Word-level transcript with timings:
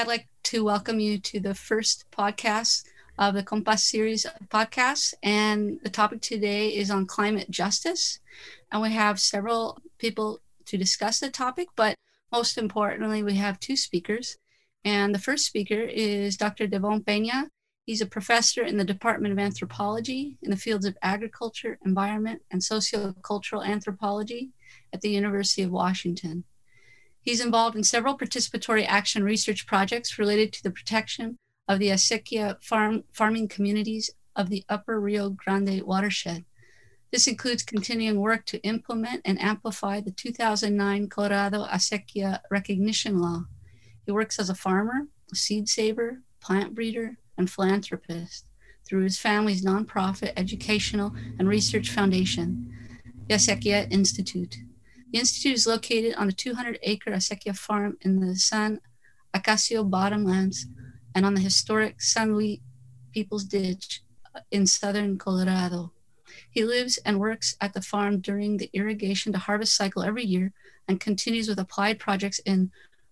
I'd 0.00 0.06
like 0.06 0.28
to 0.44 0.64
welcome 0.64 0.98
you 0.98 1.18
to 1.18 1.40
the 1.40 1.54
first 1.54 2.06
podcast 2.10 2.86
of 3.18 3.34
the 3.34 3.42
COMPAS 3.42 3.80
series 3.80 4.24
of 4.24 4.48
podcasts. 4.48 5.12
And 5.22 5.78
the 5.82 5.90
topic 5.90 6.22
today 6.22 6.68
is 6.68 6.90
on 6.90 7.04
climate 7.04 7.50
justice. 7.50 8.18
And 8.72 8.80
we 8.80 8.92
have 8.92 9.20
several 9.20 9.78
people 9.98 10.40
to 10.64 10.78
discuss 10.78 11.20
the 11.20 11.28
topic, 11.28 11.68
but 11.76 11.96
most 12.32 12.56
importantly, 12.56 13.22
we 13.22 13.34
have 13.34 13.60
two 13.60 13.76
speakers. 13.76 14.38
And 14.86 15.14
the 15.14 15.18
first 15.18 15.44
speaker 15.44 15.82
is 15.82 16.38
Dr. 16.38 16.66
Devon 16.66 17.04
Pena. 17.04 17.50
He's 17.84 18.00
a 18.00 18.06
professor 18.06 18.62
in 18.62 18.78
the 18.78 18.84
Department 18.84 19.32
of 19.32 19.38
Anthropology 19.38 20.38
in 20.40 20.50
the 20.50 20.56
fields 20.56 20.86
of 20.86 20.96
agriculture, 21.02 21.78
environment, 21.84 22.40
and 22.50 22.62
sociocultural 22.62 23.66
anthropology 23.66 24.52
at 24.94 25.02
the 25.02 25.10
University 25.10 25.60
of 25.60 25.70
Washington. 25.70 26.44
He's 27.22 27.40
involved 27.40 27.76
in 27.76 27.84
several 27.84 28.16
participatory 28.16 28.86
action 28.86 29.22
research 29.22 29.66
projects 29.66 30.18
related 30.18 30.52
to 30.54 30.62
the 30.62 30.70
protection 30.70 31.38
of 31.68 31.78
the 31.78 31.88
acequia 31.88 32.62
farm, 32.62 33.04
farming 33.12 33.48
communities 33.48 34.10
of 34.34 34.48
the 34.48 34.64
Upper 34.68 34.98
Rio 34.98 35.30
Grande 35.30 35.82
watershed. 35.82 36.44
This 37.10 37.26
includes 37.26 37.62
continuing 37.62 38.20
work 38.20 38.46
to 38.46 38.62
implement 38.62 39.22
and 39.24 39.40
amplify 39.40 40.00
the 40.00 40.12
2009 40.12 41.08
Colorado 41.08 41.66
Acequia 41.66 42.40
Recognition 42.50 43.18
Law. 43.20 43.44
He 44.06 44.12
works 44.12 44.38
as 44.38 44.48
a 44.48 44.54
farmer, 44.54 45.08
a 45.30 45.36
seed 45.36 45.68
saver, 45.68 46.22
plant 46.40 46.74
breeder, 46.74 47.18
and 47.36 47.50
philanthropist 47.50 48.46
through 48.84 49.02
his 49.02 49.18
family's 49.18 49.64
nonprofit 49.64 50.32
educational 50.36 51.14
and 51.38 51.48
research 51.48 51.90
foundation, 51.90 52.72
the 53.28 53.34
Acequia 53.34 53.90
Institute. 53.92 54.56
The 55.12 55.18
Institute 55.18 55.54
is 55.54 55.66
located 55.66 56.14
on 56.14 56.28
a 56.28 56.32
200 56.32 56.78
acre 56.82 57.10
acequia 57.10 57.56
farm 57.56 57.96
in 58.02 58.20
the 58.20 58.36
San 58.36 58.80
Acacio 59.34 59.88
bottomlands 59.88 60.66
and 61.14 61.26
on 61.26 61.34
the 61.34 61.40
historic 61.40 62.00
San 62.00 62.34
Luis 62.34 62.60
People's 63.12 63.44
Ditch 63.44 64.02
uh, 64.34 64.40
in 64.52 64.68
southern 64.68 65.18
Colorado. 65.18 65.92
He 66.48 66.64
lives 66.64 66.98
and 66.98 67.18
works 67.18 67.56
at 67.60 67.74
the 67.74 67.82
farm 67.82 68.20
during 68.20 68.56
the 68.56 68.70
irrigation 68.72 69.32
to 69.32 69.38
harvest 69.38 69.74
cycle 69.74 70.04
every 70.04 70.24
year 70.24 70.52
and 70.86 71.00
continues 71.00 71.48
with 71.48 71.58
applied 71.58 71.98
projects 71.98 72.38
in 72.40 72.70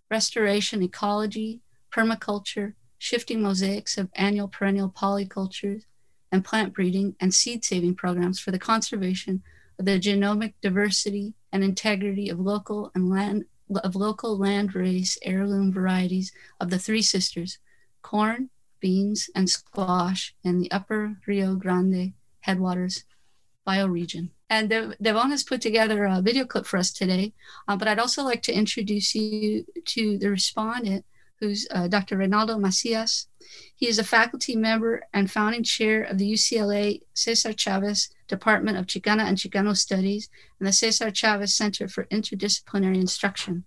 restoration, 0.08 0.84
ecology, 0.84 1.60
permaculture, 1.92 2.74
shifting 2.98 3.42
mosaics 3.42 3.98
of 3.98 4.08
annual 4.14 4.46
perennial 4.46 4.88
polycultures, 4.88 5.82
and 6.30 6.44
plant 6.44 6.74
breeding 6.74 7.16
and 7.18 7.34
seed 7.34 7.64
saving 7.64 7.96
programs 7.96 8.38
for 8.38 8.52
the 8.52 8.58
conservation 8.58 9.42
of 9.80 9.84
the 9.84 9.98
genomic 9.98 10.54
diversity 10.62 11.34
and 11.52 11.64
integrity 11.64 12.28
of 12.28 12.38
local 12.38 12.90
and 12.94 13.10
land 13.10 13.44
of 13.84 13.94
local 13.94 14.38
land 14.38 14.74
heirloom 15.22 15.72
varieties 15.72 16.32
of 16.60 16.70
the 16.70 16.78
three 16.78 17.02
sisters 17.02 17.58
corn 18.02 18.48
beans 18.80 19.28
and 19.34 19.50
squash 19.50 20.34
in 20.42 20.58
the 20.58 20.70
upper 20.70 21.16
rio 21.26 21.54
grande 21.54 22.12
headwaters 22.40 23.04
bioregion. 23.66 24.30
And 24.48 24.70
De- 24.70 24.96
devon 25.02 25.30
has 25.30 25.42
put 25.42 25.60
together 25.60 26.04
a 26.04 26.22
video 26.22 26.46
clip 26.46 26.64
for 26.64 26.78
us 26.78 26.90
today 26.90 27.34
uh, 27.66 27.76
but 27.76 27.88
i'd 27.88 27.98
also 27.98 28.22
like 28.22 28.42
to 28.42 28.52
introduce 28.52 29.14
you 29.14 29.66
to 29.84 30.16
the 30.18 30.30
respondent 30.30 31.04
who's 31.40 31.66
uh, 31.70 31.88
dr 31.88 32.16
reynaldo 32.16 32.58
macias 32.58 33.28
he 33.74 33.86
is 33.88 33.98
a 33.98 34.04
faculty 34.04 34.56
member 34.56 35.02
and 35.12 35.30
founding 35.30 35.62
chair 35.62 36.02
of 36.02 36.18
the 36.18 36.32
ucla 36.32 37.00
cesar 37.14 37.52
chavez 37.52 38.10
Department 38.28 38.76
of 38.76 38.86
Chicana 38.86 39.24
and 39.24 39.36
Chicano 39.36 39.76
Studies, 39.76 40.28
and 40.60 40.68
the 40.68 40.72
Cesar 40.72 41.10
Chavez 41.10 41.54
Center 41.54 41.88
for 41.88 42.04
Interdisciplinary 42.04 42.96
Instruction. 42.96 43.64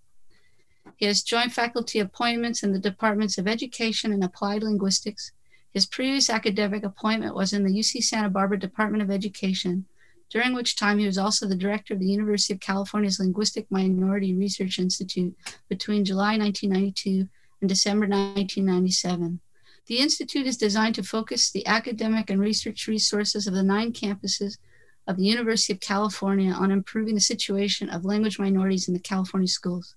He 0.96 1.06
has 1.06 1.22
joint 1.22 1.52
faculty 1.52 1.98
appointments 1.98 2.62
in 2.62 2.72
the 2.72 2.78
Departments 2.78 3.36
of 3.36 3.48
Education 3.48 4.12
and 4.12 4.22
Applied 4.22 4.62
Linguistics. 4.62 5.32
His 5.72 5.86
previous 5.86 6.30
academic 6.30 6.84
appointment 6.84 7.34
was 7.34 7.52
in 7.52 7.64
the 7.64 7.72
UC 7.72 8.04
Santa 8.04 8.30
Barbara 8.30 8.58
Department 8.58 9.02
of 9.02 9.10
Education, 9.10 9.86
during 10.30 10.54
which 10.54 10.76
time 10.76 10.98
he 10.98 11.06
was 11.06 11.18
also 11.18 11.46
the 11.46 11.56
director 11.56 11.94
of 11.94 12.00
the 12.00 12.06
University 12.06 12.54
of 12.54 12.60
California's 12.60 13.18
Linguistic 13.18 13.66
Minority 13.70 14.34
Research 14.34 14.78
Institute 14.78 15.34
between 15.68 16.04
July 16.04 16.38
1992 16.38 17.28
and 17.62 17.68
December 17.68 18.06
1997. 18.06 19.40
The 19.86 19.98
Institute 19.98 20.46
is 20.46 20.56
designed 20.56 20.96
to 20.96 21.02
focus 21.02 21.50
the 21.50 21.66
academic 21.66 22.28
and 22.28 22.40
research 22.40 22.86
resources 22.86 23.46
of 23.46 23.54
the 23.54 23.62
nine 23.62 23.92
campuses 23.92 24.58
of 25.06 25.16
the 25.16 25.24
University 25.24 25.72
of 25.72 25.80
California 25.80 26.52
on 26.52 26.70
improving 26.70 27.14
the 27.14 27.20
situation 27.20 27.88
of 27.88 28.04
language 28.04 28.38
minorities 28.38 28.88
in 28.88 28.94
the 28.94 29.00
California 29.00 29.48
schools. 29.48 29.94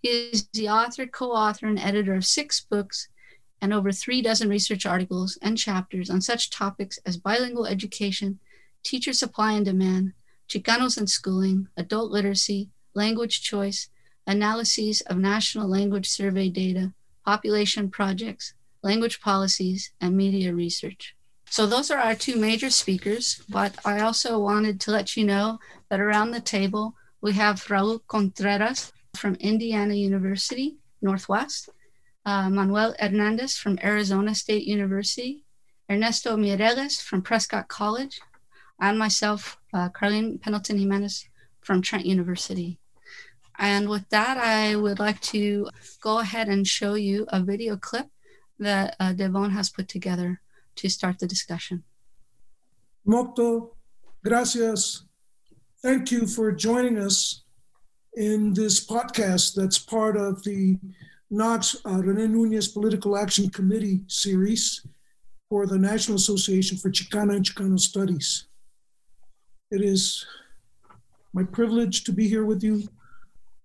He 0.00 0.08
is 0.08 0.48
the 0.52 0.68
author, 0.68 1.06
co 1.06 1.32
author, 1.32 1.66
and 1.66 1.78
editor 1.78 2.14
of 2.14 2.24
six 2.24 2.60
books 2.60 3.08
and 3.60 3.74
over 3.74 3.90
three 3.90 4.22
dozen 4.22 4.48
research 4.48 4.86
articles 4.86 5.38
and 5.42 5.58
chapters 5.58 6.08
on 6.08 6.20
such 6.20 6.50
topics 6.50 6.98
as 7.04 7.16
bilingual 7.16 7.66
education, 7.66 8.38
teacher 8.84 9.12
supply 9.12 9.52
and 9.52 9.64
demand, 9.64 10.12
Chicanos 10.48 10.96
and 10.96 11.10
schooling, 11.10 11.68
adult 11.76 12.10
literacy, 12.10 12.70
language 12.94 13.42
choice, 13.42 13.88
analyses 14.26 15.00
of 15.02 15.18
national 15.18 15.68
language 15.68 16.08
survey 16.08 16.48
data, 16.48 16.92
population 17.32 17.90
projects, 17.90 18.54
language 18.82 19.20
policies, 19.20 19.80
and 20.00 20.16
media 20.16 20.50
research. 20.64 21.14
So 21.50 21.66
those 21.66 21.90
are 21.90 22.02
our 22.06 22.14
two 22.14 22.36
major 22.48 22.70
speakers, 22.70 23.42
but 23.50 23.72
I 23.84 24.00
also 24.00 24.38
wanted 24.38 24.80
to 24.80 24.92
let 24.96 25.14
you 25.14 25.24
know 25.32 25.58
that 25.90 26.00
around 26.00 26.30
the 26.30 26.40
table 26.56 26.94
we 27.20 27.32
have 27.34 27.68
Raoul 27.68 27.98
Contreras 28.14 28.80
from 29.20 29.34
Indiana 29.50 29.94
University, 30.10 30.68
Northwest, 31.02 31.68
uh, 32.24 32.48
Manuel 32.48 32.94
Hernandez 32.98 33.52
from 33.62 33.78
Arizona 33.90 34.34
State 34.34 34.64
University, 34.76 35.44
Ernesto 35.90 36.30
Mireles 36.36 36.96
from 37.08 37.20
Prescott 37.20 37.68
College, 37.68 38.20
and 38.80 38.98
myself, 38.98 39.58
uh, 39.74 39.90
Karleen 39.90 40.40
Pendleton 40.40 40.78
Jimenez 40.78 41.28
from 41.60 41.82
Trent 41.82 42.06
University. 42.06 42.78
And 43.58 43.88
with 43.88 44.08
that, 44.10 44.38
I 44.38 44.76
would 44.76 44.98
like 44.98 45.20
to 45.32 45.68
go 46.00 46.20
ahead 46.20 46.48
and 46.48 46.66
show 46.66 46.94
you 46.94 47.26
a 47.28 47.42
video 47.42 47.76
clip 47.76 48.06
that 48.58 48.94
uh, 49.00 49.12
Devon 49.12 49.50
has 49.50 49.68
put 49.68 49.88
together 49.88 50.40
to 50.76 50.88
start 50.88 51.18
the 51.18 51.26
discussion. 51.26 51.82
Mocto, 53.06 53.70
gracias. 54.24 55.04
Thank 55.82 56.12
you 56.12 56.26
for 56.26 56.52
joining 56.52 56.98
us 56.98 57.42
in 58.14 58.52
this 58.52 58.84
podcast 58.84 59.54
that's 59.54 59.78
part 59.78 60.16
of 60.16 60.42
the 60.44 60.78
NACCS 61.32 61.76
uh, 61.84 62.02
Rene 62.02 62.28
Nunez 62.28 62.68
Political 62.68 63.16
Action 63.16 63.50
Committee 63.50 64.02
series 64.06 64.84
for 65.48 65.66
the 65.66 65.78
National 65.78 66.16
Association 66.16 66.76
for 66.76 66.90
Chicana 66.90 67.36
and 67.36 67.44
Chicano 67.44 67.78
Studies. 67.78 68.46
It 69.70 69.82
is 69.82 70.24
my 71.32 71.44
privilege 71.44 72.04
to 72.04 72.12
be 72.12 72.28
here 72.28 72.44
with 72.44 72.62
you 72.62 72.88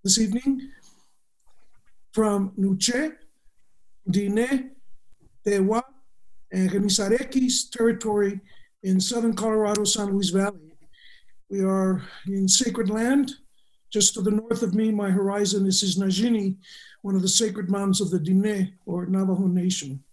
this 0.04 0.20
evening 0.20 0.70
from 2.12 2.52
Nuche, 2.60 3.14
Diné, 4.10 4.72
Tewa, 5.48 5.82
and 6.52 6.70
Gemisarequis 6.70 7.72
territory 7.72 8.42
in 8.84 9.00
southern 9.00 9.34
Colorado, 9.34 9.86
San 9.86 10.08
Luis 10.08 10.30
Valley. 10.30 10.74
We 11.50 11.64
are 11.64 12.02
in 12.28 12.50
sacred 12.50 12.90
land. 12.90 13.32
Just 13.94 14.14
to 14.16 14.22
the 14.22 14.32
north 14.32 14.62
of 14.62 14.74
me, 14.74 14.92
my 14.92 15.10
horizon 15.10 15.66
is 15.68 15.98
Najini, 15.98 16.58
one 17.02 17.16
of 17.16 17.22
the 17.22 17.28
sacred 17.30 17.70
mountains 17.70 18.02
of 18.02 18.10
the 18.10 18.20
Diné 18.20 18.74
or 18.86 19.06
Navajo 19.06 19.48
Nation. 19.48 20.04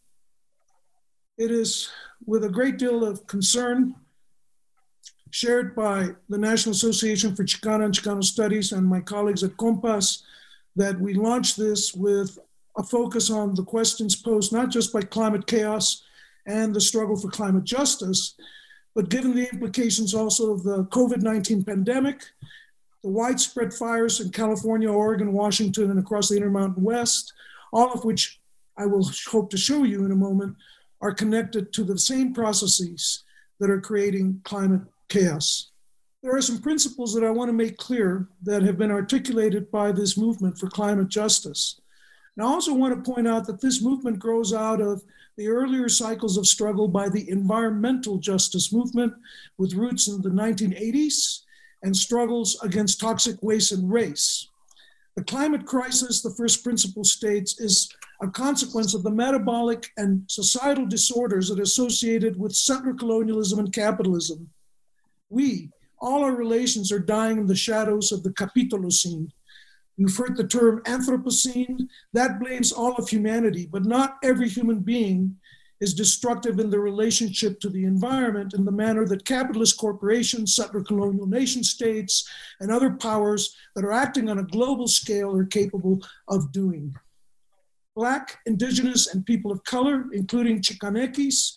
It 1.37 1.51
is 1.51 1.91
with 2.27 2.45
a 2.45 2.49
great 2.49 2.79
deal 2.79 3.05
of 3.05 3.27
concern 3.27 3.97
shared 5.31 5.75
by 5.75 6.09
the 6.29 6.39
National 6.39 6.73
Association 6.73 7.35
for 7.35 7.45
Chicana 7.45 7.85
and 7.85 7.95
Chicano 7.95 8.23
Studies 8.23 8.73
and 8.73 8.87
my 8.87 9.01
colleagues 9.01 9.43
at 9.43 9.57
COMPAS 9.57 10.23
that 10.77 11.01
we 11.01 11.15
launched 11.15 11.57
this 11.57 11.95
with 11.95 12.39
a 12.77 12.83
focus 12.83 13.31
on 13.31 13.55
the 13.55 13.63
questions 13.63 14.17
posed 14.17 14.53
not 14.53 14.71
just 14.71 14.93
by 14.93 15.03
climate 15.03 15.47
chaos 15.47 16.03
and 16.47 16.75
the 16.75 16.81
struggle 16.81 17.17
for 17.17 17.31
climate 17.31 17.65
justice, 17.65 18.35
but 18.95 19.09
given 19.09 19.35
the 19.35 19.49
implications 19.53 20.15
also 20.15 20.53
of 20.53 20.63
the 20.63 20.85
COVID 20.85 21.23
19 21.23 21.65
pandemic, 21.65 22.25
the 23.03 23.11
widespread 23.11 23.73
fires 23.73 24.21
in 24.21 24.31
California, 24.31 24.91
Oregon, 24.91 25.33
Washington, 25.33 25.91
and 25.91 25.99
across 25.99 26.29
the 26.29 26.37
Intermountain 26.37 26.83
West, 26.83 27.33
all 27.73 27.93
of 27.93 28.05
which 28.05 28.41
I 28.77 28.87
will 28.87 29.09
hope 29.29 29.51
to 29.51 29.57
show 29.57 29.85
you 29.85 30.05
in 30.05 30.13
a 30.13 30.17
moment, 30.17 30.57
are 31.01 31.15
connected 31.15 31.73
to 31.73 31.85
the 31.85 31.99
same 31.99 32.35
processes 32.35 33.23
that 33.59 33.71
are 33.71 33.81
creating 33.81 34.41
climate 34.45 34.83
chaos. 35.11 35.71
There 36.23 36.35
are 36.35 36.43
some 36.43 36.59
principles 36.59 37.13
that 37.15 37.25
I 37.25 37.31
want 37.31 37.49
to 37.49 37.53
make 37.53 37.77
clear 37.77 38.29
that 38.43 38.63
have 38.63 38.79
been 38.79 38.91
articulated 38.91 39.71
by 39.71 39.93
this 39.93 40.17
movement 40.17 40.59
for 40.59 40.69
climate 40.69 41.09
justice. 41.09 41.81
And 42.37 42.47
I 42.47 42.49
also 42.49 42.75
want 42.75 42.95
to 42.95 43.13
point 43.13 43.27
out 43.27 43.47
that 43.47 43.61
this 43.61 43.83
movement 43.83 44.19
grows 44.19 44.55
out 44.55 44.81
of 44.81 45.03
the 45.37 45.49
earlier 45.49 45.89
cycles 45.89 46.37
of 46.37 46.47
struggle 46.47 46.89
by 46.89 47.09
the 47.09 47.29
environmental 47.31 48.19
justice 48.19 48.73
movement 48.73 49.13
with 49.59 49.75
roots 49.75 50.09
in 50.09 50.21
the 50.23 50.31
1980s 50.31 51.41
and 51.83 51.97
struggles 51.97 52.59
against 52.63 53.01
toxic 53.01 53.43
waste 53.43 53.73
and 53.73 53.91
race. 53.91 54.49
The 55.17 55.25
climate 55.25 55.67
crisis, 55.67 56.23
the 56.23 56.35
first 56.37 56.63
principle 56.63 57.05
states, 57.05 57.59
is 57.59 57.89
a 58.23 58.29
consequence 58.29 58.95
of 58.95 59.03
the 59.03 59.11
metabolic 59.11 59.89
and 59.97 60.23
societal 60.29 60.87
disorders 60.87 61.49
that 61.49 61.59
are 61.59 61.63
associated 61.63 62.39
with 62.39 62.55
settler 62.55 62.95
colonialism 62.95 63.59
and 63.59 63.73
capitalism. 63.73 64.51
We, 65.31 65.71
all 66.01 66.25
our 66.25 66.35
relations 66.35 66.93
are 66.93 66.99
dying 66.99 67.39
in 67.39 67.47
the 67.47 67.57
shadows 67.57 68.13
of 68.13 68.23
the 68.23 68.31
Capitalocene. 68.31 69.29
You've 69.97 70.17
heard 70.17 70.37
the 70.37 70.47
term 70.47 70.83
Anthropocene. 70.85 71.89
That 72.13 72.41
blames 72.41 72.73
all 72.73 72.95
of 72.97 73.09
humanity, 73.09 73.69
but 73.71 73.85
not 73.85 74.17
every 74.23 74.49
human 74.49 74.81
being 74.81 75.37
is 75.81 75.95
destructive 75.95 76.59
in 76.59 76.69
their 76.69 76.81
relationship 76.81 77.59
to 77.61 77.71
the 77.71 77.85
environment 77.85 78.55
in 78.55 78.65
the 78.65 78.73
manner 78.73 79.07
that 79.07 79.25
capitalist 79.25 79.79
corporations, 79.79 80.55
settler 80.55 80.83
colonial 80.83 81.27
nation 81.27 81.65
states, 81.65 82.29
and 82.61 82.71
other 82.71 82.91
powers 82.91 83.57
that 83.75 83.85
are 83.85 83.93
acting 83.93 84.29
on 84.29 84.39
a 84.39 84.45
global 84.45 84.87
scale 84.87 85.35
are 85.35 85.47
capable 85.47 86.03
of 86.29 86.53
doing. 86.53 86.95
Black, 87.97 88.39
Indigenous, 88.47 89.15
and 89.15 89.25
people 89.25 89.51
of 89.51 89.65
color, 89.65 90.07
including 90.13 90.61
Chicanekis, 90.61 91.57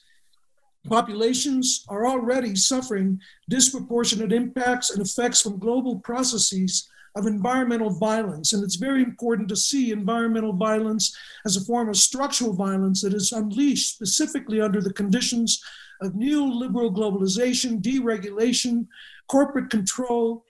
populations 0.87 1.85
are 1.87 2.07
already 2.07 2.55
suffering 2.55 3.19
disproportionate 3.49 4.33
impacts 4.33 4.91
and 4.91 5.05
effects 5.05 5.41
from 5.41 5.59
global 5.59 5.99
processes 5.99 6.89
of 7.15 7.27
environmental 7.27 7.91
violence. 7.91 8.53
And 8.53 8.63
it's 8.63 8.75
very 8.75 9.03
important 9.03 9.47
to 9.49 9.55
see 9.55 9.91
environmental 9.91 10.53
violence 10.53 11.15
as 11.45 11.55
a 11.55 11.61
form 11.61 11.89
of 11.89 11.97
structural 11.97 12.53
violence 12.53 13.01
that 13.01 13.13
is 13.13 13.31
unleashed 13.31 13.95
specifically 13.95 14.61
under 14.61 14.81
the 14.81 14.93
conditions 14.93 15.63
of 16.01 16.13
neoliberal 16.13 16.93
globalization, 16.93 17.81
deregulation, 17.81 18.87
corporate 19.27 19.69
control, 19.69 20.45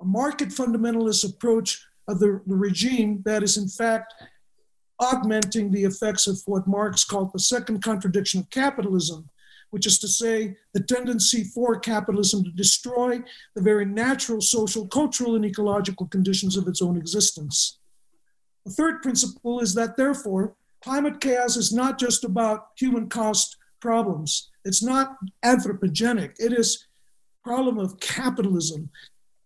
a 0.00 0.04
market 0.04 0.48
fundamentalist 0.48 1.28
approach 1.28 1.84
of 2.08 2.20
the, 2.20 2.40
the 2.46 2.54
regime 2.54 3.22
that 3.24 3.42
is, 3.42 3.56
in 3.56 3.68
fact, 3.68 4.14
augmenting 5.00 5.70
the 5.70 5.84
effects 5.84 6.26
of 6.26 6.40
what 6.46 6.66
Marx 6.66 7.04
called 7.04 7.32
the 7.32 7.38
second 7.38 7.82
contradiction 7.82 8.40
of 8.40 8.50
capitalism, 8.50 9.28
which 9.74 9.88
is 9.88 9.98
to 9.98 10.06
say, 10.06 10.56
the 10.72 10.80
tendency 10.84 11.42
for 11.42 11.76
capitalism 11.80 12.44
to 12.44 12.50
destroy 12.52 13.20
the 13.56 13.60
very 13.60 13.84
natural 13.84 14.40
social, 14.40 14.86
cultural, 14.86 15.34
and 15.34 15.44
ecological 15.44 16.06
conditions 16.06 16.56
of 16.56 16.68
its 16.68 16.80
own 16.80 16.96
existence. 16.96 17.80
The 18.64 18.70
third 18.70 19.02
principle 19.02 19.58
is 19.58 19.74
that, 19.74 19.96
therefore, 19.96 20.54
climate 20.80 21.20
chaos 21.20 21.56
is 21.56 21.72
not 21.72 21.98
just 21.98 22.22
about 22.22 22.68
human 22.76 23.08
cost 23.08 23.56
problems. 23.80 24.48
It's 24.64 24.80
not 24.80 25.16
anthropogenic. 25.44 26.34
It 26.38 26.52
is 26.52 26.86
a 27.44 27.48
problem 27.48 27.80
of 27.80 27.98
capitalism. 27.98 28.90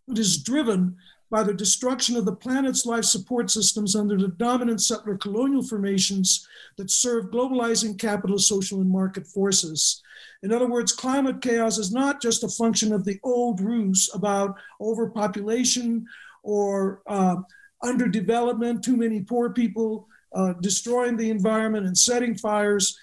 It 0.09 0.19
is 0.19 0.43
driven 0.43 0.99
by 1.31 1.43
the 1.43 1.53
destruction 1.53 2.17
of 2.17 2.25
the 2.25 2.35
planet's 2.35 2.87
life 2.87 3.05
support 3.05 3.51
systems 3.51 3.95
under 3.95 4.17
the 4.17 4.29
dominant 4.29 4.81
settler 4.81 5.17
colonial 5.17 5.63
formations 5.63 6.47
that 6.77 6.91
serve 6.91 7.27
globalizing 7.27 7.99
capitalist, 7.99 8.49
social, 8.49 8.81
and 8.81 8.91
market 8.91 9.27
forces. 9.27 10.03
In 10.43 10.53
other 10.53 10.69
words, 10.69 10.93
climate 10.93 11.43
chaos 11.43 11.79
is 11.79 11.93
not 11.93 12.23
just 12.23 12.45
a 12.45 12.49
function 12.49 12.93
of 12.93 13.05
the 13.05 13.19
old 13.23 13.61
ruse 13.61 14.09
about 14.15 14.57
overpopulation 14.81 16.07
or 16.43 17.03
uh, 17.07 17.37
underdevelopment, 17.83 18.83
too 18.83 18.97
many 18.97 19.21
poor 19.21 19.51
people 19.51 20.09
uh, 20.35 20.55
destroying 20.61 21.17
the 21.17 21.31
environment 21.31 21.87
and 21.87 21.97
setting 21.97 22.35
fires. 22.35 22.99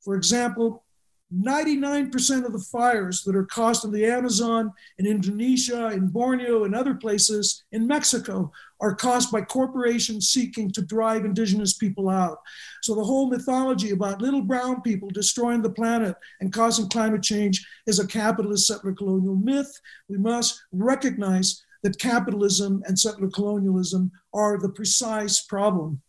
For 0.00 0.16
example, 0.16 0.84
99% 1.32 2.44
of 2.44 2.52
the 2.52 2.66
fires 2.72 3.22
that 3.22 3.36
are 3.36 3.44
caused 3.44 3.84
in 3.84 3.92
the 3.92 4.04
Amazon, 4.04 4.72
in 4.98 5.06
Indonesia, 5.06 5.88
in 5.88 6.08
Borneo, 6.08 6.64
and 6.64 6.74
other 6.74 6.94
places 6.94 7.62
in 7.70 7.86
Mexico 7.86 8.50
are 8.80 8.94
caused 8.94 9.30
by 9.30 9.42
corporations 9.42 10.30
seeking 10.30 10.72
to 10.72 10.82
drive 10.82 11.24
indigenous 11.24 11.74
people 11.74 12.08
out. 12.08 12.38
So 12.82 12.94
the 12.94 13.04
whole 13.04 13.28
mythology 13.28 13.90
about 13.90 14.20
little 14.20 14.42
brown 14.42 14.82
people 14.82 15.08
destroying 15.10 15.62
the 15.62 15.70
planet 15.70 16.16
and 16.40 16.52
causing 16.52 16.88
climate 16.88 17.22
change 17.22 17.64
is 17.86 18.00
a 18.00 18.06
capitalist 18.06 18.66
settler 18.66 18.92
colonial 18.92 19.36
myth. 19.36 19.80
We 20.08 20.18
must 20.18 20.60
recognize 20.72 21.62
that 21.82 21.98
capitalism 21.98 22.82
and 22.86 22.98
settler 22.98 23.28
colonialism 23.28 24.10
are 24.34 24.58
the 24.58 24.68
precise 24.68 25.40
problem. 25.40 26.02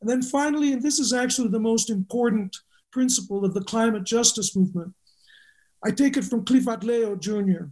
And 0.00 0.08
then 0.08 0.22
finally, 0.22 0.72
and 0.72 0.82
this 0.82 0.98
is 0.98 1.12
actually 1.12 1.48
the 1.48 1.60
most 1.60 1.90
important 1.90 2.56
principle 2.92 3.44
of 3.44 3.54
the 3.54 3.62
climate 3.62 4.04
justice 4.04 4.54
movement. 4.54 4.92
I 5.84 5.90
take 5.90 6.16
it 6.16 6.24
from 6.24 6.44
Clifford 6.44 6.82
Atleo 6.82 7.18
Jr., 7.18 7.64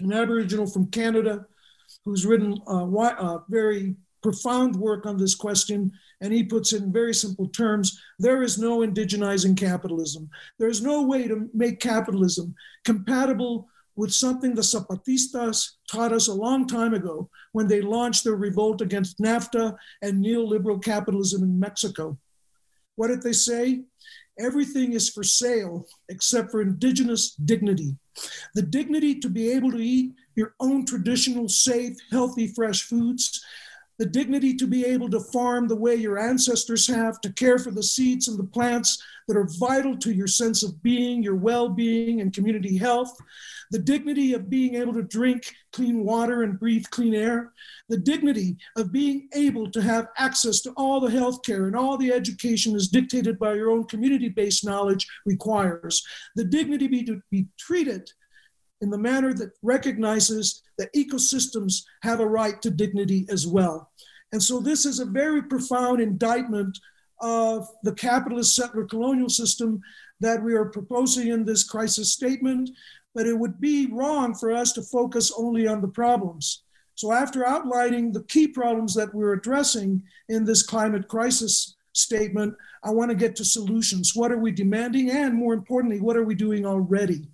an 0.00 0.12
Aboriginal 0.12 0.66
from 0.66 0.90
Canada 0.90 1.46
who's 2.04 2.26
written 2.26 2.58
uh, 2.68 2.74
a, 2.74 2.86
a 2.86 3.36
uh, 3.36 3.40
very 3.48 3.96
profound 4.22 4.74
work 4.76 5.06
on 5.06 5.16
this 5.16 5.34
question, 5.34 5.92
and 6.20 6.32
he 6.32 6.42
puts 6.42 6.72
it 6.72 6.82
in 6.82 6.92
very 6.92 7.14
simple 7.14 7.48
terms 7.48 8.00
there 8.18 8.42
is 8.42 8.58
no 8.58 8.78
indigenizing 8.78 9.56
capitalism. 9.56 10.28
There 10.58 10.68
is 10.68 10.82
no 10.82 11.02
way 11.02 11.28
to 11.28 11.48
make 11.54 11.80
capitalism 11.80 12.54
compatible 12.84 13.68
with 13.96 14.12
something 14.12 14.54
the 14.54 14.62
Zapatistas 14.62 15.72
taught 15.90 16.12
us 16.12 16.28
a 16.28 16.34
long 16.34 16.66
time 16.66 16.94
ago 16.94 17.28
when 17.52 17.66
they 17.66 17.80
launched 17.80 18.24
their 18.24 18.36
revolt 18.36 18.80
against 18.80 19.18
NAFTA 19.18 19.76
and 20.02 20.24
neoliberal 20.24 20.82
capitalism 20.82 21.42
in 21.42 21.58
Mexico. 21.58 22.16
What 22.94 23.08
did 23.08 23.22
they 23.22 23.32
say? 23.32 23.82
Everything 24.38 24.92
is 24.92 25.08
for 25.08 25.24
sale 25.24 25.86
except 26.08 26.50
for 26.50 26.62
indigenous 26.62 27.34
dignity. 27.34 27.96
The 28.54 28.62
dignity 28.62 29.18
to 29.20 29.28
be 29.28 29.50
able 29.50 29.72
to 29.72 29.78
eat 29.78 30.14
your 30.36 30.54
own 30.60 30.86
traditional, 30.86 31.48
safe, 31.48 31.96
healthy, 32.10 32.48
fresh 32.48 32.82
foods. 32.82 33.42
The 33.98 34.06
dignity 34.06 34.54
to 34.54 34.66
be 34.66 34.84
able 34.84 35.10
to 35.10 35.18
farm 35.18 35.66
the 35.66 35.74
way 35.76 35.96
your 35.96 36.18
ancestors 36.18 36.86
have, 36.86 37.20
to 37.22 37.32
care 37.32 37.58
for 37.58 37.72
the 37.72 37.82
seeds 37.82 38.28
and 38.28 38.38
the 38.38 38.44
plants 38.44 39.02
that 39.26 39.36
are 39.36 39.48
vital 39.58 39.96
to 39.98 40.12
your 40.12 40.28
sense 40.28 40.62
of 40.62 40.80
being, 40.82 41.22
your 41.22 41.34
well 41.34 41.68
being, 41.68 42.20
and 42.20 42.32
community 42.32 42.76
health. 42.76 43.16
The 43.72 43.78
dignity 43.80 44.32
of 44.34 44.48
being 44.48 44.76
able 44.76 44.94
to 44.94 45.02
drink 45.02 45.52
clean 45.72 46.04
water 46.04 46.44
and 46.44 46.58
breathe 46.58 46.86
clean 46.90 47.14
air, 47.14 47.52
the 47.88 47.98
dignity 47.98 48.56
of 48.76 48.92
being 48.92 49.28
able 49.34 49.70
to 49.72 49.82
have 49.82 50.08
access 50.16 50.60
to 50.62 50.70
all 50.70 51.00
the 51.00 51.10
health 51.10 51.42
care 51.42 51.66
and 51.66 51.76
all 51.76 51.98
the 51.98 52.12
education 52.12 52.74
as 52.76 52.88
dictated 52.88 53.38
by 53.38 53.52
your 53.52 53.70
own 53.70 53.84
community 53.84 54.28
based 54.28 54.64
knowledge 54.64 55.06
requires, 55.26 56.06
the 56.36 56.44
dignity 56.44 57.04
to 57.04 57.20
be 57.30 57.46
treated 57.58 58.10
in 58.80 58.90
the 58.90 58.98
manner 58.98 59.32
that 59.34 59.52
recognizes 59.62 60.62
that 60.78 60.92
ecosystems 60.94 61.82
have 62.02 62.20
a 62.20 62.26
right 62.26 62.60
to 62.62 62.70
dignity 62.70 63.26
as 63.28 63.46
well. 63.46 63.90
And 64.32 64.42
so 64.42 64.60
this 64.60 64.84
is 64.84 65.00
a 65.00 65.06
very 65.06 65.42
profound 65.42 66.00
indictment 66.00 66.78
of 67.20 67.68
the 67.82 67.94
capitalist 67.94 68.54
settler 68.54 68.84
colonial 68.84 69.28
system 69.28 69.80
that 70.20 70.42
we 70.42 70.54
are 70.54 70.66
proposing 70.66 71.28
in 71.28 71.44
this 71.44 71.64
crisis 71.64 72.12
statement 72.12 72.70
but 73.18 73.26
it 73.26 73.36
would 73.36 73.60
be 73.60 73.86
wrong 73.86 74.32
for 74.32 74.52
us 74.52 74.72
to 74.72 74.80
focus 74.80 75.32
only 75.36 75.66
on 75.66 75.80
the 75.80 75.88
problems. 75.88 76.62
So, 76.94 77.12
after 77.12 77.44
outlining 77.44 78.12
the 78.12 78.22
key 78.22 78.46
problems 78.46 78.94
that 78.94 79.12
we're 79.12 79.32
addressing 79.32 80.04
in 80.28 80.44
this 80.44 80.62
climate 80.62 81.08
crisis 81.08 81.74
statement, 81.92 82.54
I 82.84 82.90
want 82.90 83.10
to 83.10 83.16
get 83.16 83.34
to 83.36 83.44
solutions. 83.44 84.12
What 84.14 84.30
are 84.30 84.38
we 84.38 84.52
demanding? 84.52 85.10
And 85.10 85.34
more 85.34 85.52
importantly, 85.52 86.00
what 86.00 86.16
are 86.16 86.22
we 86.22 86.36
doing 86.36 86.64
already? 86.64 87.28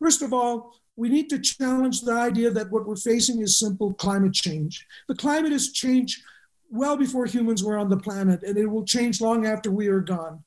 First 0.00 0.22
of 0.22 0.32
all, 0.32 0.74
we 0.96 1.08
need 1.08 1.28
to 1.30 1.38
challenge 1.38 2.00
the 2.00 2.12
idea 2.12 2.50
that 2.50 2.70
what 2.70 2.86
we're 2.86 2.96
facing 2.96 3.40
is 3.40 3.58
simple 3.58 3.94
climate 3.94 4.34
change. 4.34 4.86
The 5.06 5.14
climate 5.14 5.52
has 5.52 5.70
changed 5.72 6.22
well 6.70 6.96
before 6.96 7.26
humans 7.26 7.62
were 7.62 7.78
on 7.78 7.88
the 7.88 7.96
planet, 7.96 8.42
and 8.42 8.58
it 8.58 8.66
will 8.66 8.84
change 8.84 9.20
long 9.20 9.46
after 9.46 9.70
we 9.70 9.88
are 9.88 10.00
gone. 10.00 10.42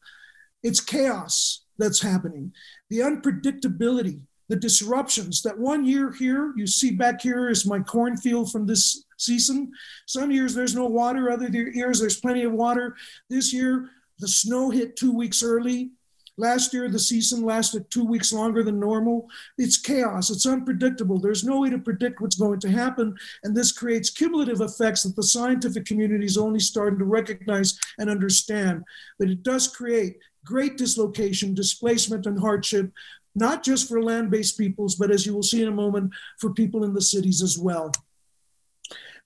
It's 0.63 0.79
chaos 0.79 1.63
that's 1.77 2.01
happening, 2.01 2.53
the 2.89 2.99
unpredictability, 2.99 4.21
the 4.49 4.55
disruptions 4.55 5.41
that 5.41 5.57
one 5.57 5.85
year 5.85 6.11
here, 6.11 6.53
you 6.55 6.67
see 6.67 6.91
back 6.91 7.21
here 7.21 7.49
is 7.49 7.65
my 7.65 7.79
cornfield 7.79 8.51
from 8.51 8.67
this 8.67 9.05
season. 9.17 9.71
Some 10.05 10.31
years 10.31 10.53
there's 10.53 10.75
no 10.75 10.85
water, 10.85 11.31
other 11.31 11.47
years 11.47 11.99
there's 11.99 12.19
plenty 12.19 12.43
of 12.43 12.51
water. 12.51 12.95
This 13.29 13.53
year, 13.53 13.89
the 14.19 14.27
snow 14.27 14.69
hit 14.69 14.95
two 14.95 15.11
weeks 15.11 15.41
early. 15.41 15.91
Last 16.41 16.73
year, 16.73 16.89
the 16.89 16.97
season 16.97 17.45
lasted 17.45 17.91
two 17.91 18.03
weeks 18.03 18.33
longer 18.33 18.63
than 18.63 18.79
normal. 18.79 19.29
It's 19.59 19.77
chaos. 19.77 20.31
It's 20.31 20.47
unpredictable. 20.47 21.19
There's 21.19 21.43
no 21.43 21.59
way 21.59 21.69
to 21.69 21.77
predict 21.77 22.19
what's 22.19 22.35
going 22.35 22.59
to 22.61 22.71
happen. 22.71 23.15
And 23.43 23.55
this 23.55 23.71
creates 23.71 24.09
cumulative 24.09 24.59
effects 24.59 25.03
that 25.03 25.15
the 25.15 25.21
scientific 25.21 25.85
community 25.85 26.25
is 26.25 26.39
only 26.39 26.57
starting 26.57 26.97
to 26.97 27.05
recognize 27.05 27.77
and 27.99 28.09
understand. 28.09 28.81
But 29.19 29.29
it 29.29 29.43
does 29.43 29.67
create 29.67 30.17
great 30.43 30.77
dislocation, 30.77 31.53
displacement, 31.53 32.25
and 32.25 32.39
hardship, 32.39 32.91
not 33.35 33.63
just 33.63 33.87
for 33.87 34.01
land 34.01 34.31
based 34.31 34.57
peoples, 34.57 34.95
but 34.95 35.11
as 35.11 35.27
you 35.27 35.35
will 35.35 35.43
see 35.43 35.61
in 35.61 35.67
a 35.67 35.71
moment, 35.71 36.11
for 36.39 36.55
people 36.55 36.83
in 36.83 36.95
the 36.95 37.03
cities 37.03 37.43
as 37.43 37.59
well. 37.59 37.91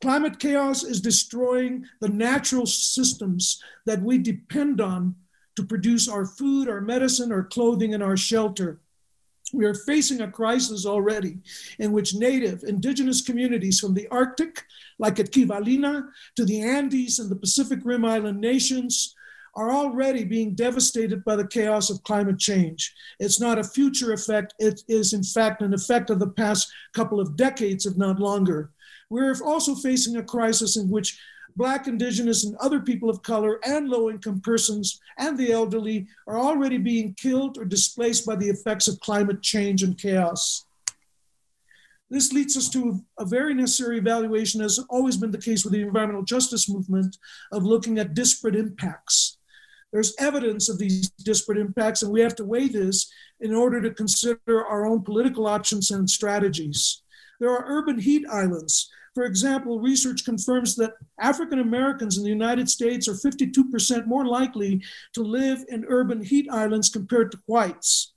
Climate 0.02 0.38
chaos 0.38 0.84
is 0.84 1.00
destroying 1.00 1.86
the 2.02 2.10
natural 2.10 2.66
systems 2.66 3.64
that 3.86 4.02
we 4.02 4.18
depend 4.18 4.82
on 4.82 5.16
to 5.56 5.64
produce 5.64 6.08
our 6.08 6.26
food, 6.26 6.70
our 6.70 6.82
medicine, 6.82 7.32
our 7.32 7.44
clothing, 7.44 7.94
and 7.94 8.04
our 8.04 8.18
shelter. 8.18 8.80
We 9.54 9.66
are 9.66 9.76
facing 9.76 10.22
a 10.22 10.32
crisis 10.32 10.86
already 10.86 11.38
in 11.80 11.92
which 11.92 12.16
native 12.16 12.64
indigenous 12.64 13.22
communities 13.22 13.80
from 13.80 13.94
the 13.94 14.08
Arctic, 14.10 14.64
like 15.00 15.20
at 15.20 15.32
Kivalina, 15.32 16.08
to 16.36 16.46
the 16.46 16.62
Andes 16.62 17.20
and 17.20 17.30
the 17.30 17.36
Pacific 17.36 17.80
Rim 17.84 18.04
Island 18.04 18.42
nations, 18.42 19.16
are 19.56 19.72
already 19.72 20.26
being 20.26 20.54
devastated 20.54 21.24
by 21.24 21.36
the 21.36 21.48
chaos 21.48 21.90
of 21.90 22.04
climate 22.04 22.40
change. 22.40 22.94
It's 23.20 23.40
not 23.40 23.58
a 23.58 23.64
future 23.64 24.12
effect, 24.12 24.54
it 24.60 24.82
is, 24.88 25.14
in 25.14 25.24
fact, 25.24 25.62
an 25.62 25.74
effect 25.74 26.10
of 26.10 26.20
the 26.20 26.30
past 26.30 26.70
couple 26.94 27.22
of 27.22 27.38
decades, 27.38 27.86
if 27.86 27.96
not 27.96 28.20
longer. 28.20 28.72
We're 29.10 29.36
also 29.46 29.76
facing 29.76 30.18
a 30.18 30.24
crisis 30.24 30.76
in 30.76 30.90
which 30.90 31.18
Black, 31.56 31.88
Indigenous, 31.88 32.44
and 32.44 32.56
other 32.58 32.82
people 32.82 33.10
of 33.10 33.24
color 33.24 33.60
and 33.66 33.88
low 33.88 34.10
income 34.10 34.42
persons 34.42 35.00
and 35.18 35.38
the 35.38 35.52
elderly 35.52 36.08
are 36.28 36.38
already 36.38 36.78
being 36.78 37.14
killed 37.14 37.58
or 37.58 37.66
displaced 37.66 38.26
by 38.26 38.36
the 38.36 38.50
effects 38.50 38.88
of 38.88 39.00
climate 39.00 39.42
change 39.42 39.82
and 39.82 39.98
chaos. 39.98 40.66
This 42.10 42.34
leads 42.34 42.56
us 42.56 42.70
to 42.70 43.04
a 43.20 43.26
very 43.26 43.54
necessary 43.54 43.98
evaluation, 43.98 44.62
as 44.62 44.78
has 44.78 44.86
always 44.90 45.18
been 45.18 45.32
the 45.32 45.38
case 45.38 45.64
with 45.64 45.74
the 45.74 45.82
environmental 45.82 46.24
justice 46.24 46.70
movement, 46.70 47.18
of 47.52 47.64
looking 47.64 47.98
at 47.98 48.14
disparate 48.14 48.56
impacts. 48.56 49.38
There's 49.92 50.14
evidence 50.20 50.70
of 50.70 50.78
these 50.78 51.10
disparate 51.24 51.58
impacts, 51.58 52.04
and 52.04 52.12
we 52.12 52.22
have 52.22 52.36
to 52.36 52.46
weigh 52.46 52.68
this 52.68 53.10
in 53.40 53.56
order 53.56 53.82
to 53.82 53.94
consider 53.94 54.66
our 54.66 54.86
own 54.86 55.04
political 55.04 55.48
options 55.48 55.90
and 55.90 56.10
strategies. 56.10 57.02
There 57.40 57.50
are 57.50 57.66
urban 57.66 58.00
heat 58.00 58.26
islands 58.30 58.90
for 59.16 59.24
example, 59.24 59.80
research 59.80 60.26
confirms 60.26 60.76
that 60.76 60.96
African 61.20 61.60
Americans 61.60 62.18
in 62.18 62.24
the 62.24 62.30
United 62.30 62.70
States 62.70 63.08
are 63.08 63.14
52% 63.14 64.06
more 64.06 64.26
likely 64.26 64.84
to 65.14 65.24
live 65.24 65.64
in 65.70 65.86
urban 65.88 66.22
heat 66.22 66.48
islands 66.52 66.90
compared 66.90 67.32
to 67.32 67.40
whites. 67.46 68.14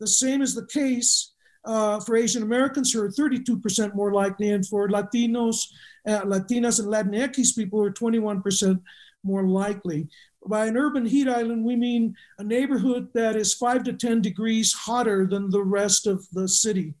The 0.00 0.06
same 0.06 0.40
is 0.40 0.54
the 0.54 0.66
case 0.66 1.34
uh, 1.66 2.00
for 2.00 2.16
Asian 2.16 2.42
Americans, 2.42 2.90
who 2.90 3.02
are 3.02 3.10
32% 3.10 3.94
more 3.94 4.14
likely, 4.14 4.50
and 4.50 4.66
for 4.66 4.88
Latinos, 4.88 5.66
uh, 6.06 6.22
Latinas, 6.22 6.80
and 6.80 6.88
Latinx 6.88 7.54
people, 7.54 7.80
who 7.80 7.84
are 7.84 7.92
21% 7.92 8.80
more 9.22 9.46
likely. 9.46 10.08
By 10.46 10.64
an 10.64 10.78
urban 10.78 11.04
heat 11.04 11.28
island, 11.28 11.62
we 11.62 11.76
mean 11.76 12.16
a 12.38 12.44
neighborhood 12.44 13.08
that 13.12 13.36
is 13.36 13.52
five 13.52 13.84
to 13.84 13.92
10 13.92 14.22
degrees 14.22 14.72
hotter 14.72 15.26
than 15.26 15.50
the 15.50 15.62
rest 15.62 16.06
of 16.06 16.26
the 16.32 16.48
city. 16.48 16.94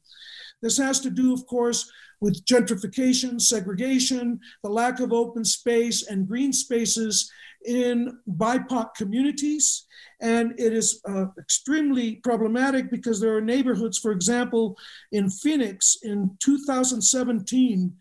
This 0.60 0.76
has 0.76 1.00
to 1.00 1.10
do, 1.10 1.32
of 1.32 1.46
course, 1.46 1.90
with 2.20 2.44
gentrification, 2.44 3.40
segregation, 3.40 4.40
the 4.62 4.70
lack 4.70 5.00
of 5.00 5.12
open 5.12 5.44
space 5.44 6.06
and 6.06 6.26
green 6.26 6.52
spaces 6.52 7.30
in 7.64 8.18
BIPOC 8.36 8.94
communities. 8.94 9.86
And 10.20 10.58
it 10.58 10.72
is 10.72 11.00
uh, 11.08 11.26
extremely 11.38 12.16
problematic 12.16 12.90
because 12.90 13.20
there 13.20 13.36
are 13.36 13.40
neighborhoods, 13.40 13.98
for 13.98 14.10
example, 14.10 14.76
in 15.12 15.30
Phoenix 15.30 15.98
in 16.02 16.36
2017, 16.40 17.92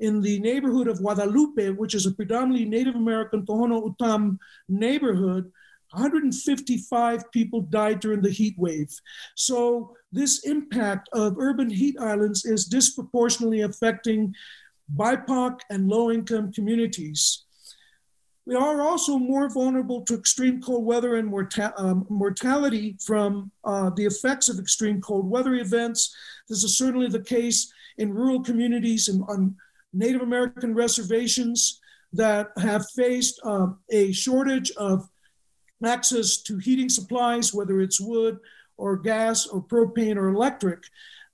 in 0.00 0.20
the 0.20 0.38
neighborhood 0.40 0.88
of 0.88 0.98
Guadalupe, 0.98 1.70
which 1.70 1.94
is 1.94 2.06
a 2.06 2.12
predominantly 2.12 2.64
Native 2.66 2.96
American 2.96 3.46
Tohono 3.46 3.82
O'odham 3.82 4.38
neighborhood, 4.68 5.50
155 5.94 7.30
people 7.32 7.62
died 7.62 8.00
during 8.00 8.20
the 8.20 8.30
heat 8.30 8.54
wave. 8.58 8.90
So, 9.34 9.96
this 10.12 10.44
impact 10.44 11.08
of 11.12 11.36
urban 11.38 11.70
heat 11.70 11.96
islands 11.98 12.44
is 12.44 12.66
disproportionately 12.66 13.62
affecting 13.62 14.34
BIPOC 14.96 15.60
and 15.70 15.88
low 15.88 16.10
income 16.10 16.52
communities. 16.52 17.44
We 18.46 18.54
are 18.54 18.82
also 18.82 19.18
more 19.18 19.48
vulnerable 19.48 20.02
to 20.02 20.14
extreme 20.14 20.60
cold 20.60 20.84
weather 20.84 21.16
and 21.16 21.26
morta- 21.26 21.72
um, 21.78 22.06
mortality 22.10 22.96
from 23.00 23.50
uh, 23.64 23.90
the 23.96 24.04
effects 24.04 24.50
of 24.50 24.58
extreme 24.58 25.00
cold 25.00 25.28
weather 25.28 25.54
events. 25.54 26.14
This 26.48 26.62
is 26.62 26.76
certainly 26.76 27.08
the 27.08 27.22
case 27.22 27.72
in 27.96 28.12
rural 28.12 28.42
communities 28.42 29.08
and 29.08 29.24
on 29.28 29.56
Native 29.94 30.20
American 30.20 30.74
reservations 30.74 31.80
that 32.12 32.50
have 32.58 32.84
faced 32.90 33.40
uh, 33.44 33.68
a 33.90 34.12
shortage 34.12 34.70
of 34.72 35.08
access 35.86 36.36
to 36.38 36.58
heating 36.58 36.88
supplies, 36.88 37.54
whether 37.54 37.80
it's 37.80 38.00
wood 38.00 38.38
or 38.76 38.96
gas 38.96 39.46
or 39.46 39.62
propane 39.62 40.16
or 40.16 40.28
electric. 40.28 40.82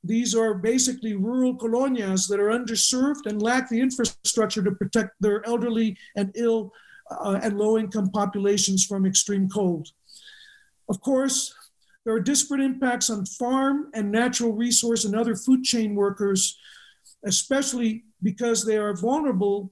These 0.03 0.35
are 0.35 0.55
basically 0.55 1.15
rural 1.15 1.57
colonias 1.57 2.29
that 2.29 2.41
are 2.41 2.51
underserved 2.51 3.27
and 3.27 3.43
lack 3.43 3.69
the 3.69 3.81
infrastructure 3.81 4.63
to 4.63 4.73
protect 4.73 5.11
their 5.21 5.47
elderly 5.47 5.97
and 6.17 6.33
ill 6.35 6.73
uh, 7.11 7.41
and 7.43 7.59
low 7.59 7.77
income 7.77 8.11
populations 8.11 8.85
from 8.85 9.05
extreme 9.05 9.49
cold. 9.49 9.89
Of 10.89 11.01
course, 11.01 11.55
there 12.05 12.15
are 12.15 12.21
disparate 12.21 12.63
impacts 12.63 13.11
on 13.11 13.27
farm 13.27 13.91
and 13.95 14.11
natural 14.11 14.53
resource 14.53 15.05
and 15.05 15.15
other 15.15 15.37
food 15.37 15.65
chain 15.65 15.95
workers, 15.95 16.59
especially 17.25 18.05
because 18.23 18.65
they 18.65 18.79
are 18.79 18.97
vulnerable 18.97 19.71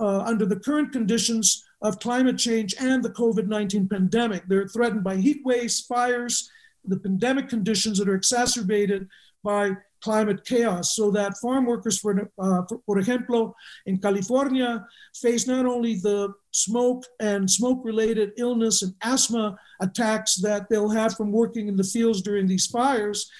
uh, 0.00 0.20
under 0.20 0.46
the 0.46 0.58
current 0.58 0.92
conditions 0.92 1.64
of 1.80 2.00
climate 2.00 2.38
change 2.38 2.74
and 2.80 3.02
the 3.02 3.10
COVID 3.10 3.46
19 3.46 3.88
pandemic. 3.88 4.44
They're 4.48 4.68
threatened 4.68 5.04
by 5.04 5.16
heat 5.16 5.42
waves, 5.44 5.80
fires, 5.80 6.50
the 6.84 6.98
pandemic 6.98 7.48
conditions 7.48 7.98
that 7.98 8.08
are 8.08 8.14
exacerbated 8.14 9.08
by 9.44 9.72
climate 10.00 10.44
chaos. 10.44 10.94
So 10.94 11.10
that 11.12 11.36
farm 11.38 11.66
workers, 11.66 11.98
for, 11.98 12.30
uh, 12.38 12.62
for, 12.86 12.96
ejemplo, 13.00 13.52
in 13.86 13.98
California, 13.98 14.86
face 15.14 15.46
not 15.46 15.66
only 15.66 15.96
the 15.96 16.32
smoke 16.52 17.04
and 17.20 17.50
smoke 17.50 17.80
related 17.84 18.32
illness 18.36 18.82
and 18.82 18.94
asthma 19.02 19.56
attacks 19.80 20.36
that 20.36 20.68
they'll 20.68 20.90
have 20.90 21.16
from 21.16 21.32
working 21.32 21.68
in 21.68 21.76
the 21.76 21.84
fields 21.84 22.22
during 22.22 22.46
these 22.46 22.66
fires, 22.66 23.30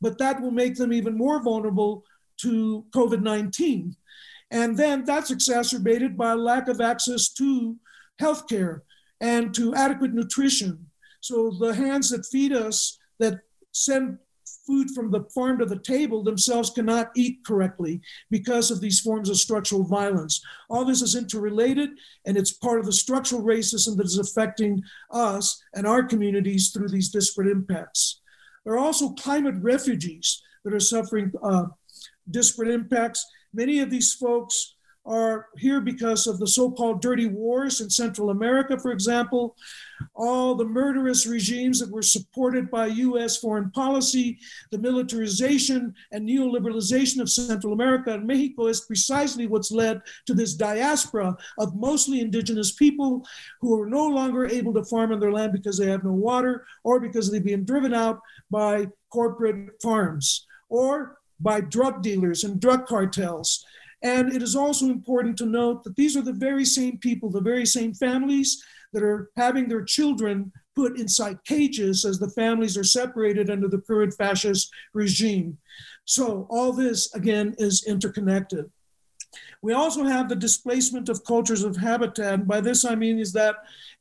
but 0.00 0.18
that 0.18 0.40
will 0.40 0.50
make 0.50 0.76
them 0.76 0.92
even 0.92 1.16
more 1.16 1.42
vulnerable 1.42 2.04
to 2.38 2.84
COVID 2.94 3.22
19. 3.22 3.94
And 4.50 4.76
then 4.76 5.04
that's 5.04 5.30
exacerbated 5.30 6.16
by 6.16 6.32
lack 6.32 6.68
of 6.68 6.80
access 6.80 7.28
to 7.34 7.76
healthcare 8.20 8.80
and 9.20 9.54
to 9.54 9.74
adequate 9.74 10.14
nutrition. 10.14 10.86
So 11.20 11.50
the 11.58 11.74
hands 11.74 12.10
that 12.10 12.26
feed 12.26 12.52
us, 12.52 12.98
that 13.18 13.40
send 13.72 14.18
food 14.66 14.90
from 14.94 15.10
the 15.10 15.24
farm 15.34 15.58
to 15.58 15.64
the 15.64 15.78
table 15.78 16.22
themselves 16.22 16.70
cannot 16.70 17.10
eat 17.16 17.38
correctly 17.46 18.00
because 18.30 18.70
of 18.70 18.80
these 18.80 19.00
forms 19.00 19.30
of 19.30 19.36
structural 19.36 19.84
violence. 19.84 20.42
All 20.68 20.84
this 20.84 21.02
is 21.02 21.14
interrelated 21.14 21.90
and 22.26 22.36
it's 22.36 22.52
part 22.52 22.78
of 22.78 22.86
the 22.86 22.92
structural 22.92 23.42
racism 23.42 23.96
that 23.96 24.06
is 24.06 24.18
affecting 24.18 24.82
us 25.10 25.62
and 25.74 25.86
our 25.86 26.02
communities 26.02 26.70
through 26.70 26.88
these 26.88 27.08
disparate 27.08 27.48
impacts. 27.48 28.20
There 28.64 28.74
are 28.74 28.78
also 28.78 29.10
climate 29.10 29.56
refugees 29.58 30.42
that 30.64 30.74
are 30.74 30.80
suffering 30.80 31.32
uh, 31.42 31.66
disparate 32.30 32.70
impacts. 32.70 33.24
Many 33.54 33.80
of 33.80 33.90
these 33.90 34.12
folks 34.12 34.74
are 35.08 35.46
here 35.56 35.80
because 35.80 36.26
of 36.26 36.38
the 36.38 36.46
so 36.46 36.70
called 36.70 37.00
dirty 37.00 37.26
wars 37.26 37.80
in 37.80 37.88
Central 37.88 38.28
America, 38.30 38.78
for 38.78 38.92
example, 38.92 39.56
all 40.14 40.54
the 40.54 40.64
murderous 40.64 41.26
regimes 41.26 41.80
that 41.80 41.90
were 41.90 42.02
supported 42.02 42.70
by 42.70 42.86
US 42.86 43.38
foreign 43.38 43.70
policy, 43.70 44.38
the 44.70 44.78
militarization 44.78 45.94
and 46.12 46.28
neoliberalization 46.28 47.20
of 47.20 47.30
Central 47.30 47.72
America 47.72 48.12
and 48.12 48.26
Mexico 48.26 48.66
is 48.66 48.82
precisely 48.82 49.46
what's 49.46 49.72
led 49.72 50.02
to 50.26 50.34
this 50.34 50.54
diaspora 50.54 51.36
of 51.58 51.74
mostly 51.74 52.20
indigenous 52.20 52.72
people 52.72 53.26
who 53.60 53.80
are 53.80 53.86
no 53.86 54.06
longer 54.06 54.46
able 54.46 54.74
to 54.74 54.84
farm 54.84 55.12
on 55.12 55.20
their 55.20 55.32
land 55.32 55.52
because 55.52 55.78
they 55.78 55.90
have 55.90 56.04
no 56.04 56.12
water 56.12 56.66
or 56.84 57.00
because 57.00 57.30
they're 57.30 57.40
being 57.40 57.64
driven 57.64 57.94
out 57.94 58.20
by 58.50 58.86
corporate 59.10 59.80
farms 59.80 60.46
or 60.68 61.18
by 61.40 61.60
drug 61.60 62.02
dealers 62.02 62.44
and 62.44 62.60
drug 62.60 62.86
cartels. 62.86 63.64
And 64.02 64.32
it 64.32 64.42
is 64.42 64.54
also 64.54 64.86
important 64.86 65.36
to 65.38 65.46
note 65.46 65.84
that 65.84 65.96
these 65.96 66.16
are 66.16 66.22
the 66.22 66.32
very 66.32 66.64
same 66.64 66.98
people, 66.98 67.30
the 67.30 67.40
very 67.40 67.66
same 67.66 67.94
families 67.94 68.62
that 68.92 69.02
are 69.02 69.30
having 69.36 69.68
their 69.68 69.84
children 69.84 70.52
put 70.76 70.98
inside 70.98 71.42
cages 71.44 72.04
as 72.04 72.18
the 72.18 72.30
families 72.30 72.76
are 72.76 72.84
separated 72.84 73.50
under 73.50 73.68
the 73.68 73.80
current 73.80 74.14
fascist 74.14 74.70
regime. 74.94 75.58
So, 76.04 76.46
all 76.48 76.72
this 76.72 77.12
again 77.14 77.54
is 77.58 77.84
interconnected. 77.86 78.70
We 79.60 79.72
also 79.72 80.04
have 80.04 80.28
the 80.28 80.36
displacement 80.36 81.08
of 81.08 81.24
cultures 81.24 81.64
of 81.64 81.76
habitat. 81.76 82.34
And 82.34 82.48
by 82.48 82.60
this, 82.60 82.84
I 82.84 82.94
mean 82.94 83.18
is 83.18 83.32
that 83.32 83.56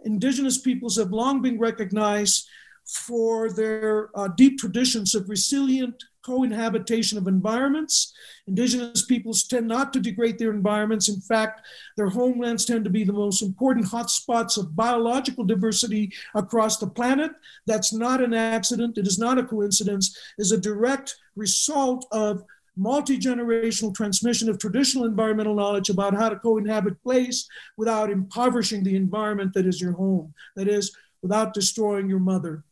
indigenous 0.06 0.60
peoples 0.60 0.98
have 0.98 1.12
long 1.12 1.42
been 1.42 1.60
recognized 1.60 2.48
for 2.86 3.52
their 3.52 4.10
uh, 4.16 4.30
deep 4.30 4.60
traditions 4.60 5.16
of 5.16 5.30
resilient 5.30 6.02
co-inhabitation 6.28 7.18
of 7.18 7.28
environments. 7.28 8.14
Indigenous 8.48 9.06
peoples 9.06 9.44
tend 9.44 9.68
not 9.68 9.94
to 9.94 10.00
degrade 10.02 10.38
their 10.38 10.52
environments. 10.52 11.08
In 11.08 11.22
fact, 11.22 11.66
their 11.96 12.10
homelands 12.10 12.66
tend 12.66 12.84
to 12.84 12.90
be 12.92 13.06
the 13.06 13.14
most 13.14 13.42
important 13.42 13.86
hotspots 13.88 14.58
of 14.58 14.76
biological 14.76 15.46
diversity 15.46 16.12
across 16.36 16.78
the 16.78 16.88
planet. 16.88 17.32
That's 17.66 17.94
not 17.94 18.22
an 18.22 18.34
accident. 18.34 18.98
It 18.98 19.08
is 19.08 19.18
not 19.18 19.40
a 19.40 19.44
coincidence. 19.44 20.16
Is 20.38 20.52
a 20.52 20.60
direct 20.60 21.16
result 21.36 22.06
of 22.12 22.44
multi-generational 22.76 23.96
transmission 23.96 24.50
of 24.50 24.60
traditional 24.60 25.06
environmental 25.06 25.56
knowledge 25.56 25.90
about 25.90 26.14
how 26.14 26.30
to 26.30 26.36
co-inhabit 26.36 27.02
place 27.02 27.48
without 27.76 28.12
impoverishing 28.12 28.84
the 28.84 28.96
environment 28.96 29.54
that 29.54 29.66
is 29.66 29.82
your 29.82 29.94
home. 29.94 30.34
That 30.56 30.68
is, 30.68 30.96
without 31.24 31.54
destroying 31.54 32.10
your 32.10 32.20
mother. 32.20 32.64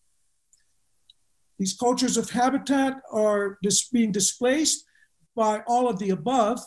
These 1.57 1.74
cultures 1.74 2.17
of 2.17 2.29
habitat 2.29 3.01
are 3.12 3.57
just 3.63 3.91
being 3.91 4.12
displaced 4.12 4.85
by 5.35 5.62
all 5.67 5.88
of 5.88 6.00
the 6.00 6.12
above. 6.12 6.59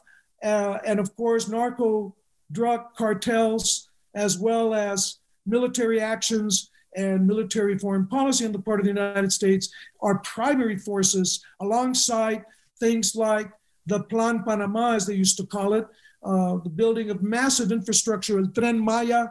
Uh, 0.43 0.79
and 0.87 1.01
of 1.01 1.15
course, 1.17 1.49
narco 1.49 2.15
drug 2.53 2.81
cartels, 2.97 3.89
as 4.15 4.39
well 4.39 4.75
as 4.75 5.19
military 5.47 6.01
actions 6.01 6.71
and 6.97 7.27
military 7.27 7.79
foreign 7.79 8.07
policy 8.07 8.47
on 8.47 8.53
the 8.53 8.59
part 8.59 8.81
of 8.81 8.85
the 8.85 8.93
United 8.93 9.33
States, 9.33 9.71
are 10.01 10.19
primary 10.21 10.79
forces 10.79 11.45
alongside 11.61 12.45
things 12.81 13.15
like 13.15 13.51
the 13.87 14.03
Plan 14.05 14.43
Panama, 14.45 14.93
as 14.95 15.07
they 15.07 15.15
used 15.15 15.37
to 15.39 15.47
call 15.47 15.75
it, 15.75 15.87
uh, 16.25 16.57
the 16.65 16.71
building 16.71 17.11
of 17.11 17.23
massive 17.23 17.73
infrastructure, 17.73 18.39
El 18.39 18.47
Tren 18.47 18.79
Maya, 18.79 19.27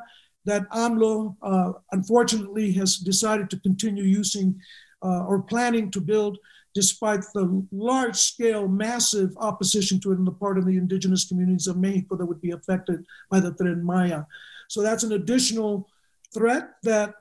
that 0.45 0.69
AMLO 0.71 1.35
uh, 1.41 1.73
unfortunately 1.91 2.71
has 2.71 2.97
decided 2.97 3.49
to 3.49 3.59
continue 3.59 4.03
using 4.03 4.59
uh, 5.03 5.25
or 5.25 5.41
planning 5.41 5.91
to 5.91 6.01
build 6.01 6.37
despite 6.73 7.21
the 7.33 7.65
large 7.71 8.15
scale, 8.15 8.67
massive 8.67 9.35
opposition 9.37 9.99
to 9.99 10.11
it 10.11 10.17
on 10.17 10.25
the 10.25 10.31
part 10.31 10.59
of 10.59 10.65
the 10.65 10.77
indigenous 10.77 11.25
communities 11.25 11.65
of 11.65 11.75
Mexico 11.75 12.15
that 12.15 12.25
would 12.25 12.41
be 12.41 12.51
affected 12.51 13.03
by 13.31 13.39
the 13.39 13.51
Tren 13.51 13.81
Maya. 13.81 14.23
So 14.67 14.83
that's 14.83 15.03
an 15.03 15.13
additional 15.13 15.87
threat 16.33 16.69
that 16.83 17.15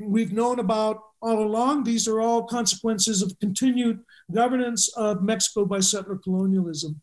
we've 0.00 0.32
known 0.32 0.60
about 0.60 1.02
all 1.20 1.42
along. 1.42 1.84
These 1.84 2.08
are 2.08 2.20
all 2.20 2.44
consequences 2.44 3.22
of 3.22 3.38
continued 3.38 4.02
governance 4.32 4.88
of 4.96 5.22
Mexico 5.22 5.66
by 5.66 5.80
settler 5.80 6.16
colonialism. 6.16 7.00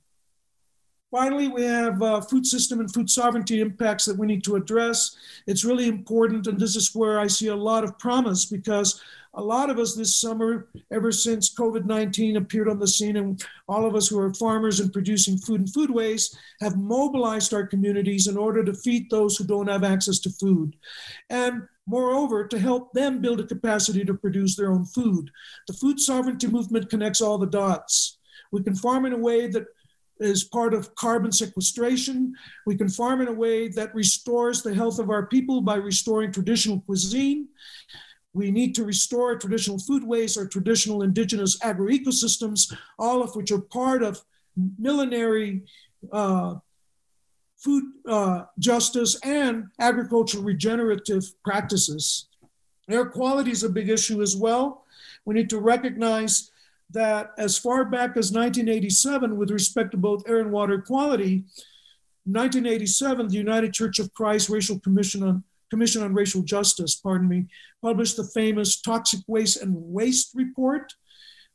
Finally, 1.14 1.48
we 1.48 1.62
have 1.62 2.02
uh, 2.02 2.20
food 2.20 2.44
system 2.44 2.80
and 2.80 2.92
food 2.92 3.08
sovereignty 3.08 3.62
impacts 3.62 4.04
that 4.06 4.18
we 4.18 4.26
need 4.26 4.44
to 4.44 4.56
address. 4.56 5.16
It's 5.46 5.64
really 5.64 5.88
important, 5.88 6.48
and 6.48 6.60
this 6.60 6.76
is 6.76 6.96
where 6.96 7.20
I 7.20 7.28
see 7.28 7.50
a 7.50 7.56
lot 7.56 7.84
of 7.84 8.00
promise 8.00 8.46
because 8.46 9.00
a 9.36 9.42
lot 9.42 9.70
of 9.70 9.78
us 9.78 9.94
this 9.94 10.16
summer, 10.16 10.70
ever 10.92 11.12
since 11.12 11.54
COVID 11.54 11.86
19 11.86 12.38
appeared 12.38 12.68
on 12.68 12.80
the 12.80 12.88
scene, 12.88 13.18
and 13.18 13.46
all 13.70 13.86
of 13.86 13.94
us 13.94 14.08
who 14.08 14.18
are 14.18 14.34
farmers 14.34 14.80
and 14.80 14.92
producing 14.92 15.38
food 15.38 15.60
and 15.60 15.72
food 15.72 15.92
waste 15.92 16.36
have 16.62 16.78
mobilized 16.78 17.54
our 17.54 17.68
communities 17.68 18.26
in 18.26 18.36
order 18.36 18.64
to 18.64 18.74
feed 18.74 19.08
those 19.12 19.38
who 19.38 19.44
don't 19.44 19.70
have 19.70 19.84
access 19.84 20.18
to 20.18 20.32
food. 20.32 20.76
And 21.30 21.62
moreover, 21.86 22.48
to 22.48 22.58
help 22.58 22.92
them 22.94 23.22
build 23.22 23.40
a 23.40 23.46
capacity 23.46 24.04
to 24.04 24.16
produce 24.16 24.56
their 24.56 24.72
own 24.72 24.86
food. 24.86 25.30
The 25.68 25.74
food 25.74 26.00
sovereignty 26.00 26.48
movement 26.48 26.90
connects 26.90 27.22
all 27.22 27.38
the 27.38 27.46
dots. 27.46 28.18
We 28.52 28.64
can 28.64 28.74
farm 28.74 29.06
in 29.06 29.14
a 29.14 29.18
way 29.18 29.46
that 29.48 29.68
is 30.24 30.44
part 30.44 30.74
of 30.74 30.94
carbon 30.96 31.32
sequestration. 31.32 32.34
We 32.66 32.76
can 32.76 32.90
farm 32.90 33.22
in 33.22 33.28
a 33.28 33.34
way 33.34 33.68
that 33.70 33.94
restores 33.96 34.62
the 34.62 34.74
health 34.74 35.00
of 35.00 35.10
our 35.10 35.26
people 35.28 35.62
by 35.62 35.76
restoring 35.76 36.32
traditional 36.32 36.82
cuisine. 36.82 37.48
We 38.34 38.50
need 38.50 38.74
to 38.76 38.84
restore 38.84 39.38
traditional 39.38 39.78
foodways 39.78 40.38
or 40.38 40.48
traditional 40.48 41.04
indigenous 41.04 41.60
agroecosystems, 41.60 42.76
all 42.98 43.22
of 43.22 43.36
which 43.36 43.52
are 43.52 43.62
part 43.62 44.02
of 44.04 44.24
millenary 44.80 45.62
uh, 46.12 46.56
food 47.58 47.84
uh, 48.08 48.44
justice 48.60 49.20
and 49.24 49.68
agricultural 49.80 50.44
regenerative 50.44 51.24
practices. 51.44 52.28
Air 52.90 53.06
quality 53.06 53.52
is 53.52 53.64
a 53.64 53.70
big 53.70 53.90
issue 53.90 54.22
as 54.22 54.36
well. 54.36 54.86
We 55.26 55.36
need 55.36 55.50
to 55.52 55.60
recognize 55.60 56.52
that 56.92 57.32
as 57.38 57.58
far 57.58 57.86
back 57.86 58.18
as 58.18 58.32
1987, 58.32 59.38
with 59.38 59.52
respect 59.52 59.92
to 59.92 59.98
both 59.98 60.28
air 60.28 60.40
and 60.40 60.52
water 60.52 60.82
quality, 60.82 61.44
1987, 62.26 63.28
the 63.28 63.36
United 63.36 63.74
Church 63.74 64.00
of 64.00 64.14
Christ 64.14 64.50
Racial 64.50 64.80
Commission 64.80 65.24
on 65.24 65.44
Commission 65.70 66.04
on 66.04 66.14
Racial 66.14 66.44
Justice, 66.44 66.96
pardon 66.96 67.28
me, 67.28 67.48
published 67.82 68.16
the 68.16 68.24
famous 68.26 68.80
Toxic 68.80 69.22
Waste 69.28 69.62
and 69.62 69.76
Race 69.96 70.32
Report. 70.36 70.94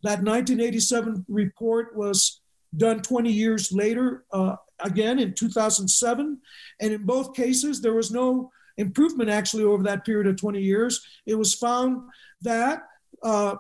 That 0.03 0.22
1987 0.24 1.24
report 1.29 1.96
was 1.96 2.40
done 2.76 3.00
20 3.00 3.31
years 3.31 3.72
later, 3.72 4.24
uh, 4.33 4.57
again 4.81 5.18
in 5.18 5.35
2007. 5.35 6.38
And 6.81 6.92
in 6.92 7.05
both 7.05 7.35
cases, 7.35 7.81
there 7.81 7.94
was 7.94 8.11
no 8.11 8.50
improvement 8.76 9.31
actually 9.31 9.64
over 9.64 9.83
that 9.85 10.05
period 10.05 10.26
of 10.26 10.37
20 10.37 10.61
years. 10.61 11.05
It 11.26 11.35
was 11.35 11.55
found 11.55 12.03
that 12.42 12.83
uh, 13.22 13.57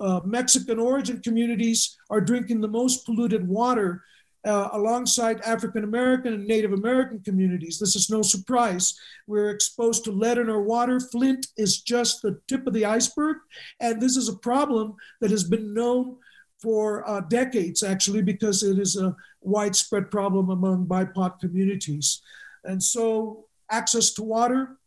uh, 0.00 0.20
Mexican 0.24 0.78
origin 0.78 1.20
communities 1.20 1.96
are 2.10 2.20
drinking 2.20 2.60
the 2.60 2.68
most 2.68 3.04
polluted 3.06 3.46
water 3.46 4.02
uh, 4.44 4.68
alongside 4.72 5.40
African 5.40 5.84
American 5.84 6.34
and 6.34 6.46
Native 6.46 6.72
American 6.72 7.20
communities. 7.20 7.78
This 7.78 7.96
is 7.96 8.10
no 8.10 8.22
surprise. 8.22 8.98
We're 9.26 9.50
exposed 9.50 10.04
to 10.04 10.12
lead 10.12 10.38
in 10.38 10.50
our 10.50 10.60
water. 10.60 11.00
Flint 11.00 11.46
is 11.56 11.80
just 11.80 12.20
the 12.20 12.38
tip 12.46 12.66
of 12.66 12.74
the 12.74 12.84
iceberg. 12.84 13.38
And 13.80 14.00
this 14.00 14.16
is 14.16 14.28
a 14.28 14.36
problem 14.36 14.96
that 15.20 15.30
has 15.30 15.44
been 15.44 15.72
known 15.72 16.16
for 16.60 17.08
uh, 17.08 17.20
decades, 17.20 17.82
actually, 17.82 18.22
because 18.22 18.62
it 18.62 18.78
is 18.78 18.96
a 18.96 19.16
widespread 19.40 20.10
problem 20.10 20.50
among 20.50 20.86
BIPOC 20.86 21.40
communities. 21.40 22.22
And 22.64 22.82
so, 22.82 23.46
access 23.70 24.12
to 24.14 24.22
water, 24.22 24.78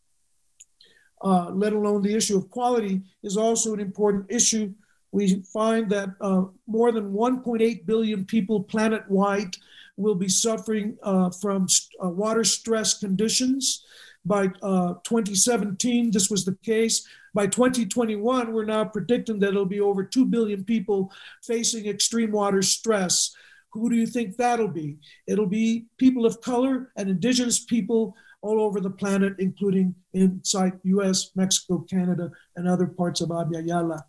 uh, 1.22 1.50
let 1.52 1.74
alone 1.74 2.02
the 2.02 2.16
issue 2.16 2.38
of 2.38 2.50
quality, 2.50 3.02
is 3.24 3.38
also 3.38 3.74
an 3.74 3.80
important 3.80 4.26
issue 4.30 4.74
we 5.12 5.42
find 5.54 5.90
that 5.90 6.10
uh, 6.22 6.44
more 6.68 6.92
than 6.92 7.14
1.8 7.14 7.86
billion 7.86 8.26
people 8.26 8.64
planet 8.64 9.10
wide 9.10 9.56
will 9.96 10.16
be 10.16 10.30
suffering 10.30 10.98
uh, 11.02 11.30
from 11.30 11.68
uh, 12.04 12.10
water 12.10 12.44
stress 12.44 13.00
conditions. 13.00 13.84
By 14.26 14.52
uh, 14.62 14.96
2017, 15.04 16.12
this 16.12 16.30
was 16.30 16.44
the 16.44 16.58
case. 16.64 17.08
By 17.34 17.48
2021, 17.48 18.52
we're 18.52 18.66
now 18.66 18.86
predicting 18.86 19.40
that 19.40 19.50
it'll 19.50 19.66
be 19.66 19.80
over 19.80 20.04
2 20.04 20.26
billion 20.26 20.64
people 20.64 21.12
facing 21.44 21.88
extreme 21.88 22.32
water 22.32 22.62
stress. 22.62 23.34
Who 23.72 23.90
do 23.90 23.96
you 23.96 24.06
think 24.06 24.36
that'll 24.36 24.68
be? 24.68 24.98
It'll 25.28 25.48
be 25.48 25.86
people 25.98 26.26
of 26.26 26.42
color 26.42 26.92
and 26.98 27.10
indigenous 27.10 27.64
people 27.64 28.16
all 28.48 28.62
over 28.62 28.80
the 28.80 28.90
planet, 28.90 29.34
including 29.40 29.94
inside 30.14 30.80
US, 30.84 31.32
Mexico, 31.36 31.80
Canada, 31.80 32.32
and 32.56 32.68
other 32.68 32.88
parts 32.88 33.20
of 33.20 33.30
Abya. 33.30 34.02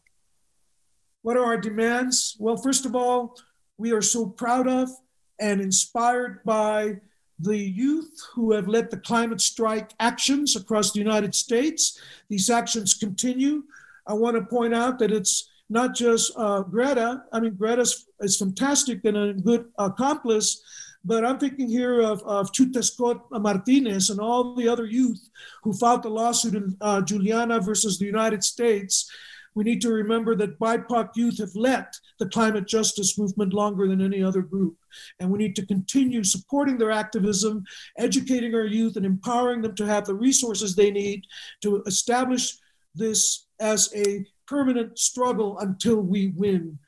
What 1.23 1.37
are 1.37 1.45
our 1.45 1.59
demands? 1.59 2.37
Well, 2.39 2.57
first 2.57 2.87
of 2.87 2.95
all, 2.95 3.37
we 3.79 3.93
are 3.93 4.01
so 4.01 4.27
proud 4.27 4.69
of 4.69 4.89
and 5.41 5.61
inspired 5.61 6.45
by 6.45 7.01
the 7.41 7.59
youth 7.59 8.15
who 8.33 8.53
have 8.53 8.69
led 8.69 8.91
the 8.91 8.97
climate 8.99 9.41
strike 9.41 9.91
actions 9.99 10.55
across 10.55 10.93
the 10.93 11.01
United 11.01 11.35
States. 11.35 12.01
These 12.29 12.49
actions 12.49 12.95
continue. 12.95 13.65
I 14.07 14.15
want 14.15 14.37
to 14.37 14.43
point 14.43 14.75
out 14.75 15.01
that 15.01 15.13
it's 15.13 15.49
not 15.69 15.95
just 15.95 16.33
uh, 16.37 16.63
Greta. 16.63 17.25
I 17.33 17.41
mean, 17.41 17.55
Greta 17.55 17.87
is 18.21 18.37
fantastic 18.37 19.05
and 19.05 19.17
a 19.17 19.33
good 19.35 19.67
accomplice, 19.79 20.63
but 21.05 21.25
I'm 21.25 21.39
thinking 21.39 21.69
here 21.69 22.01
of, 22.01 22.23
of 22.23 22.53
Xiuhtezcatl 22.53 23.41
Martinez 23.41 24.11
and 24.11 24.21
all 24.21 24.55
the 24.55 24.69
other 24.69 24.87
youth 24.87 25.29
who 25.63 25.73
filed 25.73 26.03
the 26.03 26.09
lawsuit 26.09 26.55
in 26.55 26.77
uh, 26.81 27.01
Juliana 27.03 27.61
versus 27.61 27.99
the 27.99 28.07
United 28.07 28.43
States 28.45 29.11
we 29.59 29.65
need 29.65 29.81
to 29.83 29.93
remember 29.93 30.37
that 30.37 30.61
BIPOC 30.61 31.17
youth 31.17 31.39
have 31.39 31.57
led 31.57 31.87
the 32.21 32.29
climate 32.29 32.69
justice 32.69 33.19
movement 33.19 33.53
longer 33.53 33.89
than 33.89 34.01
any 34.01 34.23
other 34.23 34.41
group. 34.41 34.77
And 35.19 35.33
we 35.33 35.39
need 35.39 35.57
to 35.57 35.67
continue 35.67 36.23
supporting 36.23 36.79
their 36.79 36.93
activism, 36.93 37.65
educating 37.97 38.55
our 38.55 38.67
youth, 38.67 38.95
and 38.95 39.05
empowering 39.05 39.63
them 39.63 39.75
to 39.75 39.85
have 39.85 40.05
the 40.05 40.15
resources 40.15 40.77
they 40.77 40.93
need 40.93 41.25
to 41.63 41.83
establish 41.87 42.57
this 42.95 43.49
as 43.59 43.93
a 43.97 44.25
permanent 44.47 44.97
struggle 44.97 45.59
until 45.59 45.97
we 45.97 46.29
win. 46.37 46.79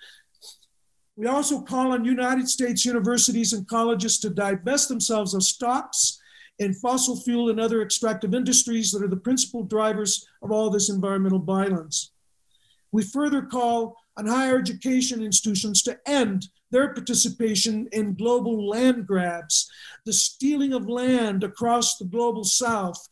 We 1.21 1.27
also 1.27 1.61
call 1.61 1.93
on 1.93 2.07
United 2.07 2.49
States 2.49 2.87
universities 2.87 3.53
and 3.53 3.69
colleges 3.69 4.19
to 4.21 4.31
divest 4.31 4.89
themselves 4.89 5.35
of 5.35 5.43
stocks 5.43 6.19
in 6.59 6.73
fossil 6.73 7.15
fuel 7.15 7.51
and 7.51 7.61
other 7.61 7.83
extractive 7.83 8.35
industries 8.35 8.91
that 8.91 9.03
are 9.03 9.09
the 9.09 9.19
principal 9.19 9.63
drivers 9.63 10.27
of 10.43 10.51
all 10.51 10.71
this 10.71 10.89
environmental 10.89 11.39
violence. 11.39 12.13
We 12.91 13.03
further 13.03 13.43
call 13.43 13.99
on 14.17 14.29
higher 14.29 14.59
education 14.59 15.23
institutions 15.23 15.83
to 15.83 15.99
end 16.07 16.49
their 16.71 16.95
participation 16.95 17.87
in 17.93 18.15
global 18.15 18.67
land 18.67 19.07
grabs, 19.07 19.71
the 20.07 20.15
stealing 20.15 20.73
of 20.73 20.89
land 20.89 21.45
across 21.45 21.99
the 21.99 22.07
global 22.07 22.45
south, 22.45 23.07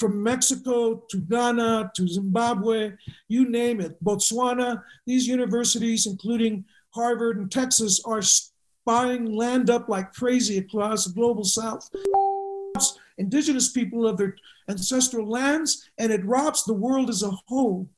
from 0.00 0.20
Mexico 0.20 1.04
to 1.10 1.18
Ghana 1.18 1.92
to 1.94 2.08
Zimbabwe, 2.08 2.94
you 3.28 3.48
name 3.48 3.80
it, 3.80 4.02
Botswana. 4.02 4.82
These 5.06 5.28
universities, 5.28 6.06
including 6.06 6.64
Harvard 6.94 7.38
and 7.38 7.50
Texas, 7.50 8.00
are 8.04 8.22
buying 8.84 9.34
land 9.34 9.70
up 9.70 9.88
like 9.88 10.12
crazy 10.12 10.58
across 10.58 11.04
the 11.04 11.12
global 11.12 11.44
south. 11.44 11.90
Indigenous 13.18 13.70
people 13.70 14.06
of 14.06 14.16
their 14.16 14.36
ancestral 14.68 15.28
lands, 15.28 15.90
and 15.98 16.12
it 16.12 16.24
robs 16.24 16.64
the 16.64 16.72
world 16.72 17.10
as 17.10 17.22
a 17.22 17.30
whole 17.46 17.88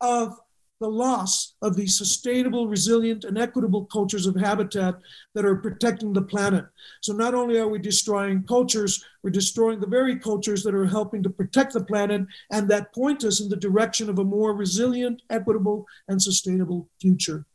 of 0.00 0.38
the 0.78 0.88
loss 0.88 1.54
of 1.62 1.74
these 1.74 1.96
sustainable, 1.96 2.68
resilient, 2.68 3.24
and 3.24 3.38
equitable 3.38 3.86
cultures 3.86 4.26
of 4.26 4.36
habitat 4.36 4.96
that 5.34 5.44
are 5.44 5.56
protecting 5.56 6.12
the 6.12 6.20
planet. 6.22 6.66
So 7.00 7.14
not 7.14 7.34
only 7.34 7.58
are 7.58 7.68
we 7.68 7.78
destroying 7.78 8.42
cultures, 8.42 9.02
we're 9.22 9.30
destroying 9.30 9.80
the 9.80 9.86
very 9.86 10.18
cultures 10.18 10.62
that 10.64 10.74
are 10.74 10.86
helping 10.86 11.22
to 11.22 11.30
protect 11.30 11.72
the 11.72 11.84
planet 11.84 12.26
and 12.50 12.68
that 12.68 12.94
point 12.94 13.24
us 13.24 13.40
in 13.40 13.48
the 13.48 13.56
direction 13.56 14.10
of 14.10 14.18
a 14.18 14.24
more 14.24 14.54
resilient, 14.54 15.22
equitable, 15.30 15.86
and 16.08 16.20
sustainable 16.20 16.88
future. 17.00 17.46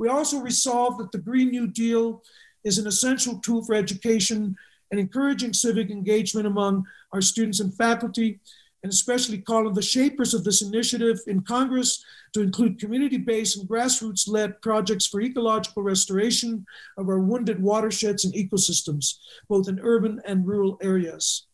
We 0.00 0.08
also 0.08 0.40
resolved 0.40 0.98
that 0.98 1.12
the 1.12 1.18
Green 1.18 1.50
New 1.50 1.66
Deal 1.66 2.22
is 2.64 2.78
an 2.78 2.86
essential 2.86 3.38
tool 3.40 3.62
for 3.62 3.74
education 3.74 4.56
and 4.90 4.98
encouraging 4.98 5.52
civic 5.52 5.90
engagement 5.90 6.46
among 6.46 6.86
our 7.12 7.20
students 7.20 7.60
and 7.60 7.74
faculty 7.74 8.40
and 8.82 8.90
especially 8.90 9.36
call 9.36 9.66
on 9.66 9.74
the 9.74 9.82
shapers 9.82 10.32
of 10.32 10.42
this 10.42 10.62
initiative 10.62 11.18
in 11.26 11.42
Congress 11.42 12.02
to 12.32 12.40
include 12.40 12.80
community-based 12.80 13.58
and 13.58 13.68
grassroots-led 13.68 14.62
projects 14.62 15.06
for 15.06 15.20
ecological 15.20 15.82
restoration 15.82 16.64
of 16.96 17.10
our 17.10 17.20
wounded 17.20 17.62
watersheds 17.62 18.24
and 18.24 18.32
ecosystems, 18.32 19.18
both 19.50 19.68
in 19.68 19.78
urban 19.82 20.18
and 20.24 20.46
rural 20.46 20.78
areas. 20.80 21.46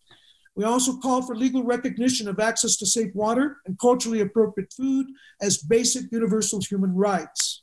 We 0.54 0.62
also 0.62 0.98
call 0.98 1.20
for 1.20 1.34
legal 1.34 1.64
recognition 1.64 2.28
of 2.28 2.38
access 2.38 2.76
to 2.76 2.86
safe 2.86 3.12
water 3.12 3.56
and 3.66 3.76
culturally 3.76 4.20
appropriate 4.20 4.72
food 4.72 5.08
as 5.42 5.58
basic 5.58 6.12
universal 6.12 6.60
human 6.60 6.94
rights. 6.94 7.62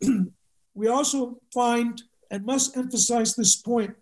we 0.74 0.88
also 0.88 1.38
find 1.52 2.02
and 2.30 2.44
must 2.44 2.76
emphasize 2.76 3.34
this 3.34 3.56
point 3.56 3.94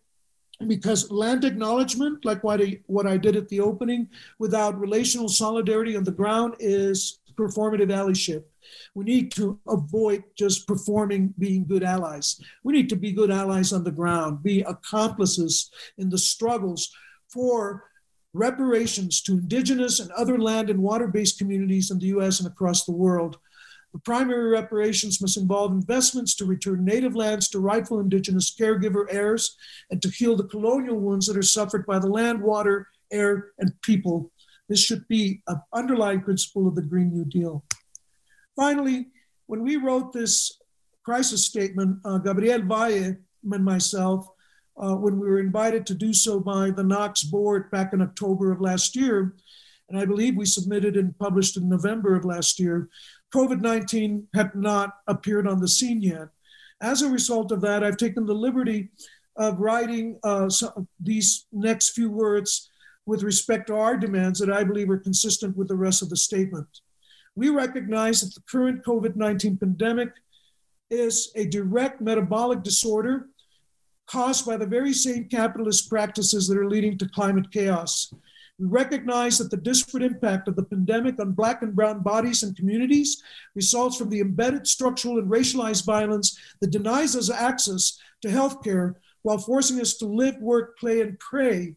because 0.67 1.11
land 1.11 1.45
acknowledgement, 1.45 2.25
like 2.25 2.45
what 2.45 2.61
I, 2.61 2.81
what 2.87 3.07
I 3.07 3.17
did 3.17 3.37
at 3.37 3.49
the 3.49 3.61
opening, 3.61 4.09
without 4.39 4.79
relational 4.79 5.29
solidarity 5.29 5.97
on 5.97 6.05
the 6.05 6.11
ground 6.11 6.55
is 6.59 7.21
performative 7.35 7.89
allyship. 7.89 8.45
We 8.95 9.05
need 9.05 9.33
to 9.33 9.59
avoid 9.67 10.25
just 10.37 10.67
performing 10.67 11.35
being 11.39 11.67
good 11.67 11.83
allies. 11.83 12.41
We 12.63 12.73
need 12.73 12.89
to 12.91 12.97
be 12.97 13.13
good 13.13 13.31
allies 13.31 13.73
on 13.73 13.85
the 13.85 13.91
ground, 13.91 14.43
be 14.43 14.61
accomplices 14.63 15.71
in 15.97 16.11
the 16.11 16.19
struggles 16.19 16.93
for 17.29 17.85
reparations 18.33 19.23
to 19.23 19.33
indigenous 19.33 19.99
and 19.99 20.11
other 20.13 20.39
land 20.39 20.71
and 20.71 20.81
water 20.81 21.09
based 21.09 21.39
communities 21.39 21.91
in 21.91 21.99
the 21.99 22.07
US 22.07 22.41
and 22.41 22.49
across 22.49 22.85
the 22.85 22.93
world. 22.93 23.39
The 23.93 23.99
primary 23.99 24.51
reparations 24.51 25.21
must 25.21 25.37
involve 25.37 25.73
investments 25.73 26.35
to 26.37 26.45
return 26.45 26.85
native 26.85 27.17
lands 27.17 27.49
to 27.49 27.59
rightful 27.59 28.01
indigenous 28.01 28.55
caregiver 28.55 29.07
heirs 29.11 29.57
and 29.91 30.01
to 30.03 30.09
heal 30.09 30.37
the 30.37 30.45
colonial 30.45 30.97
wounds 30.97 31.27
that 31.27 31.37
are 31.37 31.43
suffered 31.43 31.87
by 31.87 31.99
the 31.99 32.07
land, 32.07 32.41
water, 32.41 32.87
air, 33.13 33.49
and 33.59 33.73
people. 33.83 34.31
This 34.69 34.81
should 34.81 35.07
be 35.09 35.43
an 35.49 35.61
underlying 35.75 36.21
principle 36.21 36.69
of 36.69 36.77
the 36.77 36.83
Green 36.83 37.13
New 37.13 37.25
Deal. 37.25 37.65
Finally, 38.55 39.09
when 39.47 39.63
we 39.63 39.77
wrote 39.77 40.13
this 40.13 40.61
crisis 41.05 41.45
statement, 41.45 41.99
uh, 42.05 42.19
Gabriel 42.19 42.63
Valle 42.63 43.17
and 43.53 43.65
myself, 43.65 44.29
uh, 44.77 44.95
when 44.95 45.19
we 45.19 45.29
were 45.29 45.41
invited 45.41 45.85
to 45.87 45.95
do 45.95 46.13
so 46.13 46.39
by 46.39 46.71
the 46.71 46.85
NACCS 46.85 47.31
board 47.31 47.71
back 47.73 47.93
in 47.93 48.01
October 48.01 48.53
of 48.53 48.61
last 48.61 48.95
year, 48.95 49.35
and 49.89 49.99
I 49.99 50.05
believe 50.05 50.37
we 50.37 50.47
submitted 50.47 50.97
and 50.97 51.19
published 51.19 51.57
in 51.57 51.69
November 51.69 52.15
of 52.15 52.25
last 52.25 52.61
year, 52.61 52.89
COVID 53.35 53.61
19 53.61 54.29
had 54.35 54.55
not 54.55 54.99
appeared 55.07 55.47
on 55.47 55.61
the 55.61 55.69
scene 55.69 56.03
yet. 56.03 56.29
As 56.81 57.03
a 57.03 57.11
result 57.11 57.53
of 57.53 57.61
that, 57.61 57.85
I've 57.85 57.97
taken 57.97 58.27
the 58.27 58.35
liberty 58.35 58.89
of 59.37 59.61
writing 59.61 60.19
uh, 60.25 60.51
these 60.99 61.47
next 61.53 61.91
few 61.91 62.11
words 62.11 62.71
with 63.07 63.23
respect 63.23 63.67
to 63.69 63.75
our 63.75 63.97
demands 63.97 64.39
that 64.39 64.53
I 64.53 64.65
believe 64.65 64.91
are 64.91 64.99
consistent 64.99 65.57
with 65.57 65.69
the 65.69 65.77
rest 65.77 66.03
of 66.03 66.11
the 66.11 66.17
statement. 66.17 66.69
We 67.35 67.49
recognize 67.49 68.21
that 68.21 68.35
the 68.35 68.43
current 68.51 68.85
COVID 68.85 69.17
19 69.17 69.59
pandemic 69.59 70.11
is 70.91 71.33
a 71.37 71.47
direct 71.47 72.01
metabolic 72.01 72.63
disorder 72.63 73.29
caused 74.07 74.45
by 74.45 74.57
the 74.57 74.67
very 74.67 74.93
same 74.93 75.25
capitalist 75.29 75.89
practices 75.89 76.49
that 76.49 76.59
are 76.59 76.69
leading 76.69 76.99
to 76.99 77.09
climate 77.09 77.51
chaos. 77.53 78.13
We 78.61 78.67
recognize 78.67 79.39
that 79.39 79.51
the 79.51 79.57
disparate 79.57 80.03
impact 80.03 80.47
of 80.47 80.55
the 80.55 80.65
pandemic 80.65 81.19
on 81.19 81.33
Black 81.33 81.63
and 81.63 81.75
Brown 81.75 82.03
bodies 82.03 82.43
and 82.43 82.55
communities 82.55 83.23
results 83.55 83.97
from 83.97 84.11
the 84.11 84.21
embedded 84.21 84.67
structural 84.67 85.19
and 85.19 85.31
racialized 85.31 85.87
violence 85.87 86.39
that 86.61 86.71
denies 86.71 87.17
us 87.17 87.31
access 87.31 87.99
to 88.21 88.29
healthcare 88.29 88.97
while 89.23 89.39
forcing 89.39 89.81
us 89.81 89.95
to 89.95 90.05
live, 90.05 90.37
work, 90.43 90.79
play, 90.79 91.01
and 91.01 91.19
pray 91.19 91.75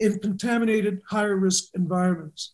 in 0.00 0.18
contaminated, 0.18 1.00
higher 1.08 1.36
risk 1.36 1.70
environments. 1.74 2.52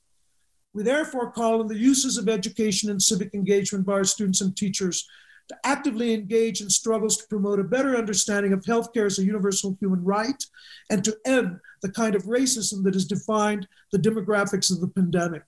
We 0.73 0.85
therefore 0.85 1.33
call 1.33 1.61
on 1.61 1.67
the 1.67 1.77
uses 1.77 2.17
of 2.17 2.29
education 2.29 2.91
and 2.91 3.03
civic 3.03 3.35
engagement 3.35 3.87
by 3.87 3.95
our 3.95 4.05
students 4.05 4.41
and 4.41 4.57
teachers 4.57 5.05
to 5.49 5.57
actively 5.65 6.15
engage 6.15 6.61
in 6.61 6.71
struggles 6.71 7.17
to 7.19 7.27
promote 7.29 7.61
a 7.61 7.65
better 7.65 7.97
understanding 7.97 8.53
of 8.53 8.65
healthcare 8.65 9.07
as 9.07 9.19
a 9.19 9.25
universal 9.25 9.77
human 9.79 10.03
right 10.03 10.43
and 10.91 11.05
to 11.05 11.17
end 11.27 11.59
the 11.83 11.91
kind 11.91 12.15
of 12.15 12.25
racism 12.25 12.83
that 12.83 12.95
has 12.95 13.05
defined 13.05 13.69
the 13.93 13.99
demographics 13.99 14.73
of 14.73 14.81
the 14.81 14.89
pandemic. 14.89 15.43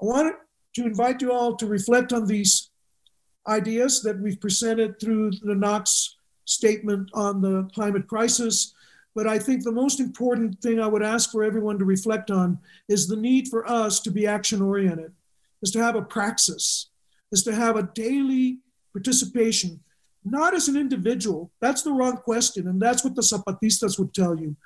I 0.00 0.04
want 0.04 0.36
to 0.74 0.84
invite 0.84 1.20
you 1.20 1.32
all 1.32 1.56
to 1.56 1.66
reflect 1.66 2.12
on 2.12 2.26
these 2.26 2.70
ideas 3.48 4.02
that 4.02 4.20
we've 4.20 4.40
presented 4.40 5.00
through 5.00 5.30
the 5.30 5.54
NACCS 5.54 6.14
statement 6.44 7.10
on 7.14 7.40
the 7.40 7.68
climate 7.74 8.06
crisis. 8.06 8.74
But 9.14 9.26
I 9.26 9.38
think 9.38 9.64
the 9.64 9.72
most 9.72 10.00
important 10.00 10.60
thing 10.60 10.80
I 10.80 10.86
would 10.86 11.02
ask 11.02 11.32
for 11.32 11.42
everyone 11.42 11.78
to 11.78 11.84
reflect 11.84 12.30
on 12.30 12.58
is 12.88 13.08
the 13.08 13.16
need 13.16 13.48
for 13.48 13.68
us 13.68 14.00
to 14.00 14.10
be 14.10 14.26
action 14.26 14.62
oriented, 14.62 15.12
is 15.62 15.72
to 15.72 15.82
have 15.82 15.96
a 15.96 16.02
praxis, 16.02 16.90
is 17.32 17.42
to 17.42 17.54
have 17.54 17.76
a 17.76 17.90
daily 17.94 18.58
participation, 18.92 19.80
not 20.24 20.54
as 20.54 20.68
an 20.68 20.76
individual. 20.76 21.50
That's 21.60 21.82
the 21.82 21.92
wrong 21.92 22.16
question. 22.16 22.68
And 22.68 22.80
that's 22.80 23.04
what 23.04 23.14
the 23.14 23.22
Zapatistas 23.22 23.98
would 23.98 24.14
tell 24.14 24.38
you. 24.38 24.56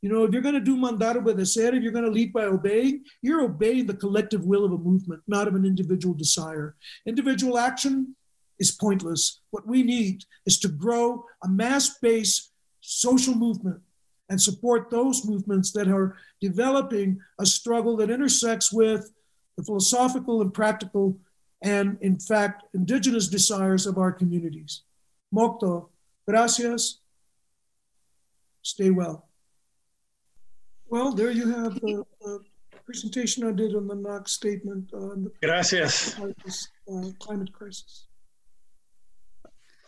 You 0.00 0.10
know, 0.10 0.24
if 0.24 0.32
you're 0.32 0.42
going 0.42 0.54
to 0.54 0.60
do 0.60 0.76
mandar 0.76 1.18
obedecer, 1.18 1.74
if 1.74 1.82
you're 1.82 1.92
going 1.92 2.04
to 2.04 2.10
lead 2.10 2.32
by 2.32 2.44
obeying, 2.44 3.04
you're 3.20 3.42
obeying 3.42 3.86
the 3.86 3.94
collective 3.94 4.44
will 4.44 4.64
of 4.64 4.72
a 4.72 4.78
movement, 4.78 5.22
not 5.26 5.48
of 5.48 5.56
an 5.56 5.64
individual 5.64 6.14
desire. 6.14 6.76
Individual 7.04 7.58
action 7.58 8.14
is 8.60 8.70
pointless. 8.70 9.40
What 9.50 9.66
we 9.66 9.82
need 9.82 10.24
is 10.46 10.58
to 10.60 10.68
grow 10.68 11.24
a 11.42 11.48
mass 11.48 11.98
based 11.98 12.52
social 12.80 13.34
movement 13.34 13.80
and 14.28 14.40
support 14.40 14.90
those 14.90 15.26
movements 15.26 15.72
that 15.72 15.88
are 15.88 16.16
developing 16.40 17.18
a 17.40 17.46
struggle 17.46 17.96
that 17.96 18.10
intersects 18.10 18.72
with 18.72 19.10
the 19.56 19.64
philosophical 19.64 20.42
and 20.42 20.54
practical 20.54 21.18
and, 21.62 21.98
in 22.00 22.18
fact, 22.18 22.64
indigenous 22.74 23.28
desires 23.28 23.86
of 23.86 23.98
our 23.98 24.12
communities. 24.12 24.82
Mocto, 25.34 25.88
gracias. 26.26 27.00
Stay 28.62 28.90
well. 28.90 29.28
Well, 30.88 31.12
there 31.12 31.30
you 31.30 31.50
have 31.50 31.74
the, 31.80 32.04
the 32.20 32.40
presentation 32.86 33.46
I 33.46 33.52
did 33.52 33.74
on 33.74 33.86
the 33.86 33.94
NACCS 33.94 34.28
statement 34.28 34.92
on 34.94 35.24
the 35.24 35.32
Gracias. 35.46 36.18
Uh, 36.18 37.10
climate 37.18 37.52
crisis. 37.52 38.06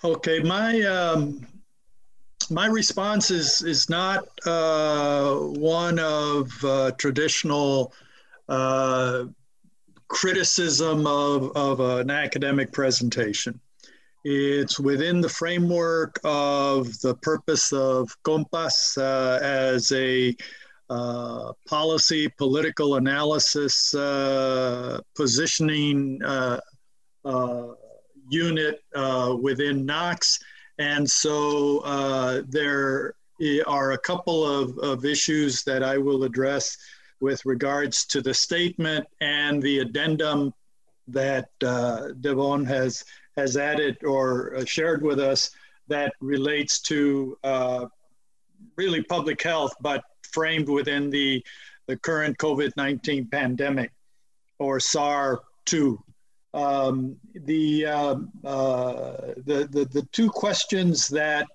Okay, 0.04 0.40
my 0.40 0.80
um, 0.82 1.46
my 2.50 2.66
response 2.66 3.30
is 3.30 3.62
is 3.62 3.88
not 3.88 4.26
uh, 4.46 5.34
one 5.34 5.98
of 5.98 6.52
uh, 6.64 6.90
traditional 6.92 7.92
uh, 8.48 9.24
criticism 10.10 11.06
of, 11.06 11.56
of 11.56 11.80
an 11.80 12.10
academic 12.10 12.72
presentation. 12.72 13.58
It's 14.24 14.78
within 14.78 15.22
the 15.22 15.28
framework 15.28 16.20
of 16.24 17.00
the 17.00 17.14
purpose 17.14 17.72
of 17.72 18.14
COMPAS 18.24 18.98
uh, 18.98 19.38
as 19.40 19.90
a 19.92 20.36
uh, 20.90 21.52
policy, 21.68 22.28
political 22.36 22.96
analysis, 22.96 23.94
uh, 23.94 25.00
positioning 25.14 26.20
uh, 26.24 26.60
uh 27.24 27.68
unit 28.28 28.82
uh, 28.94 29.36
within 29.40 29.86
NACCS. 29.86 30.40
And 30.78 31.08
so 31.08 31.80
there 32.48 33.14
are 33.66 33.92
a 33.92 33.98
couple 33.98 34.44
of, 34.44 34.76
of 34.78 35.04
issues 35.04 35.64
that 35.64 35.82
I 35.82 35.98
will 35.98 36.24
address 36.24 36.76
with 37.20 37.44
regards 37.44 38.04
to 38.06 38.20
the 38.20 38.34
statement 38.34 39.06
and 39.20 39.62
the 39.62 39.80
addendum 39.80 40.52
that 41.08 41.48
Devon 41.58 42.64
has, 42.64 43.04
has 43.36 43.56
added 43.56 44.02
or 44.04 44.64
shared 44.66 45.02
with 45.02 45.20
us 45.20 45.50
that 45.88 46.12
relates 46.20 46.80
to 46.80 47.36
really 48.76 49.02
public 49.02 49.42
health, 49.42 49.74
but 49.80 50.02
framed 50.22 50.68
within 50.68 51.10
the, 51.10 51.44
the 51.86 51.96
current 51.96 52.38
COVID 52.38 52.72
19 52.76 53.26
pandemic 53.26 53.92
or 54.58 54.80
SAR 54.80 55.40
2. 55.66 56.02
Um, 56.52 57.16
the, 57.34 57.86
uh, 57.86 58.16
uh, 58.44 59.34
the, 59.36 59.68
the, 59.70 59.88
the 59.92 60.08
two 60.12 60.28
questions 60.30 61.08
that, 61.08 61.46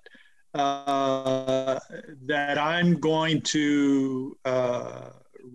uh, 0.53 1.79
that 2.25 2.57
I'm 2.57 2.99
going 2.99 3.41
to 3.41 4.37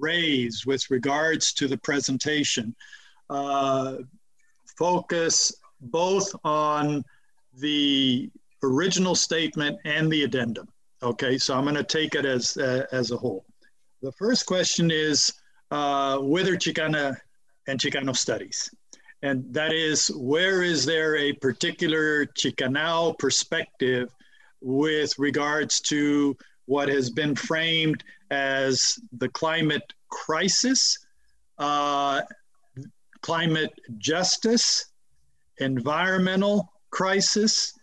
raise 0.00 0.66
with 0.66 0.90
regards 0.90 1.52
to 1.54 1.68
the 1.68 1.78
presentation 1.78 2.74
uh, 3.28 3.96
focus 4.76 5.52
both 5.80 6.34
on 6.44 7.04
the 7.58 8.30
original 8.62 9.14
statement 9.14 9.78
and 9.84 10.10
the 10.10 10.24
addendum. 10.24 10.68
Okay, 11.02 11.38
so 11.38 11.56
I'm 11.56 11.64
going 11.64 11.76
to 11.76 11.84
take 11.84 12.14
it 12.14 12.26
as, 12.26 12.56
uh, 12.56 12.86
as 12.92 13.10
a 13.10 13.16
whole. 13.16 13.44
The 14.02 14.12
first 14.12 14.46
question 14.46 14.90
is 14.90 15.32
uh, 15.70 16.18
whether 16.18 16.56
Chicana 16.56 17.16
and 17.68 17.78
Chicano 17.78 18.16
studies. 18.16 18.70
And 19.22 19.44
that 19.52 19.72
is, 19.72 20.08
where 20.16 20.62
is 20.62 20.84
there 20.84 21.16
a 21.16 21.32
particular 21.34 22.26
Chicanao 22.26 23.12
perspective 23.18 24.14
with 24.60 25.18
regards 25.18 25.80
to 25.82 26.36
what 26.70 26.88
has 26.88 27.10
been 27.10 27.34
framed 27.34 28.04
as 28.30 28.96
the 29.18 29.28
climate 29.30 29.92
crisis, 30.08 30.96
uh, 31.58 32.22
climate 33.22 33.72
justice, 33.98 34.86
environmental 35.58 36.72
crisis, 36.90 37.74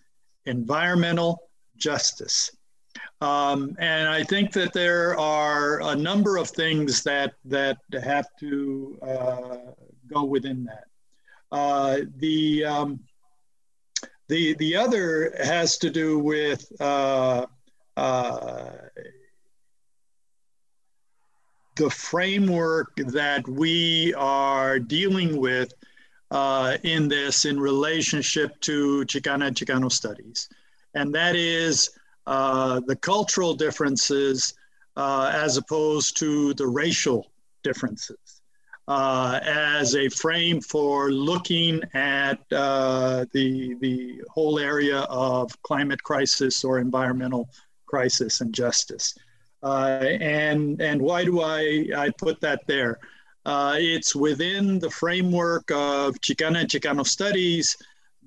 environmental 0.46 1.50
justice. 1.76 2.50
Um, 3.20 3.76
and 3.78 4.08
I 4.08 4.24
think 4.24 4.54
that 4.54 4.72
there 4.72 5.20
are 5.20 5.82
a 5.82 5.96
number 5.96 6.38
of 6.38 6.50
things 6.50 7.04
that 7.04 7.34
that 7.44 7.80
have 7.92 8.28
to 8.40 8.98
uh, 9.02 9.58
go 10.14 10.24
within 10.24 10.64
that. 10.64 10.86
Uh, 11.52 11.98
the 12.20 12.64
um, 12.64 13.02
the 14.30 14.56
the 14.56 14.78
other 14.78 15.34
has 15.44 15.78
to 15.80 15.90
do 15.90 16.20
with 16.20 16.66
uh, 16.80 17.48
uh 17.98 18.72
the 21.78 21.90
framework 21.90 22.96
that 22.98 23.48
we 23.48 24.14
are 24.16 24.80
dealing 24.80 25.38
with 25.38 25.74
uh, 26.32 26.78
in 26.84 27.08
this 27.08 27.46
in 27.46 27.60
relationship 27.60 28.60
to 28.62 29.06
Chicana 29.06 29.52
Chicano 29.52 29.92
studies, 29.92 30.50
and 30.96 31.14
that 31.14 31.36
is 31.36 31.92
uh, 32.26 32.82
the 32.88 32.96
cultural 32.96 33.54
differences 33.54 34.54
uh, 34.98 35.32
as 35.34 35.56
opposed 35.58 36.18
to 36.18 36.54
the 36.56 36.68
racial 36.68 37.32
differences 37.64 38.42
uh, 38.88 39.40
as 39.44 39.96
a 39.96 40.10
frame 40.10 40.60
for 40.60 41.12
looking 41.12 41.82
at 41.94 42.38
the, 42.50 43.78
the 43.80 44.22
whole 44.30 44.60
area 44.60 45.02
of 45.02 45.62
climate 45.62 46.02
crisis 46.04 46.66
or 46.66 46.80
environmental 46.80 47.48
crisis 47.88 48.42
and 48.42 48.54
justice. 48.54 49.16
Uh, 49.64 50.00
and, 50.22 50.82
and 50.82 51.02
why 51.02 51.24
do 51.24 51.42
I, 51.42 51.88
I 51.96 52.12
put 52.18 52.40
that 52.42 52.62
there? 52.68 53.00
it's 53.80 54.14
within 54.14 54.78
the 54.78 54.90
framework 54.90 55.72
of 55.72 56.14
Chicana 56.20 56.60
and 56.60 56.70
Chicano 56.70 57.08
studies 57.08 57.78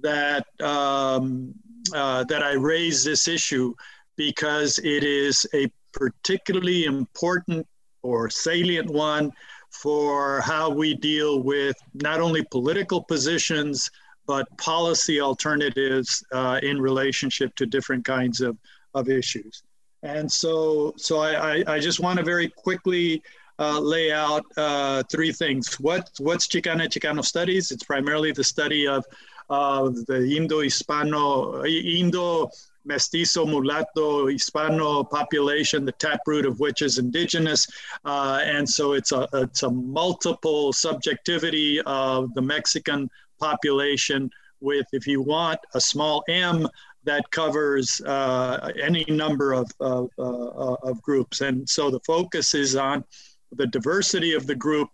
that 0.00 0.46
um, 0.62 1.54
uh, 1.94 2.24
that 2.24 2.42
I 2.42 2.52
raise 2.52 3.04
this 3.04 3.28
issue 3.28 3.74
because 4.16 4.78
it 4.78 5.02
is 5.02 5.46
a 5.54 5.70
particularly 5.92 6.84
important 6.84 7.66
or 8.02 8.30
salient 8.30 8.90
one 8.90 9.32
for 9.70 10.40
how 10.40 10.70
we 10.70 10.94
deal 10.94 11.42
with 11.42 11.76
not 11.94 12.20
only 12.20 12.44
political 12.50 13.02
positions 13.02 13.90
but 14.26 14.46
policy 14.58 15.20
alternatives 15.20 16.24
uh, 16.32 16.60
in 16.62 16.80
relationship 16.80 17.54
to 17.56 17.66
different 17.66 18.04
kinds 18.04 18.40
of, 18.40 18.56
of 18.94 19.08
issues. 19.08 19.62
And 20.02 20.30
so, 20.30 20.94
so 20.96 21.18
I, 21.18 21.32
I, 21.32 21.64
I 21.74 21.78
just 21.78 22.00
want 22.00 22.18
to 22.18 22.24
very 22.24 22.48
quickly 22.48 23.22
uh, 23.58 23.78
lay 23.78 24.10
out 24.10 24.44
uh, 24.56 25.02
three 25.10 25.32
things. 25.32 25.78
What, 25.80 26.10
what's 26.18 26.46
Chicana 26.46 26.88
Chicano 26.88 27.22
studies? 27.24 27.70
It's 27.70 27.84
primarily 27.84 28.32
the 28.32 28.44
study 28.44 28.86
of 28.86 29.04
the 29.50 30.34
Indo-Hispano, 30.36 31.64
Indo 31.66 32.50
mestizo, 32.84 33.44
mulatto, 33.44 34.28
Hispano 34.28 35.04
population, 35.04 35.84
the 35.84 35.92
taproot 35.92 36.46
of 36.46 36.60
which 36.60 36.80
is 36.82 36.98
indigenous. 36.98 37.66
Uh, 38.04 38.40
and 38.42 38.66
so 38.66 38.92
it's 38.92 39.12
a, 39.12 39.28
it's 39.34 39.62
a 39.64 39.70
multiple 39.70 40.72
subjectivity 40.72 41.80
of 41.82 42.32
the 42.34 42.40
Mexican 42.40 43.10
population 43.38 44.30
with, 44.60 44.86
if 44.92 45.06
you 45.06 45.20
want, 45.20 45.58
a 45.74 45.80
small 45.80 46.22
m 46.28 46.68
that 47.04 47.30
covers 47.30 48.00
uh, 48.02 48.70
any 48.80 49.04
number 49.08 49.52
of, 49.52 49.70
of, 49.80 50.10
uh, 50.18 50.74
of 50.82 51.00
groups. 51.02 51.40
And 51.40 51.68
so 51.68 51.90
the 51.90 52.00
focus 52.00 52.54
is 52.54 52.76
on 52.76 53.04
the 53.52 53.66
diversity 53.66 54.34
of 54.34 54.46
the 54.46 54.54
group 54.54 54.88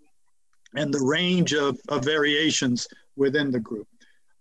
and 0.75 0.93
the 0.93 1.05
range 1.05 1.53
of, 1.55 1.79
of 1.89 2.05
variations 2.05 2.87
within 3.17 3.51
the 3.51 3.61
group. 3.61 3.89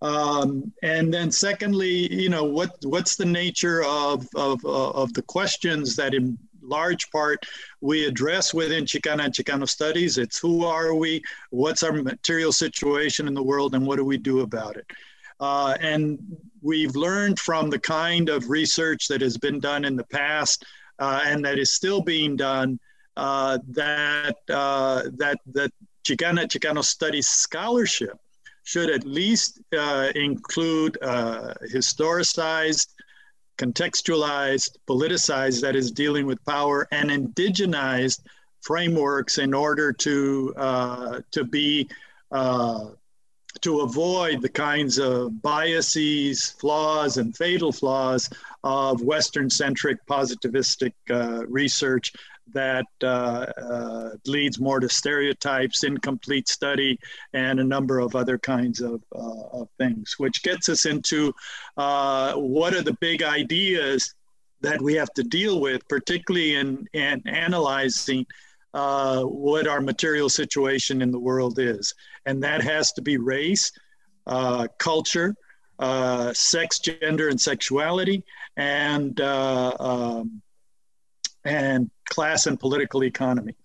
Um, 0.02 0.72
and 0.84 1.14
then 1.14 1.32
secondly, 1.32 2.14
you 2.14 2.30
know, 2.30 2.44
what, 2.44 2.76
what's 2.84 3.16
the 3.16 3.26
nature 3.26 3.84
of, 3.84 4.28
of, 4.36 4.64
uh, 4.66 4.92
of 4.92 5.14
the 5.14 5.24
questions 5.24 5.96
that 5.96 6.14
in 6.14 6.38
large 6.62 7.10
part 7.12 7.46
we 7.82 8.06
address 8.06 8.54
within 8.54 8.86
Chicana 8.86 9.26
and 9.26 9.34
Chicano 9.34 9.68
studies? 9.68 10.18
It's 10.18 10.38
who 10.38 10.66
are 10.66 10.94
we, 10.94 11.24
what's 11.50 11.82
our 11.82 11.94
material 11.94 12.52
situation 12.52 13.28
in 13.28 13.34
the 13.34 13.44
world, 13.44 13.74
and 13.74 13.86
what 13.86 13.96
do 13.96 14.06
we 14.06 14.18
do 14.18 14.42
about 14.42 14.76
it? 14.78 14.86
Uh, 15.40 15.76
and 15.82 16.20
we've 16.66 16.96
learned 16.96 17.40
from 17.40 17.70
the 17.70 17.78
kind 17.80 18.28
of 18.28 18.50
research 18.50 19.08
that 19.08 19.22
has 19.22 19.38
been 19.38 19.60
done 19.60 19.86
in 19.86 19.96
the 19.96 20.04
past 20.06 20.66
uh, 20.98 21.22
and 21.24 21.46
that 21.46 21.60
is 21.60 21.72
still 21.72 22.02
being 22.02 22.36
done 22.36 22.80
uh, 23.18 23.60
that, 23.68 24.36
uh, 24.50 25.04
that, 25.16 25.38
that 25.46 25.72
Chicana 26.04 26.48
Chicano 26.48 26.84
studies 26.84 27.28
scholarship 27.28 28.20
should 28.64 28.90
at 28.90 29.06
least 29.06 29.62
uh, 29.78 30.10
include 30.16 30.98
uh, 31.04 31.54
historicized, 31.72 32.88
contextualized, 33.58 34.78
politicized, 34.88 35.62
that 35.62 35.76
is 35.76 35.92
dealing 35.92 36.26
with 36.26 36.44
power, 36.46 36.88
and 36.92 37.10
indigenized 37.10 38.22
frameworks 38.62 39.38
in 39.38 39.54
order 39.54 39.94
to 39.94 40.54
uh, 40.58 41.22
to 41.32 41.44
be 41.44 41.88
uh, 42.32 42.86
to 43.62 43.82
avoid 43.82 44.42
the 44.42 44.50
kinds 44.50 44.98
of 44.98 45.42
biases, 45.42 46.50
flaws, 46.50 47.18
and 47.18 47.36
fatal 47.36 47.72
flaws 47.72 48.30
of 48.64 49.02
Western-centric 49.02 50.06
positivistic 50.08 50.94
uh, 51.10 51.46
research 51.48 52.14
that 52.54 52.86
uh, 53.04 53.46
uh, 53.58 54.10
leads 54.26 54.60
more 54.60 54.80
to 54.80 54.88
stereotypes, 54.88 55.84
incomplete 55.84 56.48
study, 56.48 57.00
and 57.34 57.60
a 57.60 57.64
number 57.64 58.00
of 58.00 58.16
other 58.16 58.38
kinds 58.38 58.82
of, 58.82 59.02
uh, 59.16 59.48
of 59.52 59.68
things, 59.78 60.16
which 60.18 60.44
gets 60.44 60.70
us 60.70 60.86
into 60.86 61.34
uh, 61.78 62.34
what 62.34 62.74
are 62.74 62.84
the 62.84 62.98
big 63.02 63.24
ideas 63.24 64.14
that 64.62 64.82
we 64.82 64.94
have 64.94 65.12
to 65.14 65.24
deal 65.24 65.60
with, 65.60 65.88
particularly 65.88 66.56
in, 66.56 66.88
in 66.94 67.22
analyzing 67.28 68.26
uh, 68.76 69.24
what 69.24 69.68
our 69.68 69.80
material 69.80 70.30
situation 70.30 71.02
in 71.02 71.10
the 71.10 71.20
world 71.20 71.58
is. 71.58 71.94
And 72.26 72.44
that 72.44 72.62
has 72.62 72.92
to 72.94 73.02
be 73.02 73.18
race, 73.18 73.72
uh, 74.28 74.68
culture, 74.78 75.34
sex, 76.34 76.80
gender, 76.80 77.30
and 77.30 77.40
sexuality, 77.40 78.24
and 78.58 79.20
um, 79.22 80.42
and 81.46 81.90
class 82.10 82.48
and 82.48 82.60
political 82.60 83.04
economy. 83.04 83.56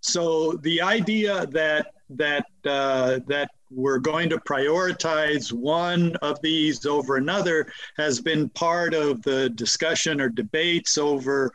So 0.00 0.54
the 0.62 0.82
idea 0.82 1.46
that 1.46 1.92
that 2.10 2.46
uh, 2.64 3.20
that 3.26 3.50
we're 3.70 3.98
going 3.98 4.28
to 4.30 4.38
prioritize 4.38 5.52
one 5.52 6.16
of 6.22 6.40
these 6.40 6.86
over 6.86 7.16
another 7.16 7.72
has 7.96 8.20
been 8.20 8.48
part 8.50 8.94
of 8.94 9.22
the 9.22 9.50
discussion 9.50 10.20
or 10.20 10.28
debates 10.28 10.98
over 10.98 11.52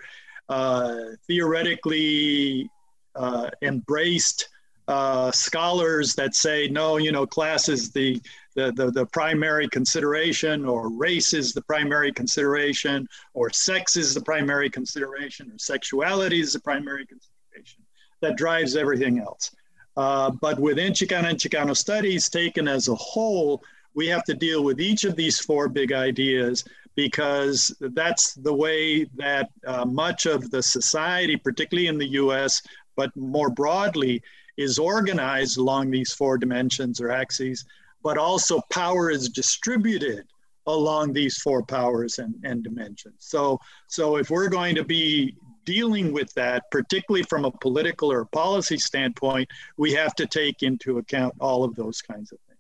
uh, 0.50 0.98
theoretically 1.28 2.70
uh, 3.16 3.50
embraced 3.62 4.50
uh, 4.88 5.32
scholars 5.32 6.16
that 6.16 6.36
say 6.36 6.68
no, 6.68 6.98
you 6.98 7.12
know, 7.12 7.26
class 7.26 7.70
is 7.70 7.92
the 7.92 8.22
the, 8.56 8.72
the, 8.74 8.92
the 8.92 9.06
primary 9.06 9.70
consideration, 9.70 10.66
or 10.66 10.90
race 10.90 11.34
is 11.34 11.54
the 11.54 11.62
primary 11.62 12.12
consideration, 12.12 13.08
or 13.34 13.50
sex 13.50 13.96
is 13.96 14.14
the 14.14 14.20
primary 14.22 14.70
consideration, 14.70 15.50
or 15.50 15.58
sexuality 15.58 16.42
is 16.42 16.52
the 16.52 16.60
primary 16.60 17.06
consideration 17.06 17.82
that 18.20 18.36
drives 18.36 18.76
everything 18.76 19.20
else. 19.20 19.52
Uh, 19.98 20.32
but 20.42 20.60
within 20.60 20.94
Chicana 20.94 21.30
and 21.30 21.38
Chicano 21.38 21.76
studies, 21.76 22.28
taken 22.30 22.68
as 22.68 22.88
a 22.88 22.96
whole, 22.96 23.64
we 23.94 24.08
have 24.08 24.24
to 24.26 24.34
deal 24.34 24.64
with 24.64 24.80
each 24.80 25.04
of 25.04 25.16
these 25.16 25.40
four 25.40 25.68
big 25.68 25.92
ideas 25.92 26.64
because 26.96 27.76
that's 27.80 28.34
the 28.36 28.54
way 28.54 29.06
that 29.16 29.50
uh, 29.66 29.86
much 29.86 30.26
of 30.26 30.52
the 30.52 30.62
society, 30.62 31.38
particularly 31.38 31.88
in 31.88 31.98
the 31.98 32.08
US, 32.08 32.62
but 32.96 33.16
more 33.16 33.50
broadly, 33.50 34.22
is 34.58 34.78
organized 34.78 35.58
along 35.58 35.92
these 35.92 36.14
four 36.14 36.38
dimensions 36.38 37.00
or 37.00 37.10
axes 37.10 37.66
but 38.04 38.18
also 38.18 38.62
power 38.70 39.10
is 39.10 39.30
distributed 39.30 40.26
along 40.68 41.14
these 41.14 41.38
four 41.38 41.64
powers 41.64 42.20
and, 42.20 42.36
and 42.44 42.64
dimensions. 42.64 43.16
So, 43.20 43.60
so 43.88 44.18
if 44.18 44.30
we're 44.30 44.50
going 44.50 44.76
to 44.76 44.84
be 44.84 45.36
dealing 45.66 46.12
with 46.12 46.34
that, 46.36 46.70
particularly 46.72 47.24
from 47.24 47.46
a 47.46 47.52
political 47.52 48.12
or 48.12 48.26
policy 48.26 48.78
standpoint, 48.78 49.50
we 49.78 49.94
have 49.94 50.16
to 50.16 50.26
take 50.26 50.64
into 50.64 50.98
account 50.98 51.36
all 51.40 51.64
of 51.64 51.76
those 51.76 52.02
kinds 52.02 52.32
of 52.32 52.40
things. 52.40 52.58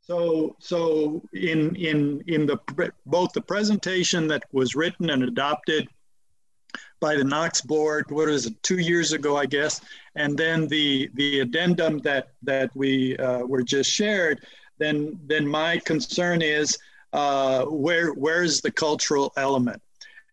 So, 0.00 0.56
so 0.60 1.22
in 1.32 1.74
in 1.74 2.22
in 2.28 2.46
the 2.46 2.58
both 3.06 3.32
the 3.32 3.40
presentation 3.40 4.28
that 4.28 4.44
was 4.52 4.76
written 4.76 5.10
and 5.10 5.24
adopted 5.24 5.88
by 7.00 7.16
the 7.16 7.22
NACCS 7.22 7.66
board, 7.66 8.06
what 8.10 8.28
is 8.28 8.46
it, 8.46 8.62
two 8.62 8.78
years 8.78 9.12
ago, 9.12 9.36
I 9.36 9.46
guess, 9.46 9.80
and 10.14 10.36
then 10.36 10.68
the 10.68 11.10
the 11.14 11.40
addendum 11.40 11.98
that 11.98 12.28
that 12.42 12.70
we 12.74 13.16
uh, 13.18 13.40
were 13.40 13.62
just 13.62 13.90
shared, 13.90 14.46
then 14.78 15.18
then 15.26 15.46
my 15.46 15.78
concern 15.78 16.42
is 16.42 16.78
uh, 17.12 17.64
where 17.64 18.12
where's 18.12 18.60
the 18.60 18.70
cultural 18.70 19.32
element, 19.36 19.80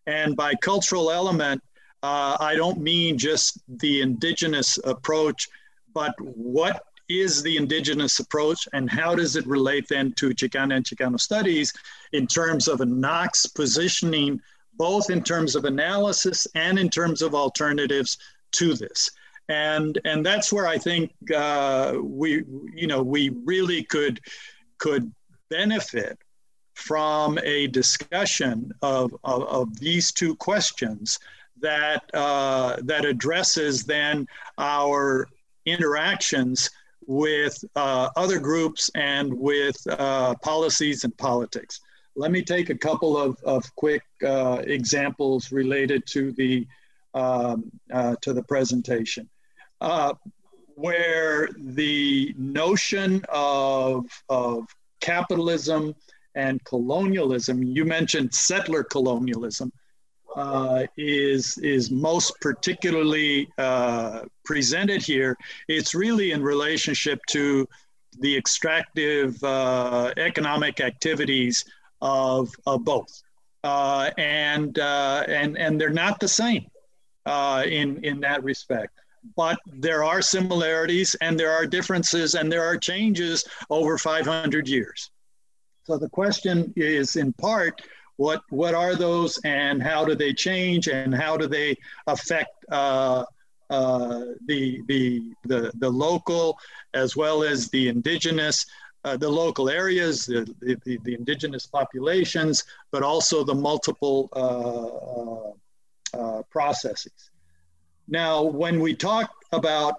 and 0.06 0.36
by 0.36 0.54
cultural 0.54 1.10
element, 1.10 1.62
uh, 2.02 2.36
I 2.40 2.54
don't 2.54 2.80
mean 2.80 3.16
just 3.16 3.62
the 3.68 4.00
indigenous 4.00 4.78
approach, 4.84 5.48
but 5.94 6.14
what 6.20 6.82
is 7.08 7.42
the 7.42 7.56
indigenous 7.56 8.18
approach 8.18 8.66
and 8.72 8.90
how 8.90 9.14
does 9.14 9.36
it 9.36 9.46
relate 9.46 9.86
then 9.88 10.12
to 10.12 10.30
Chicana 10.30 10.76
and 10.76 10.84
Chicano 10.84 11.20
studies 11.20 11.72
in 12.12 12.26
terms 12.26 12.66
of 12.68 12.80
a 12.80 12.86
NACCS 12.86 13.54
positioning, 13.54 14.40
both 14.76 15.10
in 15.10 15.22
terms 15.22 15.56
of 15.56 15.64
analysis 15.64 16.46
and 16.54 16.78
in 16.78 16.88
terms 16.88 17.22
of 17.22 17.34
alternatives 17.34 18.18
to 18.52 18.74
this. 18.74 19.10
And, 19.48 20.00
and 20.04 20.24
that's 20.24 20.52
where 20.52 20.66
I 20.66 20.78
think 20.78 21.12
uh, 21.34 21.94
we, 22.02 22.44
you 22.74 22.86
know, 22.86 23.02
we 23.02 23.30
really 23.44 23.84
could, 23.84 24.20
could 24.78 25.12
benefit 25.50 26.18
from 26.74 27.38
a 27.42 27.66
discussion 27.68 28.72
of, 28.82 29.14
of, 29.22 29.42
of 29.44 29.78
these 29.78 30.12
two 30.12 30.34
questions 30.36 31.18
that, 31.60 32.02
uh, 32.14 32.76
that 32.82 33.04
addresses 33.04 33.84
then 33.84 34.26
our 34.58 35.28
interactions 35.66 36.70
with 37.06 37.62
uh, 37.76 38.08
other 38.16 38.38
groups 38.38 38.90
and 38.94 39.32
with 39.32 39.76
uh, 39.88 40.34
policies 40.36 41.04
and 41.04 41.16
politics. 41.18 41.80
Let 42.16 42.30
me 42.30 42.42
take 42.42 42.70
a 42.70 42.76
couple 42.76 43.16
of, 43.16 43.36
of 43.44 43.64
quick 43.74 44.02
uh, 44.24 44.62
examples 44.64 45.50
related 45.50 46.06
to 46.08 46.32
the, 46.32 46.66
um, 47.14 47.70
uh, 47.92 48.16
to 48.22 48.32
the 48.32 48.42
presentation. 48.42 49.28
Uh, 49.80 50.14
where 50.76 51.48
the 51.56 52.34
notion 52.36 53.24
of, 53.28 54.06
of 54.28 54.64
capitalism 55.00 55.94
and 56.34 56.62
colonialism, 56.64 57.62
you 57.62 57.84
mentioned 57.84 58.34
settler 58.34 58.82
colonialism, 58.82 59.72
uh, 60.36 60.84
is 60.96 61.58
is 61.58 61.90
most 61.90 62.32
particularly 62.40 63.48
uh, 63.58 64.22
presented 64.44 65.00
here. 65.00 65.36
It's 65.68 65.94
really 65.94 66.32
in 66.32 66.42
relationship 66.42 67.20
to 67.28 67.68
the 68.20 68.36
extractive 68.36 69.42
uh, 69.44 70.12
economic 70.16 70.80
activities 70.80 71.64
of, 72.04 72.54
of 72.66 72.84
both, 72.84 73.22
uh, 73.64 74.10
and 74.18 74.78
uh, 74.78 75.24
and 75.26 75.58
and 75.58 75.80
they're 75.80 75.90
not 75.90 76.20
the 76.20 76.28
same 76.28 76.66
uh, 77.26 77.64
in 77.66 78.04
in 78.04 78.20
that 78.20 78.44
respect. 78.44 78.92
But 79.36 79.58
there 79.66 80.04
are 80.04 80.20
similarities 80.20 81.16
and 81.22 81.40
there 81.40 81.50
are 81.50 81.66
differences 81.66 82.34
and 82.34 82.52
there 82.52 82.62
are 82.62 82.76
changes 82.76 83.42
over 83.70 83.96
500 83.96 84.68
years. 84.68 85.10
So 85.84 85.96
the 85.96 86.10
question 86.10 86.74
is 86.76 87.16
in 87.16 87.32
part 87.32 87.80
what 88.16 88.42
what 88.50 88.74
are 88.74 88.94
those 88.94 89.38
and 89.44 89.82
how 89.82 90.04
do 90.04 90.14
they 90.14 90.32
change 90.34 90.88
and 90.88 91.14
how 91.14 91.38
do 91.38 91.46
they 91.46 91.76
affect 92.06 92.50
uh, 92.70 93.24
uh, 93.70 94.24
the, 94.46 94.82
the 94.88 95.32
the 95.44 95.72
the 95.78 95.88
local 95.88 96.58
as 96.92 97.16
well 97.16 97.42
as 97.42 97.68
the 97.70 97.88
indigenous 97.88 98.66
uh, 99.04 99.16
the 99.16 99.28
local 99.28 99.68
areas 99.68 100.26
the, 100.26 100.48
the, 100.60 100.98
the, 101.04 101.14
indigenous 101.14 101.66
populations 101.66 102.64
but 102.90 103.02
also 103.02 103.44
the 103.44 103.54
multiple 103.54 104.28
uh, 104.34 106.18
uh, 106.18 106.38
uh, 106.38 106.42
processes. 106.50 107.30
Now 108.08 108.42
when 108.42 108.80
we 108.80 108.94
talk 108.94 109.30
about 109.52 109.94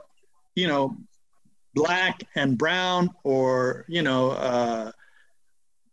you 0.56 0.68
know 0.68 0.96
black 1.74 2.24
and 2.36 2.58
brown 2.58 3.10
or 3.24 3.86
you 3.88 4.02
know 4.02 4.94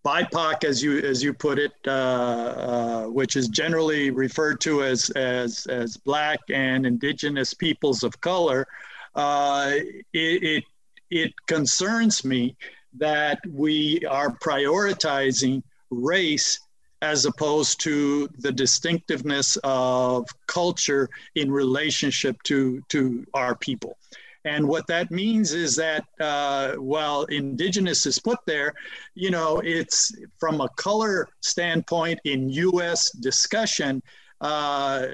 BIPOC, 0.04 0.64
as 0.64 0.82
you 0.82 0.98
as 0.98 1.22
you 1.22 1.32
put 1.32 1.58
it, 1.58 1.72
uh, 1.86 1.90
uh, 1.90 3.04
which 3.04 3.36
is 3.36 3.48
generally 3.48 4.10
referred 4.10 4.60
to 4.62 4.82
as 4.82 5.10
as 5.10 5.66
as 5.66 5.96
Black 5.96 6.40
and 6.52 6.84
Indigenous 6.84 7.54
peoples 7.54 8.02
of 8.02 8.20
color, 8.20 8.66
uh, 9.14 9.70
it, 10.12 10.42
it, 10.42 10.64
it 11.10 11.32
concerns 11.46 12.24
me 12.24 12.56
that 12.98 13.38
we 13.48 14.04
are 14.06 14.36
prioritizing 14.38 15.62
race 15.90 16.58
as 17.02 17.24
opposed 17.26 17.80
to 17.80 18.28
the 18.38 18.52
distinctiveness 18.52 19.58
of 19.64 20.26
culture 20.46 21.08
in 21.34 21.50
relationship 21.50 22.40
to 22.44 22.80
to 22.88 23.26
our 23.34 23.54
people. 23.56 23.98
And 24.44 24.66
what 24.66 24.86
that 24.88 25.10
means 25.10 25.52
is 25.52 25.76
that 25.76 26.04
uh, 26.18 26.72
while 26.74 27.24
indigenous 27.24 28.06
is 28.06 28.18
put 28.18 28.38
there, 28.46 28.72
you 29.14 29.30
know, 29.30 29.60
it's 29.64 30.12
from 30.38 30.60
a 30.60 30.68
color 30.70 31.28
standpoint 31.40 32.18
in 32.24 32.48
US 32.48 33.10
discussion, 33.12 34.02
uh, 34.40 35.06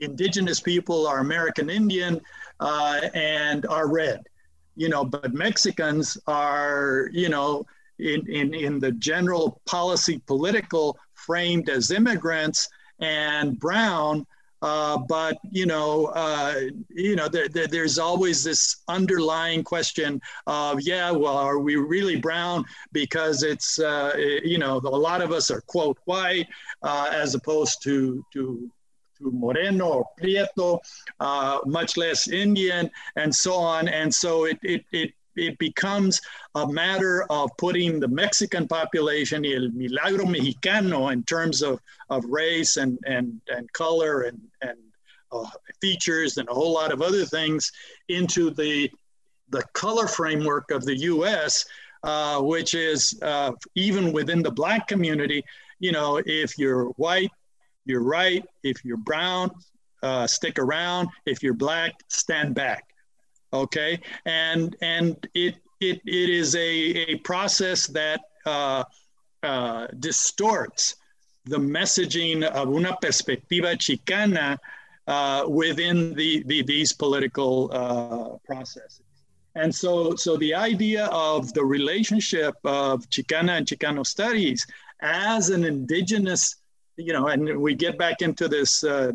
indigenous 0.00 0.60
people 0.60 1.06
are 1.06 1.18
American 1.18 1.68
Indian 1.68 2.20
uh, 2.60 3.00
and 3.12 3.66
are 3.66 3.88
red, 3.88 4.22
you 4.78 4.88
know, 4.88 5.04
but 5.04 5.34
Mexicans 5.34 6.16
are, 6.26 7.10
you 7.12 7.28
know, 7.28 7.66
in, 7.98 8.26
in, 8.28 8.54
in 8.54 8.78
the 8.78 8.92
general 8.92 9.60
policy 9.66 10.22
political 10.26 10.96
framed 11.14 11.68
as 11.68 11.90
immigrants 11.90 12.68
and 13.00 13.58
brown 13.58 14.24
uh, 14.60 14.98
but 15.08 15.38
you 15.50 15.66
know, 15.66 16.06
uh, 16.06 16.54
you 16.90 17.14
know, 17.14 17.28
there, 17.28 17.48
there, 17.48 17.68
there's 17.68 17.98
always 17.98 18.42
this 18.42 18.82
underlying 18.88 19.62
question 19.62 20.20
of, 20.46 20.80
yeah, 20.80 21.10
well, 21.10 21.36
are 21.36 21.58
we 21.60 21.76
really 21.76 22.16
brown 22.16 22.64
because 22.92 23.42
it's, 23.42 23.78
uh, 23.78 24.12
you 24.16 24.58
know, 24.58 24.78
a 24.78 24.88
lot 24.88 25.20
of 25.20 25.30
us 25.30 25.50
are 25.50 25.60
quote 25.62 25.98
white 26.06 26.46
uh, 26.82 27.10
as 27.12 27.34
opposed 27.34 27.82
to 27.84 28.24
to 28.32 28.70
to 29.18 29.30
Moreno 29.30 29.88
or 29.88 30.04
Prieto, 30.20 30.80
uh, 31.20 31.58
much 31.66 31.96
less 31.96 32.28
Indian, 32.28 32.90
and 33.16 33.34
so 33.34 33.54
on. 33.54 33.88
And 33.88 34.14
so 34.14 34.44
it 34.44 34.58
it 34.62 34.84
it 34.92 35.12
it 35.38 35.58
becomes 35.58 36.20
a 36.54 36.66
matter 36.66 37.24
of 37.30 37.50
putting 37.56 38.00
the 38.00 38.08
Mexican 38.08 38.66
population, 38.66 39.44
el 39.44 39.70
milagro 39.70 40.24
mexicano, 40.24 41.12
in 41.12 41.22
terms 41.24 41.62
of, 41.62 41.80
of 42.10 42.24
race 42.24 42.76
and, 42.76 42.98
and, 43.06 43.40
and 43.48 43.72
color 43.72 44.22
and, 44.22 44.40
and 44.62 44.78
uh, 45.30 45.44
features 45.80 46.38
and 46.38 46.48
a 46.48 46.54
whole 46.54 46.72
lot 46.72 46.92
of 46.92 47.02
other 47.02 47.24
things 47.24 47.70
into 48.08 48.50
the, 48.50 48.90
the 49.50 49.62
color 49.72 50.06
framework 50.06 50.70
of 50.70 50.84
the 50.84 50.96
US, 50.96 51.64
uh, 52.02 52.40
which 52.40 52.74
is 52.74 53.18
uh, 53.22 53.52
even 53.74 54.12
within 54.12 54.42
the 54.42 54.50
Black 54.50 54.88
community, 54.88 55.44
you 55.78 55.92
know, 55.92 56.20
if 56.26 56.58
you're 56.58 56.86
white, 56.96 57.30
you're 57.88 58.02
right. 58.02 58.44
If 58.62 58.84
you're 58.84 58.96
brown, 58.96 59.50
uh, 60.02 60.26
stick 60.26 60.58
around. 60.58 61.08
If 61.26 61.42
you're 61.42 61.54
black, 61.54 61.94
stand 62.08 62.54
back 62.54 62.84
okay 63.54 63.98
and 64.26 64.76
and 64.82 65.26
it 65.32 65.54
it, 65.80 66.00
it 66.04 66.30
is 66.30 66.54
a, 66.54 66.58
a 67.12 67.16
process 67.18 67.86
that 67.86 68.20
uh, 68.46 68.82
uh, 69.42 69.86
distorts 70.00 70.96
the 71.44 71.56
messaging 71.56 72.42
of 72.42 72.68
una 72.68 72.96
perspectiva 73.00 73.76
chicana 73.76 74.58
uh, 75.06 75.44
within 75.48 76.14
the, 76.14 76.42
the, 76.46 76.62
these 76.62 76.92
political 76.92 77.70
uh, 77.72 78.36
processes. 78.44 79.02
And 79.54 79.74
so, 79.74 80.14
so 80.16 80.36
the 80.36 80.54
idea 80.54 81.06
of 81.06 81.52
the 81.54 81.64
relationship 81.64 82.54
of 82.64 83.08
Chicana 83.08 83.56
and 83.56 83.66
Chicano 83.66 84.06
studies 84.06 84.66
as 85.00 85.48
an 85.48 85.64
indigenous, 85.64 86.56
you 86.98 87.12
know, 87.12 87.28
and 87.28 87.60
we 87.60 87.74
get 87.74 87.96
back 87.96 88.22
into 88.22 88.48
this 88.48 88.82
uh, 88.82 89.12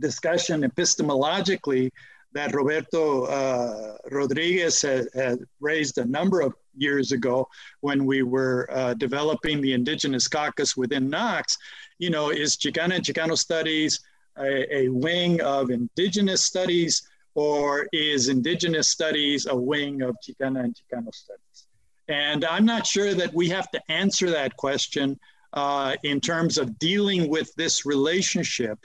discussion 0.00 0.62
epistemologically 0.62 1.90
that 2.32 2.54
Roberto 2.54 3.24
uh, 3.24 3.96
Rodriguez 4.10 4.82
had, 4.82 5.06
had, 5.14 5.38
raised 5.60 5.98
a 5.98 6.04
number 6.04 6.40
of 6.40 6.54
years 6.76 7.12
ago 7.12 7.48
when 7.80 8.04
we 8.06 8.22
were 8.22 8.68
uh, 8.72 8.94
developing 8.94 9.60
the 9.60 9.72
Indigenous 9.72 10.28
Caucus 10.28 10.76
within 10.76 11.10
NACCS, 11.10 11.56
you 11.98 12.10
know, 12.10 12.30
is 12.30 12.56
Chicana 12.56 12.96
and 12.96 13.04
Chicano 13.04 13.36
Studies 13.36 14.00
a, 14.38 14.74
a 14.74 14.88
wing 14.88 15.40
of 15.42 15.70
Indigenous 15.70 16.42
Studies 16.42 17.02
or 17.34 17.86
is 17.92 18.28
Indigenous 18.28 18.88
Studies 18.88 19.46
a 19.46 19.56
wing 19.56 20.02
of 20.02 20.16
Chicana 20.26 20.64
and 20.64 20.74
Chicano 20.74 21.14
Studies? 21.14 21.66
And 22.08 22.44
I'm 22.44 22.64
not 22.64 22.86
sure 22.86 23.14
that 23.14 23.34
we 23.34 23.48
have 23.50 23.70
to 23.72 23.82
answer 23.90 24.30
that 24.30 24.56
question 24.56 25.18
uh, 25.52 25.94
in 26.02 26.20
terms 26.20 26.58
of 26.58 26.78
dealing 26.78 27.28
with 27.28 27.54
this 27.54 27.86
relationship 27.86 28.78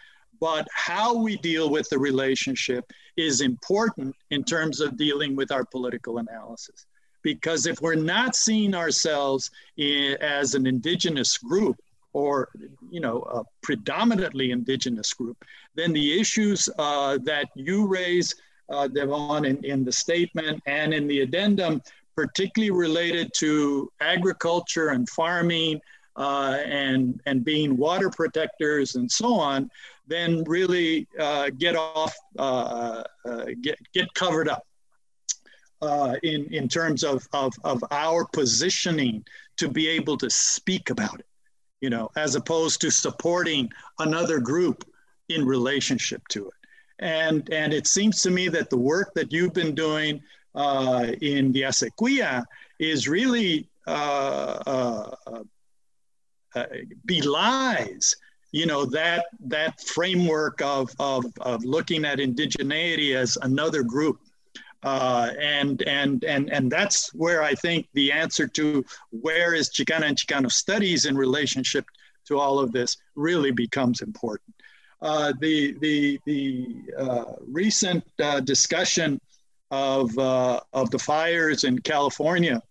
but 0.44 0.68
how 0.74 1.16
we 1.16 1.38
deal 1.38 1.70
with 1.70 1.88
the 1.88 1.98
relationship 1.98 2.92
is 3.16 3.40
important 3.40 4.14
in 4.30 4.44
terms 4.44 4.82
of 4.82 4.98
dealing 4.98 5.38
with 5.38 5.54
our 5.54 5.64
political 5.64 6.18
analysis. 6.18 6.86
Because 7.22 7.66
if 7.66 7.80
we're 7.80 7.96
not 7.96 8.36
seeing 8.36 8.76
ourselves 8.76 9.52
in, 9.78 10.18
as 10.20 10.54
an 10.54 10.68
indigenous 10.68 11.38
group, 11.38 11.78
or 12.12 12.50
you 12.92 13.00
know 13.00 13.22
a 13.22 13.44
predominantly 13.62 14.52
indigenous 14.52 15.14
group, 15.14 15.46
then 15.76 15.94
the 15.94 16.20
issues 16.20 16.68
uh, 16.78 17.18
that 17.24 17.48
you 17.56 17.88
raise, 17.88 18.36
uh, 18.70 18.90
Devon, 18.90 19.46
in, 19.46 19.64
in 19.64 19.86
the 19.86 19.94
statement 19.94 20.62
and 20.66 20.94
in 20.94 21.08
the 21.08 21.22
addendum, 21.22 21.82
particularly 22.18 22.70
related 22.70 23.32
to 23.38 23.90
agriculture 24.02 24.90
and 24.90 25.08
farming 25.08 25.80
uh, 26.16 26.60
and 26.66 27.22
and 27.26 27.44
being 27.44 27.78
water 27.78 28.10
protectors 28.10 28.96
and 28.96 29.12
so 29.12 29.34
on, 29.34 29.70
then 30.08 30.44
really 30.46 31.08
uh, 31.20 31.50
get 31.58 31.76
off, 31.76 32.16
uh, 32.38 33.04
uh, 33.26 33.46
get 33.62 33.78
get 33.94 34.14
covered 34.14 34.48
up. 34.48 34.66
Uh, 35.82 36.16
in, 36.24 36.46
in 36.54 36.70
terms 36.70 37.04
of, 37.04 37.28
of, 37.34 37.52
of 37.66 37.84
our 37.92 38.26
positioning 38.32 39.22
to 39.58 39.68
be 39.68 39.86
able 39.90 40.18
to 40.18 40.30
speak 40.30 40.90
about 40.92 41.20
it 41.20 41.26
you 41.84 41.90
know, 41.90 42.10
as 42.16 42.36
opposed 42.36 42.80
to 42.80 42.90
supporting 42.90 43.70
another 44.00 44.40
group 44.40 44.90
in 45.28 45.46
relationship 45.46 46.26
to 46.30 46.48
it. 46.48 46.54
And, 47.00 47.52
and 47.52 47.74
it 47.74 47.88
seems 47.88 48.22
to 48.22 48.32
me 48.32 48.48
that 48.48 48.70
the 48.70 48.78
work 48.78 49.14
that 49.16 49.34
you've 49.34 49.54
been 49.54 49.76
doing 49.76 50.22
uh, 50.56 51.08
in 51.20 51.52
the 51.52 51.64
Acequia 51.64 52.46
is 52.80 53.10
really 53.10 53.68
uh, 53.86 54.60
uh, 54.66 55.44
uh, 56.56 56.66
belies 57.06 58.16
you 58.52 58.66
know 58.68 58.86
that 58.86 59.26
that 59.40 59.82
framework 59.82 60.62
of, 60.62 60.92
of, 61.00 61.26
of 61.42 61.66
looking 61.66 62.06
at 62.06 62.20
indigeneity 62.20 63.16
as 63.16 63.38
another 63.42 63.84
group 63.84 64.20
uh, 64.84 65.32
and 65.40 65.82
and 65.84 66.24
and 66.24 66.52
and 66.52 66.72
that's 66.72 67.14
where 67.14 67.42
I 67.42 67.56
think 67.56 67.88
the 67.94 68.12
answer 68.12 68.48
to 68.48 68.86
where 69.12 69.54
is 69.54 69.70
Chicana 69.70 70.04
and 70.04 70.18
Chicano 70.18 70.52
studies 70.52 71.06
in 71.06 71.16
relationship 71.16 71.86
to 72.26 72.38
all 72.38 72.60
of 72.60 72.72
this 72.72 72.98
really 73.16 73.52
becomes 73.52 74.02
important. 74.02 74.54
Uh, 75.02 75.34
the 75.40 75.78
the 75.80 76.20
the 76.26 76.76
uh, 76.98 77.26
recent 77.48 78.04
uh, 78.22 78.40
discussion 78.42 79.20
of 79.72 80.18
uh, 80.18 80.60
of 80.74 80.92
the 80.92 81.00
fires 81.00 81.64
in 81.64 81.80
California, 81.80 82.62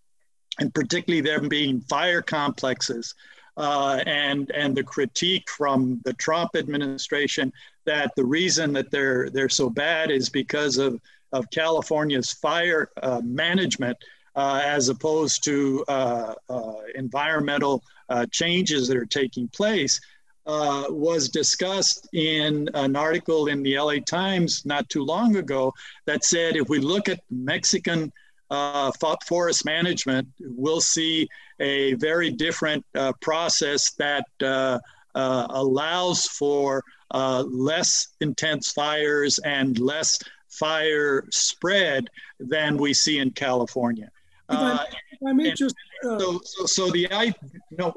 and 0.58 0.72
particularly 0.74 1.22
them 1.22 1.48
being 1.48 1.80
fire 1.80 2.22
complexes, 2.22 3.14
uh, 3.56 4.02
and 4.06 4.50
and 4.52 4.74
the 4.76 4.82
critique 4.82 5.48
from 5.50 6.00
the 6.04 6.12
Trump 6.14 6.56
administration 6.56 7.52
that 7.84 8.12
the 8.16 8.24
reason 8.24 8.72
that 8.72 8.90
they're 8.90 9.30
they're 9.30 9.48
so 9.48 9.68
bad 9.68 10.10
is 10.10 10.28
because 10.28 10.78
of 10.78 11.00
of 11.32 11.50
California's 11.50 12.32
fire 12.32 12.90
uh, 13.02 13.20
management 13.24 13.96
uh, 14.34 14.60
as 14.64 14.88
opposed 14.88 15.44
to 15.44 15.84
uh, 15.88 16.34
uh 16.48 16.74
environmental 16.94 17.82
uh, 18.08 18.26
changes 18.30 18.88
that 18.88 18.96
are 18.96 19.06
taking 19.06 19.48
place 19.48 20.00
was 20.44 21.28
discussed 21.28 22.08
in 22.14 22.68
an 22.74 22.96
article 22.96 23.46
in 23.46 23.62
the 23.62 23.78
LA 23.78 23.96
Times 24.04 24.66
not 24.66 24.88
too 24.88 25.04
long 25.04 25.36
ago 25.36 25.72
that 26.06 26.24
said 26.24 26.56
if 26.56 26.68
we 26.68 26.78
look 26.78 27.08
at 27.08 27.20
Mexican 27.30 28.12
Uh, 28.52 28.92
forest 29.26 29.64
management, 29.64 30.28
we'll 30.40 30.80
see 30.80 31.26
a 31.58 31.94
very 31.94 32.30
different 32.30 32.84
uh, 32.94 33.12
process 33.22 33.92
that 33.92 34.26
uh, 34.42 34.78
allows 35.14 36.26
for 36.26 36.82
less 37.12 38.08
intense 38.20 38.72
fires 38.72 39.38
and 39.38 39.78
less 39.78 40.18
fire 40.48 41.24
spread 41.30 42.08
than 42.38 42.76
we 42.76 42.92
see 42.92 43.18
in 43.18 43.30
California. 43.30 44.10
Uh, 44.50 44.84
I 45.26 45.32
may 45.32 45.52
just. 45.52 45.74
Uh, 46.04 46.18
so, 46.18 46.40
so, 46.44 46.66
so 46.66 46.90
the 46.90 47.08
I 47.10 47.32
no, 47.70 47.90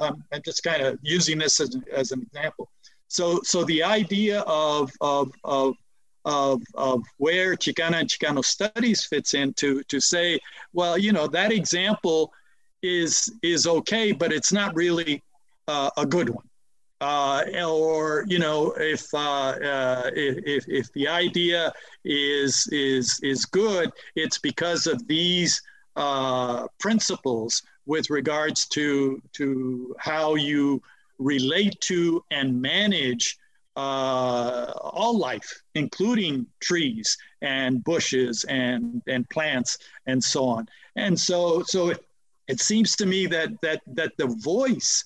I'm 0.00 0.42
just 0.44 0.62
kind 0.62 0.82
of 0.82 0.98
using 1.02 1.38
this 1.38 1.60
as, 1.60 1.76
as 1.92 2.12
an 2.12 2.22
example. 2.22 2.70
So, 3.08 3.40
so 3.42 3.64
the 3.64 3.82
idea 3.82 4.40
of 4.46 4.90
of 5.00 5.30
of 5.44 5.74
of, 6.24 6.62
of 6.74 7.02
where 7.18 7.54
Chicana 7.54 8.00
and 8.00 8.08
Chicano 8.08 8.44
studies 8.44 9.04
fits 9.04 9.34
into 9.34 9.82
to 9.84 10.00
say, 10.00 10.38
well, 10.72 10.96
you 10.96 11.12
know, 11.12 11.26
that 11.28 11.52
example 11.52 12.32
is 12.82 13.32
is 13.42 13.66
okay, 13.66 14.12
but 14.12 14.32
it's 14.32 14.52
not 14.52 14.74
really 14.76 15.22
uh, 15.68 15.90
a 15.96 16.06
good 16.06 16.28
one. 16.28 16.44
Uh, 17.00 17.42
or 17.66 18.24
you 18.28 18.38
know 18.38 18.72
if, 18.78 19.12
uh, 19.12 19.18
uh, 19.18 20.10
if 20.14 20.64
if 20.68 20.92
the 20.92 21.08
idea 21.08 21.72
is 22.04 22.68
is 22.70 23.18
is 23.22 23.44
good, 23.46 23.90
it's 24.14 24.38
because 24.38 24.86
of 24.86 25.06
these 25.06 25.60
uh, 25.96 26.66
principles 26.78 27.62
with 27.86 28.10
regards 28.10 28.66
to 28.68 29.20
to 29.32 29.94
how 29.98 30.34
you 30.34 30.80
relate 31.18 31.78
to 31.80 32.24
and 32.30 32.60
manage 32.60 33.38
uh, 33.76 34.72
all 34.76 35.18
life, 35.18 35.62
including 35.74 36.46
trees 36.60 37.18
and 37.42 37.82
bushes 37.84 38.44
and 38.44 39.02
and 39.06 39.28
plants 39.30 39.78
and 40.06 40.22
so 40.22 40.44
on. 40.44 40.68
And 40.96 41.18
so 41.18 41.62
so 41.64 41.88
it, 41.90 42.04
it 42.48 42.60
seems 42.60 42.96
to 42.96 43.06
me 43.06 43.26
that 43.26 43.60
that 43.62 43.82
that 43.86 44.16
the 44.16 44.26
voice 44.26 45.04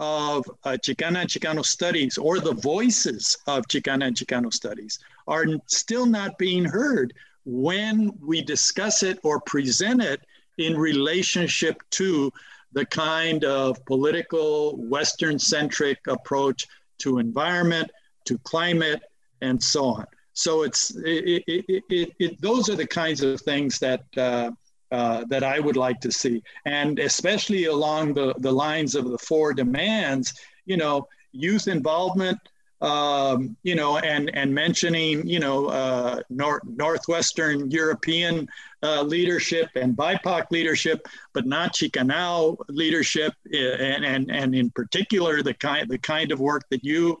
of 0.00 0.44
uh, 0.64 0.76
Chicana 0.82 1.20
and 1.20 1.30
Chicano 1.30 1.64
studies 1.64 2.18
or 2.18 2.40
the 2.40 2.54
voices 2.54 3.38
of 3.46 3.66
Chicana 3.68 4.08
and 4.08 4.16
Chicano 4.16 4.52
studies 4.52 4.98
are 5.28 5.46
still 5.66 6.06
not 6.06 6.38
being 6.38 6.64
heard 6.64 7.14
when 7.44 8.12
we 8.20 8.42
discuss 8.42 9.02
it 9.02 9.18
or 9.22 9.40
present 9.40 10.02
it 10.02 10.20
in 10.58 10.76
relationship 10.76 11.82
to 11.90 12.32
the 12.72 12.84
kind 12.86 13.44
of 13.44 13.84
political 13.84 14.76
Western 14.76 15.38
centric 15.38 15.98
approach 16.08 16.66
to 16.98 17.18
environment, 17.18 17.90
to 18.26 18.38
climate, 18.38 19.02
and 19.40 19.62
so 19.62 19.84
on. 19.86 20.06
So 20.34 20.62
it's 20.62 20.94
it, 20.96 21.44
it, 21.46 21.84
it, 21.88 22.12
it 22.18 22.40
those 22.40 22.68
are 22.70 22.76
the 22.76 22.86
kinds 22.86 23.22
of 23.22 23.40
things 23.42 23.78
that 23.80 24.04
uh, 24.16 24.50
uh, 24.92 25.24
that 25.30 25.42
I 25.42 25.58
would 25.58 25.78
like 25.78 26.00
to 26.00 26.12
see. 26.12 26.42
And 26.66 26.98
especially 26.98 27.64
along 27.64 28.12
the, 28.12 28.34
the 28.38 28.52
lines 28.52 28.94
of 28.94 29.10
the 29.10 29.16
four 29.16 29.54
demands, 29.54 30.34
you 30.66 30.76
know, 30.76 31.08
youth 31.32 31.66
involvement, 31.66 32.38
um, 32.82 33.56
you 33.62 33.74
know, 33.74 33.96
and, 33.96 34.30
and 34.34 34.54
mentioning, 34.54 35.26
you 35.26 35.38
know, 35.38 35.68
uh, 35.68 36.20
nor- 36.28 36.60
Northwestern 36.66 37.70
European 37.70 38.46
uh, 38.82 39.02
leadership 39.02 39.68
and 39.76 39.96
BIPOC 39.96 40.50
leadership, 40.50 41.08
but 41.32 41.46
not 41.46 41.72
Chicano 41.72 42.56
leadership, 42.68 43.32
eh, 43.50 43.76
and, 43.78 44.04
and, 44.04 44.30
and 44.30 44.54
in 44.54 44.68
particular, 44.70 45.42
the 45.42 45.54
kind, 45.54 45.88
the 45.88 45.96
kind 45.96 46.32
of 46.32 46.40
work 46.40 46.64
that 46.70 46.84
you 46.84 47.18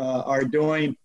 uh, 0.00 0.22
are 0.24 0.44
doing 0.44 0.96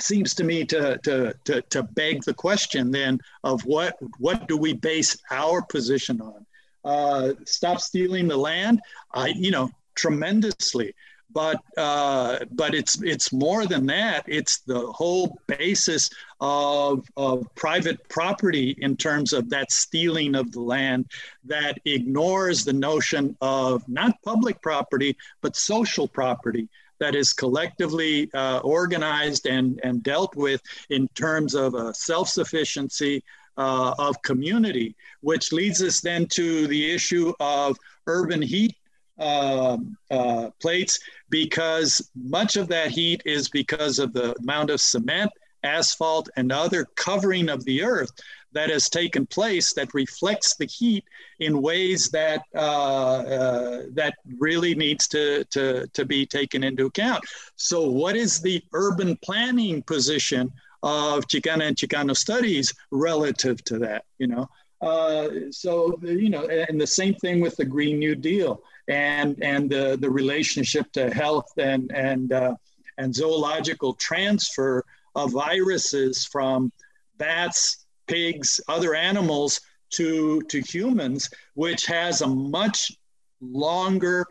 seems 0.00 0.34
to 0.34 0.44
me 0.44 0.64
to, 0.64 0.98
to, 0.98 1.34
to, 1.44 1.62
to 1.62 1.82
beg 1.82 2.22
the 2.22 2.34
question 2.34 2.90
then 2.90 3.18
of 3.42 3.64
what, 3.64 3.96
what 4.18 4.46
do 4.46 4.56
we 4.56 4.72
base 4.72 5.16
our 5.30 5.62
position 5.62 6.20
on? 6.20 6.46
Uh, 6.84 7.34
stop 7.44 7.80
stealing 7.80 8.28
the 8.28 8.36
land, 8.36 8.80
I, 9.12 9.28
you 9.28 9.50
know, 9.50 9.70
tremendously. 9.96 10.94
But 11.30 11.60
uh, 11.76 12.38
but 12.52 12.74
it's 12.74 13.02
it's 13.02 13.34
more 13.34 13.66
than 13.66 13.84
that. 13.86 14.24
It's 14.26 14.60
the 14.60 14.90
whole 14.92 15.38
basis 15.46 16.08
of 16.40 17.06
of 17.18 17.46
private 17.54 18.08
property 18.08 18.74
in 18.78 18.96
terms 18.96 19.34
of 19.34 19.50
that 19.50 19.70
stealing 19.70 20.34
of 20.34 20.50
the 20.52 20.62
land 20.62 21.04
that 21.44 21.80
ignores 21.84 22.64
the 22.64 22.72
notion 22.72 23.36
of 23.42 23.86
not 23.86 24.14
public 24.22 24.62
property 24.62 25.18
but 25.42 25.54
social 25.54 26.08
property 26.08 26.66
that 27.00 27.14
is 27.14 27.32
collectively 27.32 28.30
uh, 28.34 28.58
organized 28.58 29.46
and, 29.46 29.80
and 29.84 30.02
dealt 30.02 30.34
with 30.36 30.60
in 30.90 31.08
terms 31.08 31.54
of 31.54 31.74
a 31.74 31.94
self-sufficiency 31.94 33.22
uh, 33.56 33.94
of 33.98 34.20
community, 34.22 34.94
which 35.20 35.52
leads 35.52 35.82
us 35.82 36.00
then 36.00 36.26
to 36.26 36.66
the 36.68 36.92
issue 36.92 37.32
of 37.40 37.76
urban 38.06 38.40
heat 38.40 38.74
um, 39.18 39.96
uh, 40.10 40.48
plates, 40.60 41.00
because 41.28 42.10
much 42.14 42.56
of 42.56 42.68
that 42.68 42.90
heat 42.90 43.20
is 43.24 43.48
because 43.48 43.98
of 43.98 44.12
the 44.12 44.34
amount 44.38 44.70
of 44.70 44.80
cement, 44.80 45.30
asphalt, 45.64 46.28
and 46.36 46.52
other 46.52 46.84
covering 46.94 47.48
of 47.48 47.64
the 47.64 47.82
earth 47.82 48.12
that 48.52 48.70
has 48.70 48.88
taken 48.88 49.26
place 49.26 49.72
that 49.74 49.92
reflects 49.94 50.56
the 50.56 50.66
heat 50.66 51.04
in 51.40 51.62
ways 51.62 52.08
that 52.10 52.42
uh, 52.54 52.58
uh, 52.58 53.82
that 53.92 54.14
really 54.38 54.74
needs 54.74 55.06
to, 55.08 55.44
to, 55.44 55.86
to 55.88 56.04
be 56.04 56.24
taken 56.26 56.64
into 56.64 56.86
account. 56.86 57.24
So, 57.56 57.88
what 57.88 58.16
is 58.16 58.40
the 58.40 58.62
urban 58.72 59.16
planning 59.16 59.82
position 59.82 60.52
of 60.82 61.26
Chicana 61.26 61.68
and 61.68 61.76
Chicano 61.76 62.16
studies 62.16 62.72
relative 62.90 63.62
to 63.64 63.78
that? 63.80 64.04
You 64.18 64.28
know, 64.28 64.48
uh, 64.80 65.28
so 65.50 65.98
you 66.02 66.30
know, 66.30 66.46
and 66.46 66.80
the 66.80 66.86
same 66.86 67.14
thing 67.14 67.40
with 67.40 67.56
the 67.56 67.64
Green 67.64 67.98
New 67.98 68.14
Deal 68.14 68.62
and 68.88 69.36
and 69.42 69.68
the 69.68 69.98
the 70.00 70.10
relationship 70.10 70.90
to 70.92 71.12
health 71.12 71.50
and 71.58 71.92
and 71.92 72.32
uh, 72.32 72.54
and 72.96 73.14
zoological 73.14 73.94
transfer 73.94 74.84
of 75.14 75.32
viruses 75.32 76.24
from 76.24 76.72
bats, 77.16 77.86
pigs, 78.08 78.60
other 78.68 78.94
animals 78.94 79.60
to, 79.90 80.42
to 80.42 80.60
humans, 80.60 81.30
which 81.54 81.86
has 81.86 82.20
a 82.20 82.26
much 82.26 82.92
longer 83.40 84.26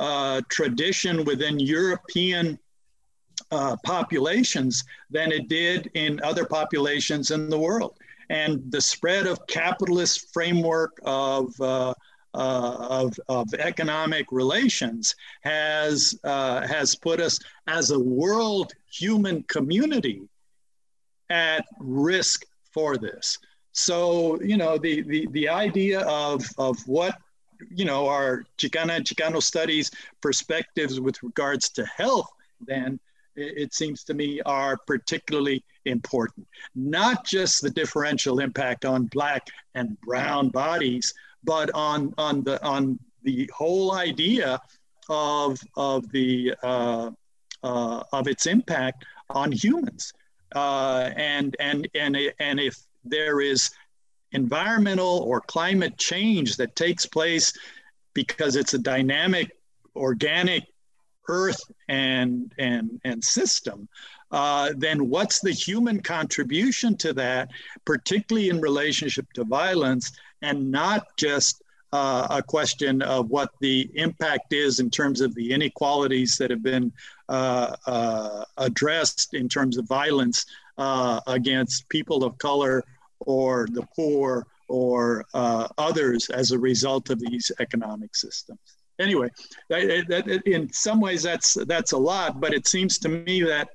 uh, 0.00 0.40
tradition 0.48 1.24
within 1.24 1.58
European 1.58 2.58
uh, 3.50 3.76
populations 3.84 4.84
than 5.10 5.32
it 5.32 5.48
did 5.48 5.90
in 5.94 6.20
other 6.22 6.44
populations 6.44 7.30
in 7.30 7.48
the 7.48 7.58
world. 7.58 7.96
And 8.30 8.62
the 8.70 8.80
spread 8.80 9.26
of 9.26 9.46
capitalist 9.46 10.32
framework 10.32 10.98
of, 11.04 11.54
uh, 11.60 11.94
uh, 12.32 12.76
of, 12.90 13.14
of, 13.28 13.52
economic 13.54 14.26
relations 14.32 15.14
has, 15.42 16.18
uh, 16.24 16.66
has 16.66 16.96
put 16.96 17.20
us 17.20 17.38
as 17.66 17.90
a 17.90 17.98
world 17.98 18.72
human 18.90 19.42
community 19.44 20.22
at 21.30 21.64
risk 21.78 22.44
for 22.74 22.96
this. 22.98 23.38
So, 23.72 24.40
you 24.42 24.56
know, 24.56 24.76
the, 24.78 25.02
the, 25.02 25.26
the 25.32 25.48
idea 25.48 26.00
of, 26.00 26.44
of 26.58 26.76
what, 26.86 27.16
you 27.70 27.84
know, 27.84 28.08
our 28.08 28.44
Chicana 28.58 29.00
Chicano 29.00 29.42
studies 29.42 29.90
perspectives 30.20 31.00
with 31.00 31.22
regards 31.22 31.70
to 31.70 31.86
health, 31.86 32.30
then 32.60 33.00
it 33.36 33.74
seems 33.74 34.04
to 34.04 34.14
me 34.14 34.40
are 34.46 34.76
particularly 34.86 35.64
important. 35.86 36.46
Not 36.74 37.24
just 37.24 37.62
the 37.62 37.70
differential 37.70 38.38
impact 38.38 38.84
on 38.84 39.06
black 39.06 39.48
and 39.74 40.00
brown 40.02 40.50
bodies, 40.50 41.12
but 41.42 41.70
on, 41.74 42.14
on, 42.16 42.44
the, 42.44 42.62
on 42.64 42.98
the 43.24 43.50
whole 43.52 43.94
idea 43.94 44.60
of, 45.08 45.58
of, 45.76 46.10
the, 46.12 46.54
uh, 46.62 47.10
uh, 47.62 48.02
of 48.12 48.28
its 48.28 48.46
impact 48.46 49.04
on 49.30 49.50
humans. 49.50 50.12
Uh, 50.54 51.10
and, 51.16 51.56
and, 51.58 51.88
and, 51.94 52.16
and 52.38 52.60
if 52.60 52.78
there 53.04 53.40
is 53.40 53.70
environmental 54.32 55.20
or 55.20 55.40
climate 55.40 55.96
change 55.96 56.56
that 56.56 56.74
takes 56.76 57.06
place 57.06 57.52
because 58.14 58.56
it's 58.56 58.74
a 58.74 58.78
dynamic 58.78 59.50
organic 59.96 60.64
earth 61.28 61.60
and 61.88 62.52
and 62.58 63.00
and 63.04 63.22
system 63.24 63.88
uh, 64.32 64.72
then 64.76 65.08
what's 65.08 65.40
the 65.40 65.52
human 65.52 66.00
contribution 66.00 66.96
to 66.96 67.12
that 67.12 67.48
particularly 67.84 68.48
in 68.48 68.60
relationship 68.60 69.32
to 69.32 69.44
violence 69.44 70.12
and 70.42 70.70
not 70.70 71.06
just 71.16 71.62
uh, 71.92 72.26
a 72.30 72.42
question 72.42 73.00
of 73.02 73.30
what 73.30 73.50
the 73.60 73.88
impact 73.94 74.52
is 74.52 74.80
in 74.80 74.90
terms 74.90 75.20
of 75.20 75.32
the 75.36 75.52
inequalities 75.52 76.36
that 76.36 76.50
have 76.50 76.62
been 76.62 76.92
addressed 77.28 79.34
in 79.34 79.48
terms 79.48 79.78
of 79.78 79.86
violence 79.86 80.46
uh, 80.78 81.20
against 81.26 81.88
people 81.88 82.24
of 82.24 82.36
color 82.38 82.82
or 83.20 83.68
the 83.72 83.86
poor 83.94 84.46
or 84.68 85.24
uh, 85.34 85.68
others 85.78 86.30
as 86.30 86.50
a 86.50 86.58
result 86.58 87.10
of 87.10 87.20
these 87.20 87.52
economic 87.60 88.16
systems. 88.16 88.58
Anyway, 88.98 89.28
that, 89.68 90.04
that, 90.08 90.42
in 90.46 90.72
some 90.72 91.00
ways 91.00 91.22
that's 91.22 91.54
that's 91.66 91.92
a 91.92 91.98
lot, 91.98 92.40
but 92.40 92.54
it 92.54 92.66
seems 92.66 92.98
to 92.98 93.08
me 93.08 93.42
that 93.42 93.68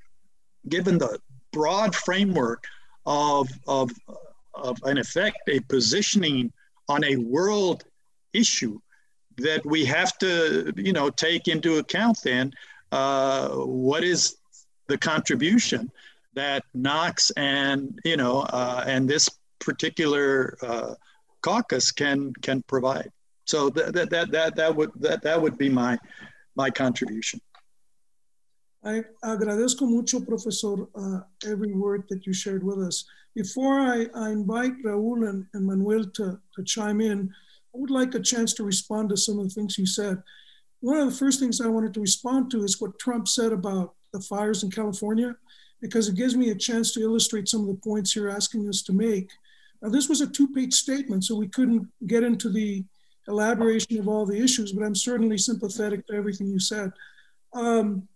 given 0.70 0.98
the 0.98 1.20
broad 1.52 1.96
framework 1.96 2.64
of 3.06 3.50
of 3.68 3.92
of 4.54 4.78
in 4.86 4.98
effect 4.98 5.38
a 5.50 5.60
positioning 5.62 6.52
on 6.88 7.04
a 7.04 7.16
world 7.18 7.84
issue 8.34 8.80
that 9.38 9.66
we 9.66 9.86
have 9.86 10.18
to 10.20 10.72
you 10.76 10.94
know 10.94 11.10
take 11.10 11.48
into 11.48 11.78
account 11.78 12.20
then 12.24 12.52
uh, 12.92 13.50
what 13.50 14.04
is 14.04 14.38
the 14.88 14.98
contribution 14.98 15.92
that 16.34 16.64
NACCS 16.76 17.32
and 17.38 18.00
you 18.04 18.18
know 18.18 18.42
uh, 18.42 18.84
and 18.88 19.10
this 19.10 19.30
particular 19.60 20.58
uh, 20.62 20.94
caucus 21.42 21.92
can 21.92 22.34
can 22.42 22.62
provide. 22.64 23.12
So 23.46 23.70
that 23.72 23.94
that 23.94 24.10
that 24.10 24.32
that, 24.32 24.56
that 24.56 24.76
would 24.76 24.92
that, 24.96 25.22
that 25.24 25.42
would 25.42 25.58
be 25.58 25.70
my 25.70 25.98
my 26.56 26.70
contribution. 26.70 27.40
I 28.84 29.04
agradezco 29.24 29.82
mucho, 29.82 30.22
Professor, 30.22 30.88
uh, 30.96 31.20
every 31.46 31.74
word 31.74 32.04
that 32.10 32.26
you 32.26 32.34
shared 32.34 32.64
with 32.64 32.80
us. 32.80 33.06
Before 33.36 33.80
I, 33.80 34.08
I 34.16 34.32
invite 34.32 34.82
Raul 34.84 35.28
and, 35.30 35.46
and 35.54 35.66
Manuel 35.66 36.06
to, 36.16 36.40
to 36.56 36.64
chime 36.64 37.02
in, 37.02 37.30
I 37.74 37.78
would 37.78 37.92
like 37.92 38.16
a 38.16 38.20
chance 38.20 38.54
to 38.54 38.64
respond 38.64 39.10
to 39.10 39.18
some 39.18 39.38
of 39.40 39.48
the 39.48 39.54
things 39.54 39.78
you 39.78 39.86
said. 39.86 40.24
One 40.82 40.98
of 40.98 41.10
the 41.10 41.18
first 41.18 41.40
things 41.40 41.60
I 41.60 41.68
wanted 41.68 41.94
to 41.94 42.02
respond 42.02 42.52
to 42.52 42.64
is 42.64 42.80
what 42.80 43.00
Trump 43.00 43.28
said 43.28 43.52
about 43.52 43.96
the 44.14 44.22
fires 44.22 44.64
in 44.64 44.72
California 44.72 45.36
because 45.82 46.08
it 46.08 46.16
gives 46.16 46.36
me 46.36 46.50
a 46.50 46.56
chance 46.56 46.94
to 46.94 47.02
illustrate 47.02 47.48
some 47.48 47.62
of 47.62 47.68
the 47.68 47.82
points 47.84 48.16
you're 48.16 48.30
asking 48.30 48.68
us 48.68 48.82
to 48.84 48.94
make. 48.94 49.30
Now, 49.82 49.90
this 49.90 50.10
was 50.10 50.22
a 50.22 50.28
two 50.28 50.48
page 50.50 50.74
statement, 50.74 51.24
so 51.24 51.36
we 51.36 51.48
couldn't 51.48 51.88
get 52.08 52.24
into 52.24 52.50
the 52.50 52.84
elaboration 53.28 53.98
of 54.00 54.08
all 54.08 54.26
the 54.26 54.42
issues, 54.42 54.72
but 54.74 54.84
I'm 54.84 54.96
certainly 54.96 55.38
sympathetic 55.38 56.06
to 56.08 56.14
everything 56.14 56.48
you 56.48 56.60
said. 56.60 56.92
Um, 57.54 58.08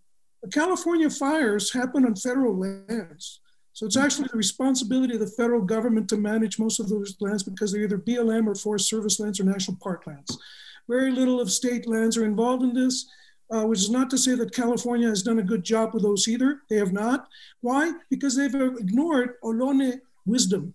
the 0.42 0.50
California 0.50 1.08
fires 1.08 1.72
happen 1.72 2.04
on 2.04 2.16
federal 2.16 2.58
lands. 2.58 3.40
So 3.72 3.86
it's 3.86 3.96
actually 3.96 4.28
the 4.30 4.36
responsibility 4.36 5.14
of 5.14 5.20
the 5.20 5.26
federal 5.26 5.62
government 5.62 6.08
to 6.10 6.16
manage 6.16 6.58
most 6.58 6.78
of 6.78 6.88
those 6.88 7.16
lands 7.20 7.42
because 7.42 7.72
they're 7.72 7.82
either 7.82 7.98
BLM 7.98 8.46
or 8.46 8.54
Forest 8.54 8.88
Service 8.88 9.18
lands 9.18 9.40
or 9.40 9.44
national 9.44 9.78
park 9.82 10.06
lands. 10.06 10.38
Very 10.88 11.10
little 11.10 11.40
of 11.40 11.50
state 11.50 11.86
lands 11.86 12.16
are 12.16 12.24
involved 12.24 12.62
in 12.62 12.74
this 12.74 13.06
uh, 13.50 13.64
which 13.64 13.80
is 13.80 13.90
not 13.90 14.10
to 14.10 14.18
say 14.18 14.34
that 14.34 14.54
California 14.54 15.08
has 15.08 15.22
done 15.22 15.38
a 15.38 15.42
good 15.42 15.62
job 15.62 15.94
with 15.94 16.02
those 16.02 16.26
either. 16.28 16.62
They 16.68 16.76
have 16.76 16.92
not. 16.92 17.28
Why? 17.60 17.92
Because 18.10 18.36
they've 18.36 18.54
ignored 18.54 19.34
Ohlone 19.42 20.00
wisdom. 20.26 20.74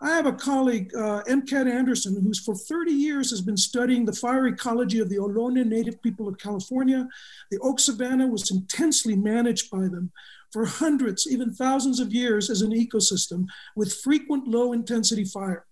I 0.00 0.10
have 0.10 0.26
a 0.26 0.32
colleague, 0.32 0.94
uh, 0.94 1.22
M. 1.26 1.46
Kat 1.46 1.66
Anderson, 1.66 2.20
who's 2.22 2.38
for 2.38 2.54
30 2.54 2.92
years 2.92 3.30
has 3.30 3.40
been 3.40 3.56
studying 3.56 4.04
the 4.04 4.12
fire 4.12 4.46
ecology 4.46 5.00
of 5.00 5.08
the 5.08 5.16
Ohlone 5.16 5.64
native 5.66 6.00
people 6.02 6.28
of 6.28 6.38
California. 6.38 7.08
The 7.50 7.58
oak 7.60 7.80
savanna 7.80 8.26
was 8.26 8.50
intensely 8.50 9.16
managed 9.16 9.70
by 9.70 9.88
them 9.88 10.12
for 10.52 10.66
hundreds, 10.66 11.26
even 11.26 11.52
thousands 11.52 11.98
of 11.98 12.12
years 12.12 12.50
as 12.50 12.60
an 12.60 12.72
ecosystem 12.72 13.46
with 13.74 13.94
frequent 13.94 14.46
low 14.46 14.74
intensity 14.74 15.24
fire. 15.24 15.64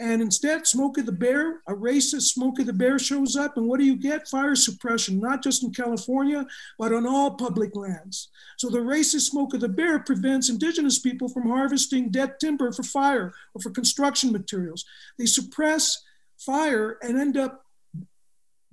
And 0.00 0.22
instead, 0.22 0.66
Smokey 0.66 1.02
the 1.02 1.12
Bear, 1.12 1.60
a 1.68 1.74
racist 1.74 2.32
Smokey 2.32 2.62
the 2.62 2.72
Bear 2.72 2.98
shows 2.98 3.36
up. 3.36 3.58
And 3.58 3.68
what 3.68 3.78
do 3.78 3.84
you 3.84 3.96
get? 3.96 4.26
Fire 4.26 4.56
suppression, 4.56 5.20
not 5.20 5.42
just 5.42 5.62
in 5.62 5.74
California, 5.74 6.46
but 6.78 6.94
on 6.94 7.06
all 7.06 7.32
public 7.32 7.76
lands. 7.76 8.30
So 8.56 8.70
the 8.70 8.78
racist 8.78 9.28
Smokey 9.28 9.58
the 9.58 9.68
Bear 9.68 9.98
prevents 9.98 10.48
indigenous 10.48 10.98
people 10.98 11.28
from 11.28 11.46
harvesting 11.46 12.08
dead 12.08 12.40
timber 12.40 12.72
for 12.72 12.82
fire 12.82 13.34
or 13.54 13.60
for 13.60 13.68
construction 13.68 14.32
materials. 14.32 14.86
They 15.18 15.26
suppress 15.26 16.02
fire 16.38 16.96
and 17.02 17.20
end 17.20 17.36
up 17.36 17.66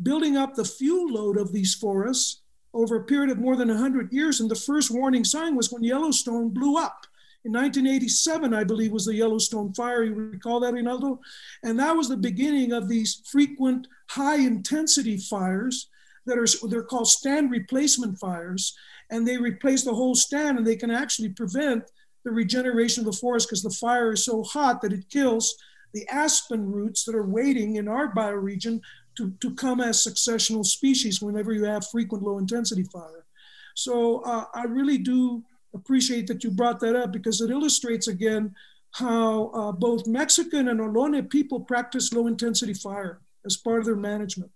building 0.01 0.37
up 0.37 0.55
the 0.55 0.63
fuel 0.63 1.11
load 1.11 1.37
of 1.37 1.51
these 1.51 1.75
forests 1.75 2.39
over 2.73 2.95
a 2.95 3.03
period 3.03 3.31
of 3.31 3.37
more 3.37 3.57
than 3.57 3.67
100 3.67 4.13
years. 4.13 4.39
And 4.39 4.49
the 4.49 4.55
first 4.55 4.91
warning 4.91 5.25
sign 5.25 5.57
was 5.57 5.73
when 5.73 5.83
Yellowstone 5.83 6.51
blew 6.51 6.77
up. 6.77 7.05
In 7.45 7.53
1987, 7.53 8.53
I 8.53 8.63
believe, 8.63 8.91
was 8.91 9.05
the 9.05 9.15
Yellowstone 9.15 9.73
fire. 9.73 10.03
You 10.03 10.13
recall 10.13 10.59
that, 10.59 10.73
Reynaldo? 10.73 11.19
And 11.63 11.79
that 11.79 11.95
was 11.95 12.09
the 12.09 12.17
beginning 12.17 12.73
of 12.73 12.89
these 12.89 13.21
frequent 13.25 13.87
high 14.09 14.37
intensity 14.37 15.17
fires 15.17 15.89
that 16.25 16.37
are 16.37 16.67
they're 16.67 16.83
called 16.83 17.07
stand 17.07 17.51
replacement 17.51 18.19
fires. 18.19 18.75
And 19.09 19.25
they 19.25 19.37
replace 19.37 19.83
the 19.83 19.93
whole 19.93 20.15
stand 20.15 20.57
and 20.57 20.67
they 20.67 20.75
can 20.75 20.91
actually 20.91 21.29
prevent 21.29 21.83
the 22.25 22.31
regeneration 22.31 23.01
of 23.01 23.13
the 23.13 23.17
forest 23.17 23.47
because 23.47 23.63
the 23.63 23.69
fire 23.69 24.11
is 24.11 24.25
so 24.25 24.43
hot 24.43 24.81
that 24.81 24.91
it 24.91 25.09
kills 25.09 25.55
the 25.93 26.05
aspen 26.09 26.69
roots 26.69 27.05
that 27.05 27.15
are 27.15 27.25
waiting 27.25 27.77
in 27.77 27.87
our 27.87 28.13
bioregion 28.13 28.81
to, 29.15 29.31
to 29.39 29.55
come 29.55 29.79
as 29.79 30.05
successional 30.05 30.65
species 30.65 31.21
whenever 31.21 31.53
you 31.53 31.63
have 31.63 31.87
frequent 31.87 32.23
low 32.23 32.37
intensity 32.37 32.83
fire. 32.83 33.25
So 33.75 34.19
uh, 34.23 34.45
I 34.53 34.63
really 34.63 34.97
do 34.97 35.43
appreciate 35.77 36.27
that 36.27 36.43
you 36.43 36.51
brought 36.51 36.79
that 36.81 36.95
up 36.95 37.11
because 37.11 37.41
it 37.41 37.49
illustrates 37.49 38.07
again 38.07 38.53
how 38.91 39.47
uh, 39.49 39.71
both 39.71 40.07
Mexican 40.07 40.69
and 40.69 40.79
Ohlone 40.79 41.29
people 41.29 41.59
practice 41.59 42.13
low 42.13 42.27
intensity 42.27 42.73
fire 42.73 43.19
as 43.45 43.57
part 43.57 43.79
of 43.79 43.85
their 43.85 43.95
management. 43.95 44.51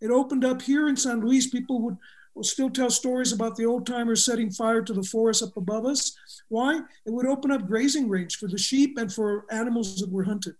It 0.00 0.10
opened 0.10 0.44
up 0.44 0.62
here 0.62 0.88
in 0.88 0.96
San 0.96 1.20
Luis. 1.20 1.48
People 1.48 1.80
would 1.82 1.96
will 2.34 2.42
still 2.42 2.70
tell 2.70 2.90
stories 2.90 3.32
about 3.32 3.56
the 3.56 3.66
old 3.66 3.86
timers 3.86 4.24
setting 4.24 4.50
fire 4.50 4.82
to 4.82 4.92
the 4.92 5.02
forest 5.02 5.42
up 5.42 5.56
above 5.56 5.84
us. 5.84 6.16
Why? 6.48 6.80
It 7.06 7.12
would 7.12 7.26
open 7.26 7.50
up 7.50 7.66
grazing 7.66 8.08
range 8.08 8.36
for 8.36 8.48
the 8.48 8.58
sheep 8.58 8.96
and 8.98 9.12
for 9.12 9.44
animals 9.50 9.96
that 9.96 10.10
were 10.10 10.24
hunted. 10.24 10.54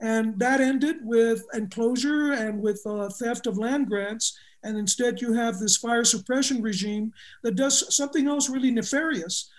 And 0.00 0.38
that 0.38 0.60
ended 0.60 0.98
with 1.02 1.44
enclosure 1.52 2.32
and 2.32 2.62
with 2.62 2.80
uh, 2.86 3.08
theft 3.08 3.48
of 3.48 3.58
land 3.58 3.88
grants 3.88 4.38
and 4.64 4.76
instead 4.76 5.20
you 5.20 5.32
have 5.32 5.58
this 5.58 5.76
fire 5.76 6.04
suppression 6.04 6.62
regime 6.62 7.12
that 7.42 7.54
does 7.54 7.94
something 7.94 8.26
else 8.26 8.48
really 8.48 8.70
nefarious. 8.70 9.50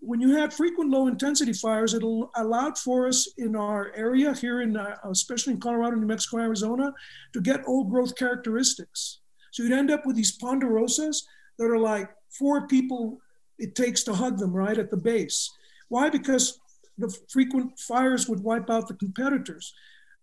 When 0.00 0.20
you 0.20 0.36
had 0.36 0.52
frequent 0.52 0.90
low 0.90 1.06
intensity 1.06 1.52
fires, 1.52 1.94
it 1.94 2.02
allowed 2.02 2.76
for 2.76 3.06
us 3.06 3.32
in 3.38 3.54
our 3.54 3.92
area 3.94 4.34
here 4.34 4.62
in, 4.62 4.76
uh, 4.76 4.96
especially 5.04 5.52
in 5.52 5.60
Colorado, 5.60 5.96
New 5.96 6.06
Mexico, 6.06 6.38
Arizona, 6.38 6.92
to 7.32 7.40
get 7.40 7.62
old 7.68 7.88
growth 7.88 8.16
characteristics. 8.16 9.20
So 9.52 9.62
you'd 9.62 9.72
end 9.72 9.92
up 9.92 10.04
with 10.04 10.16
these 10.16 10.36
ponderosas 10.36 11.22
that 11.58 11.66
are 11.66 11.78
like 11.78 12.10
four 12.30 12.66
people 12.66 13.20
it 13.58 13.76
takes 13.76 14.02
to 14.04 14.14
hug 14.14 14.38
them 14.38 14.52
right 14.52 14.76
at 14.76 14.90
the 14.90 14.96
base. 14.96 15.48
Why? 15.88 16.10
Because 16.10 16.58
the 16.98 17.16
frequent 17.28 17.78
fires 17.78 18.28
would 18.28 18.40
wipe 18.40 18.68
out 18.70 18.88
the 18.88 18.94
competitors. 18.94 19.72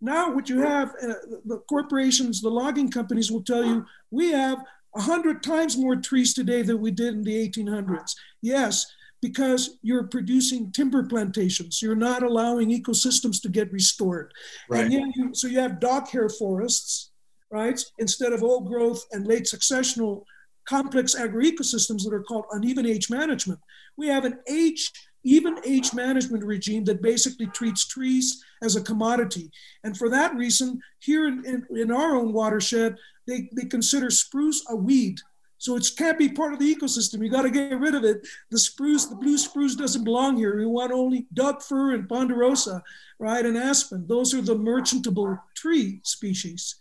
Now, 0.02 0.34
what 0.34 0.50
you 0.50 0.62
have, 0.62 0.89
uh, 1.02 1.14
the 1.45 1.62
corporations, 1.70 2.41
the 2.41 2.50
logging 2.50 2.89
companies 2.89 3.32
will 3.32 3.43
tell 3.43 3.66
you, 3.66 3.86
we 4.12 4.32
have 4.32 4.60
100 4.91 5.43
times 5.43 5.78
more 5.78 5.95
trees 5.97 6.34
today 6.34 6.62
than 6.62 6.80
we 6.80 6.91
did 6.91 7.14
in 7.14 7.24
the 7.24 7.50
1800s. 7.50 8.16
Yes, 8.41 8.86
because 9.22 9.78
you're 9.82 10.08
producing 10.08 10.72
timber 10.72 11.04
plantations. 11.04 11.82
You're 11.82 11.95
not 11.95 12.24
allowing 12.24 12.70
ecosystems 12.70 13.41
to 13.41 13.50
get 13.50 13.72
restored. 13.74 14.34
Right. 14.70 14.86
And 14.86 14.93
you, 14.93 15.34
so 15.34 15.47
you 15.47 15.60
have 15.60 15.80
dog 15.80 16.08
hair 16.08 16.30
forests, 16.30 17.12
right? 17.52 17.80
Instead 17.97 18.32
of 18.32 18.43
old 18.43 18.68
growth 18.68 19.06
and 19.12 19.28
late 19.28 19.43
successional 19.43 20.24
complex 20.70 21.16
agroecosystems 21.16 22.04
that 22.04 22.14
are 22.14 22.24
called 22.24 22.45
uneven 22.52 22.86
age 22.86 23.10
management. 23.10 23.60
We 23.97 24.08
have 24.08 24.24
an 24.24 24.38
age, 24.47 24.91
even 25.24 25.57
age 25.65 25.93
management 25.93 26.43
regime 26.43 26.84
that 26.86 27.01
basically 27.01 27.47
treats 27.47 27.86
trees 27.88 28.43
as 28.61 28.76
a 28.76 28.82
commodity. 28.82 29.51
And 29.84 29.97
for 29.97 30.09
that 30.09 30.36
reason, 30.36 30.82
here 30.99 31.28
in, 31.28 31.45
in, 31.45 31.78
in 31.78 31.91
our 31.91 32.15
own 32.15 32.34
watershed, 32.34 32.95
they, 33.28 33.49
they 33.55 33.67
consider 33.67 34.09
spruce 34.09 34.65
a 34.70 34.76
weed. 34.76 35.20
So 35.57 35.76
it 35.76 35.86
can't 35.97 36.17
be 36.17 36.30
part 36.30 36.53
of 36.53 36.59
the 36.59 36.74
ecosystem. 36.74 37.22
You 37.22 37.30
got 37.30 37.41
to 37.41 37.51
get 37.51 37.78
rid 37.78 37.93
of 37.93 38.05
it. 38.05 38.26
The 38.49 38.57
spruce, 38.57 39.07
the 39.07 39.15
blue 39.15 39.38
spruce 39.38 39.76
doesn't 39.76 40.05
belong 40.05 40.38
here. 40.38 40.57
We 40.57 40.65
want 40.65 40.93
only 40.93 41.28
Doug 41.34 41.61
fir 41.61 41.93
and 41.93 42.07
ponderosa, 42.07 42.82
right, 43.20 43.45
and 43.45 43.57
aspen. 43.57 44.07
Those 44.07 44.34
are 44.34 44.41
the 44.41 44.55
merchantable 44.55 45.38
tree 45.55 45.99
species. 46.03 46.76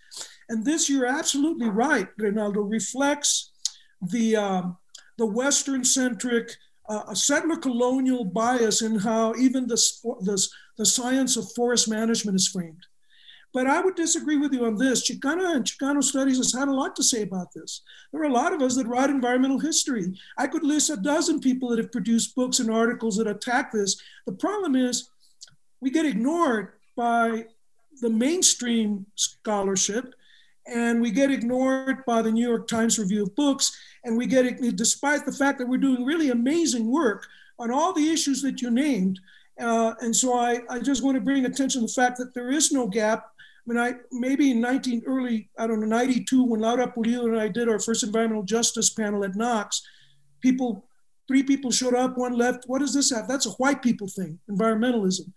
And 0.48 0.64
this, 0.64 0.88
you're 0.88 1.06
absolutely 1.06 1.68
right, 1.68 2.08
Reynaldo, 2.18 2.70
reflects 2.70 3.50
the, 4.00 4.36
um, 4.36 4.76
the 5.18 5.26
Western 5.26 5.84
centric 5.84 6.56
uh, 6.88 7.14
settler 7.14 7.56
colonial 7.56 8.24
bias 8.24 8.82
in 8.82 8.98
how 8.98 9.34
even 9.34 9.66
the, 9.66 9.76
the, 10.20 10.48
the 10.78 10.86
science 10.86 11.36
of 11.36 11.52
forest 11.52 11.88
management 11.88 12.36
is 12.36 12.48
framed. 12.48 12.86
But 13.54 13.66
I 13.66 13.80
would 13.80 13.94
disagree 13.94 14.36
with 14.36 14.52
you 14.52 14.66
on 14.66 14.76
this. 14.76 15.10
Chicana 15.10 15.56
and 15.56 15.64
Chicano 15.64 16.02
Studies 16.02 16.36
has 16.36 16.52
had 16.52 16.68
a 16.68 16.74
lot 16.74 16.94
to 16.96 17.02
say 17.02 17.22
about 17.22 17.52
this. 17.54 17.82
There 18.12 18.20
are 18.20 18.26
a 18.26 18.32
lot 18.32 18.52
of 18.52 18.60
us 18.60 18.76
that 18.76 18.86
write 18.86 19.10
environmental 19.10 19.58
history. 19.58 20.14
I 20.36 20.46
could 20.46 20.64
list 20.64 20.90
a 20.90 20.96
dozen 20.96 21.40
people 21.40 21.70
that 21.70 21.78
have 21.78 21.92
produced 21.92 22.34
books 22.34 22.60
and 22.60 22.70
articles 22.70 23.16
that 23.16 23.26
attack 23.26 23.72
this. 23.72 24.00
The 24.26 24.34
problem 24.34 24.76
is 24.76 25.08
we 25.80 25.90
get 25.90 26.04
ignored 26.04 26.74
by 26.96 27.46
the 28.00 28.10
mainstream 28.10 29.06
scholarship 29.14 30.14
and 30.66 31.00
we 31.00 31.10
get 31.10 31.30
ignored 31.30 32.04
by 32.06 32.20
the 32.20 32.30
New 32.30 32.46
York 32.46 32.68
Times 32.68 32.98
Review 32.98 33.22
of 33.22 33.34
Books, 33.34 33.76
and 34.08 34.16
we 34.16 34.26
get 34.26 34.46
it 34.46 34.76
despite 34.76 35.24
the 35.24 35.32
fact 35.32 35.58
that 35.58 35.68
we're 35.68 35.76
doing 35.78 36.04
really 36.04 36.30
amazing 36.30 36.90
work 36.90 37.26
on 37.58 37.70
all 37.70 37.92
the 37.92 38.08
issues 38.10 38.42
that 38.42 38.62
you 38.62 38.70
named. 38.70 39.20
Uh, 39.60 39.94
and 40.00 40.14
so 40.14 40.34
I, 40.34 40.60
I 40.70 40.78
just 40.80 41.04
want 41.04 41.16
to 41.16 41.20
bring 41.20 41.44
attention 41.44 41.82
to 41.82 41.86
the 41.86 41.92
fact 41.92 42.16
that 42.18 42.34
there 42.34 42.50
is 42.50 42.72
no 42.72 42.86
gap. 42.86 43.26
I 43.26 43.70
mean, 43.70 43.78
I 43.78 43.94
maybe 44.10 44.50
in 44.50 44.60
19 44.60 45.02
early, 45.06 45.50
I 45.58 45.66
don't 45.66 45.80
know, 45.80 45.86
92, 45.86 46.42
when 46.42 46.60
Laura 46.60 46.90
Pulido 46.90 47.24
and 47.24 47.38
I 47.38 47.48
did 47.48 47.68
our 47.68 47.78
first 47.78 48.02
environmental 48.02 48.44
justice 48.44 48.90
panel 48.90 49.24
at 49.24 49.32
NACCS, 49.32 49.82
people, 50.40 50.86
three 51.26 51.42
people 51.42 51.70
showed 51.70 51.94
up, 51.94 52.16
one 52.16 52.32
left. 52.32 52.64
What 52.66 52.78
does 52.78 52.94
this 52.94 53.10
have? 53.10 53.28
That's 53.28 53.46
a 53.46 53.50
white 53.52 53.82
people 53.82 54.08
thing, 54.08 54.38
environmentalism. 54.50 55.32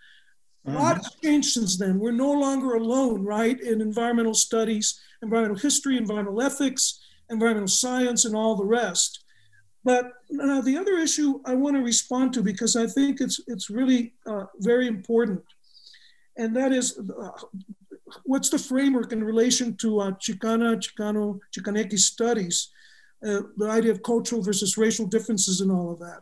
A 0.68 0.72
lot 0.74 0.98
has 0.98 1.16
changed 1.24 1.50
since 1.50 1.78
then. 1.78 2.00
We're 2.00 2.12
no 2.12 2.32
longer 2.32 2.76
alone, 2.76 3.26
right, 3.26 3.60
in 3.60 3.82
environmental 3.82 4.36
studies, 4.36 5.02
environmental 5.24 5.58
history, 5.58 5.98
environmental 5.98 6.40
ethics, 6.42 7.01
environmental 7.32 7.68
science, 7.68 8.26
and 8.26 8.36
all 8.36 8.56
the 8.56 8.66
rest. 8.66 9.24
But 9.84 10.12
now 10.30 10.62
the 10.62 10.78
other 10.78 10.98
issue 11.00 11.40
I 11.46 11.56
want 11.56 11.76
to 11.76 11.82
respond 11.82 12.34
to 12.34 12.44
because 12.44 12.76
I 12.76 12.86
think 12.86 13.20
it's 13.20 13.40
it's 13.48 13.70
really 13.70 14.14
uh, 14.28 14.46
very 14.60 14.88
important, 14.88 15.44
and 16.38 16.56
that 16.56 16.72
is 16.72 17.00
uh, 17.00 17.32
what's 18.26 18.50
the 18.50 18.60
framework 18.60 19.12
in 19.12 19.24
relation 19.24 19.76
to 19.78 20.02
uh, 20.02 20.12
Chicana, 20.12 20.78
Chicano, 20.78 21.40
Chicaneke 21.56 21.98
studies, 21.98 22.70
uh, 23.28 23.42
the 23.58 23.70
idea 23.70 23.92
of 23.92 24.04
cultural 24.04 24.42
versus 24.42 24.78
racial 24.78 25.06
differences 25.06 25.62
and 25.62 25.72
all 25.72 25.92
of 25.92 26.00
that. 26.00 26.22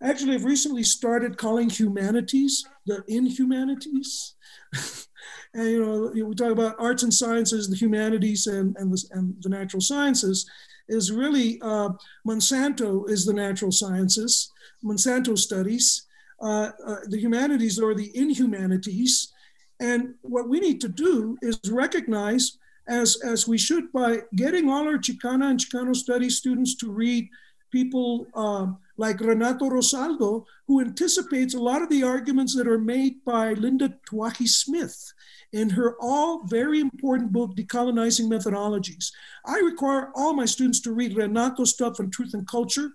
Actually, 0.00 0.34
I've 0.34 0.44
recently 0.44 0.84
started 0.84 1.36
calling 1.36 1.68
humanities 1.68 2.64
the 2.86 3.02
inhumanities. 3.08 4.34
and 5.54 5.68
you 5.68 5.84
know, 5.84 6.26
we 6.26 6.34
talk 6.34 6.52
about 6.52 6.76
arts 6.78 7.02
and 7.02 7.12
sciences, 7.12 7.68
the 7.68 7.76
humanities, 7.76 8.46
and 8.46 8.76
and 8.78 8.92
the, 8.92 9.04
and 9.12 9.34
the 9.40 9.48
natural 9.48 9.80
sciences. 9.80 10.48
Is 10.90 11.12
really 11.12 11.60
uh, 11.60 11.90
Monsanto 12.26 13.10
is 13.10 13.26
the 13.26 13.34
natural 13.34 13.70
sciences, 13.70 14.50
Monsanto 14.82 15.36
studies. 15.36 16.06
Uh, 16.40 16.70
uh, 16.86 16.96
the 17.08 17.18
humanities 17.18 17.78
are 17.78 17.94
the 17.94 18.10
inhumanities, 18.16 19.32
and 19.80 20.14
what 20.22 20.48
we 20.48 20.60
need 20.60 20.80
to 20.80 20.88
do 20.88 21.36
is 21.42 21.60
recognize, 21.70 22.56
as 22.86 23.20
as 23.22 23.46
we 23.46 23.58
should, 23.58 23.92
by 23.92 24.22
getting 24.36 24.70
all 24.70 24.84
our 24.84 24.96
Chicana 24.96 25.50
and 25.50 25.60
Chicano 25.60 25.94
studies 25.94 26.38
students 26.38 26.76
to 26.76 26.90
read 26.90 27.28
people 27.70 28.26
uh, 28.34 28.68
like 28.98 29.20
Renato 29.20 29.70
Rosaldo, 29.70 30.44
who 30.66 30.80
anticipates 30.80 31.54
a 31.54 31.60
lot 31.60 31.80
of 31.80 31.88
the 31.88 32.02
arguments 32.02 32.54
that 32.56 32.68
are 32.68 32.78
made 32.78 33.24
by 33.24 33.54
Linda 33.54 33.94
Tuhiwai 34.10 34.46
Smith 34.46 35.12
in 35.52 35.70
her 35.70 35.96
all 36.00 36.44
very 36.44 36.80
important 36.80 37.32
book, 37.32 37.54
Decolonizing 37.56 38.28
Methodologies. 38.28 39.10
I 39.46 39.60
require 39.60 40.10
all 40.14 40.34
my 40.34 40.44
students 40.44 40.80
to 40.80 40.92
read 40.92 41.16
Renato's 41.16 41.70
stuff 41.70 42.00
on 42.00 42.10
truth 42.10 42.34
and 42.34 42.46
culture. 42.46 42.90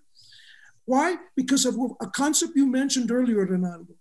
Why? 0.86 1.16
Because 1.36 1.66
of 1.66 1.78
a 2.02 2.08
concept 2.08 2.54
you 2.56 2.68
mentioned 2.68 3.10
earlier, 3.10 3.46
Renato 3.46 3.96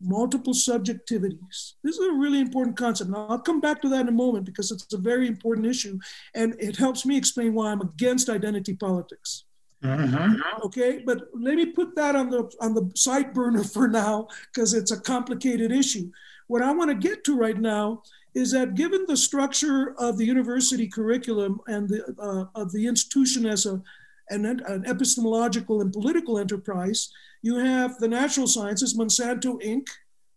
multiple 0.00 0.54
subjectivities. 0.54 1.74
This 1.84 1.98
is 1.98 2.08
a 2.08 2.12
really 2.12 2.40
important 2.40 2.76
concept. 2.76 3.10
Now, 3.10 3.26
I'll 3.28 3.38
come 3.38 3.60
back 3.60 3.82
to 3.82 3.88
that 3.90 4.00
in 4.00 4.08
a 4.08 4.12
moment 4.12 4.46
because 4.46 4.70
it's 4.70 4.92
a 4.94 4.98
very 4.98 5.26
important 5.26 5.66
issue 5.66 5.98
and 6.34 6.56
it 6.58 6.76
helps 6.76 7.04
me 7.04 7.16
explain 7.16 7.54
why 7.54 7.70
I'm 7.70 7.82
against 7.82 8.30
identity 8.30 8.74
politics. 8.74 9.44
Mm-hmm. 9.82 10.64
Okay, 10.66 11.02
but 11.04 11.28
let 11.32 11.54
me 11.54 11.66
put 11.66 11.96
that 11.96 12.14
on 12.14 12.28
the 12.28 12.50
on 12.60 12.74
the 12.74 12.90
side 12.94 13.32
burner 13.32 13.64
for 13.64 13.88
now 13.88 14.28
because 14.52 14.74
it's 14.74 14.90
a 14.90 15.00
complicated 15.00 15.72
issue. 15.72 16.10
What 16.48 16.62
I 16.62 16.72
want 16.72 16.90
to 16.90 17.08
get 17.08 17.24
to 17.24 17.36
right 17.36 17.58
now 17.58 18.02
is 18.34 18.52
that 18.52 18.74
given 18.74 19.04
the 19.06 19.16
structure 19.16 19.94
of 19.98 20.18
the 20.18 20.24
university 20.24 20.86
curriculum 20.86 21.60
and 21.66 21.88
the 21.88 22.04
uh, 22.18 22.60
of 22.60 22.72
the 22.72 22.86
institution 22.86 23.46
as 23.46 23.66
a 23.66 23.80
an, 24.28 24.44
an 24.44 24.84
epistemological 24.86 25.80
and 25.80 25.92
political 25.92 26.38
enterprise, 26.38 27.10
you 27.42 27.56
have 27.56 27.98
the 27.98 28.08
natural 28.08 28.46
sciences, 28.46 28.96
Monsanto 28.96 29.60
Inc., 29.62 29.86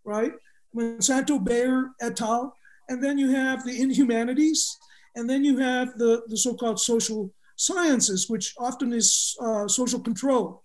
right? 0.03 0.33
Monsanto 0.75 1.43
Bayer 1.43 1.91
et 2.01 2.19
al. 2.21 2.55
And 2.89 3.03
then 3.03 3.17
you 3.17 3.29
have 3.29 3.63
the 3.63 3.79
inhumanities, 3.79 4.77
and 5.15 5.29
then 5.29 5.43
you 5.43 5.57
have 5.57 5.97
the, 5.97 6.23
the 6.27 6.37
so-called 6.37 6.79
social 6.79 7.31
sciences, 7.55 8.29
which 8.29 8.53
often 8.59 8.93
is 8.93 9.35
uh, 9.41 9.67
social 9.67 9.99
control 9.99 10.63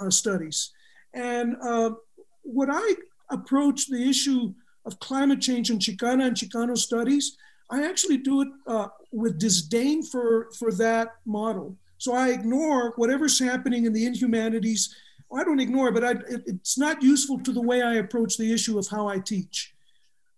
uh, 0.00 0.10
studies. 0.10 0.70
And 1.14 1.56
uh, 1.62 1.90
what 2.42 2.68
I 2.70 2.94
approach 3.30 3.88
the 3.88 4.08
issue 4.08 4.52
of 4.84 4.98
climate 4.98 5.40
change 5.40 5.70
in 5.70 5.78
Chicana 5.78 6.26
and 6.26 6.36
Chicano 6.36 6.76
studies, 6.76 7.36
I 7.70 7.86
actually 7.88 8.18
do 8.18 8.42
it 8.42 8.48
uh, 8.66 8.88
with 9.12 9.38
disdain 9.38 10.02
for, 10.02 10.48
for 10.58 10.72
that 10.72 11.08
model. 11.24 11.76
So 11.98 12.14
I 12.14 12.30
ignore 12.30 12.92
whatever's 12.96 13.38
happening 13.38 13.86
in 13.86 13.92
the 13.92 14.06
inhumanities. 14.06 14.94
I 15.32 15.44
don't 15.44 15.60
ignore, 15.60 15.92
but 15.92 16.04
I, 16.04 16.10
it, 16.10 16.42
it's 16.46 16.76
not 16.76 17.02
useful 17.02 17.40
to 17.40 17.52
the 17.52 17.62
way 17.62 17.80
I 17.82 17.94
approach 17.94 18.36
the 18.36 18.52
issue 18.52 18.78
of 18.78 18.88
how 18.88 19.08
I 19.08 19.18
teach. 19.18 19.72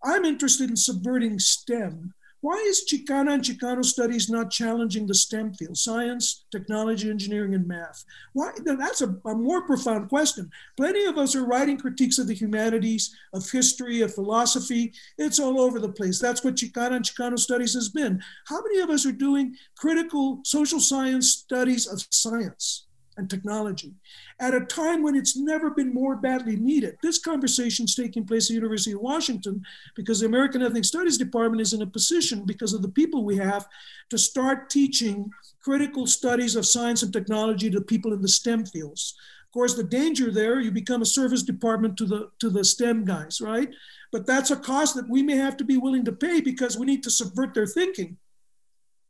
I'm 0.05 0.25
interested 0.25 0.69
in 0.69 0.77
subverting 0.77 1.39
STEM 1.39 2.13
why 2.45 2.63
is 2.69 2.85
Chicana 2.87 3.33
and 3.33 3.43
Chicano 3.43 3.83
studies 3.83 4.29
not 4.29 4.51
challenging 4.51 5.07
the 5.07 5.15
STEM 5.15 5.55
field, 5.55 5.79
science, 5.79 6.45
technology, 6.53 7.09
engineering, 7.09 7.55
and 7.55 7.67
math? 7.67 8.05
Why? 8.35 8.51
That's 8.63 9.01
a, 9.01 9.17
a, 9.25 9.35
more 9.35 9.63
profound 9.63 10.11
question. 10.11 10.51
Plenty 10.77 11.07
of 11.07 11.17
us 11.17 11.35
are 11.35 11.47
writing 11.47 11.79
critiques 11.79 12.19
of 12.19 12.27
the 12.27 12.35
humanities, 12.35 13.17
of 13.33 13.51
history, 13.51 14.03
of 14.03 14.15
philosophy. 14.15 14.93
It's 15.17 15.41
all 15.41 15.59
over 15.59 15.81
the 15.81 15.89
place. 15.89 16.19
That's 16.21 16.45
what 16.45 16.57
Chicana 16.57 16.97
and 16.97 17.05
Chicano 17.07 17.39
studies 17.39 17.73
has 17.73 17.89
been. 17.89 18.23
How 18.47 18.61
many 18.61 18.81
of 18.81 18.91
us 18.91 19.07
are 19.07 19.13
doing 19.13 19.57
critical 19.79 20.41
social 20.45 20.81
science 20.81 21.31
studies 21.31 21.87
of 21.87 22.07
science? 22.11 22.85
And 23.17 23.31
technology 23.31 23.93
at 24.41 24.55
a 24.55 24.61
time 24.61 25.03
when 25.03 25.15
it's 25.15 25.37
never 25.37 25.71
been 25.71 25.93
more 25.93 26.17
badly 26.17 26.57
needed. 26.57 26.97
This 27.03 27.19
conversation 27.19 27.85
is 27.85 27.95
taking 27.95 28.27
place 28.27 28.47
at 28.47 28.49
the 28.49 28.55
University 28.55 28.93
of 28.93 29.01
Washington 29.01 29.63
because 29.95 30.21
the 30.21 30.27
American 30.27 30.63
Ethnic 30.63 30.85
Studies 30.85 31.19
Department 31.19 31.61
is 31.61 31.73
in 31.73 31.83
a 31.83 31.87
position, 31.87 32.45
because 32.45 32.73
of 32.73 32.83
the 32.83 32.89
people 32.89 33.25
we 33.25 33.37
have, 33.37 33.67
to 34.11 34.19
start 34.19 34.71
teaching 34.71 35.31
critical 35.63 36.07
studies 36.07 36.57
of 36.57 36.67
science 36.67 37.03
and 37.03 37.13
technology 37.13 37.71
to 37.71 37.81
people 37.81 38.13
in 38.13 38.21
the 38.21 38.29
STEM 38.29 38.67
fields. 38.67 39.15
Of 39.47 39.53
course, 39.53 39.75
the 39.75 39.85
danger 39.85 40.31
there, 40.31 40.61
you 40.61 40.71
become 40.71 41.03
a 41.03 41.07
service 41.07 41.43
department 41.43 41.97
to 41.99 42.07
the, 42.07 42.31
to 42.41 42.51
the 42.51 42.65
STEM 42.65 43.05
guys, 43.05 43.41
right? 43.41 43.71
But 44.11 44.27
that's 44.27 44.51
a 44.51 44.57
cost 44.57 44.95
that 44.97 45.09
we 45.09 45.23
may 45.23 45.37
have 45.37 45.57
to 45.59 45.65
be 45.65 45.77
willing 45.77 46.05
to 46.05 46.13
pay 46.13 46.41
because 46.41 46.77
we 46.77 46.87
need 46.87 47.03
to 47.05 47.11
subvert 47.11 47.55
their 47.55 47.67
thinking. 47.67 48.17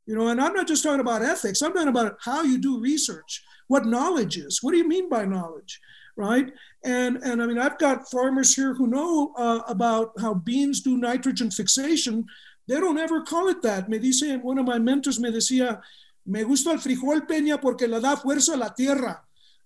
You 0.06 0.16
know, 0.16 0.28
and 0.28 0.40
I'm 0.40 0.52
not 0.52 0.68
just 0.68 0.82
talking 0.82 1.00
about 1.00 1.22
ethics, 1.22 1.62
I'm 1.62 1.72
talking 1.72 1.88
about 1.88 2.16
how 2.22 2.42
you 2.42 2.58
do 2.58 2.80
research, 2.80 3.42
what 3.68 3.86
knowledge 3.86 4.36
is. 4.36 4.62
What 4.62 4.72
do 4.72 4.78
you 4.78 4.86
mean 4.86 5.08
by 5.08 5.24
knowledge? 5.24 5.80
Right? 6.16 6.52
And, 6.84 7.16
and 7.24 7.42
I 7.42 7.46
mean, 7.46 7.58
I've 7.58 7.78
got 7.78 8.10
farmers 8.10 8.54
here 8.54 8.74
who 8.74 8.86
know 8.86 9.32
uh, 9.36 9.62
about 9.66 10.12
how 10.20 10.34
beans 10.34 10.80
do 10.80 10.96
nitrogen 10.96 11.50
fixation. 11.50 12.26
They 12.68 12.78
don't 12.78 12.98
ever 12.98 13.22
call 13.22 13.48
it 13.48 13.62
that. 13.62 13.88
Me 13.88 13.98
dice, 13.98 14.38
one 14.42 14.58
of 14.58 14.66
my 14.66 14.78
mentors 14.78 15.18
me 15.18 15.30
decía, 15.30 15.80
me 16.26 16.44
gusta 16.44 16.70
el 16.70 16.78
frijol 16.78 17.26
peña 17.26 17.60
porque 17.60 17.88
le 17.88 18.00
da 18.00 18.16
fuerza 18.16 18.54
a 18.54 18.56
la 18.56 18.68
tierra. 18.68 19.20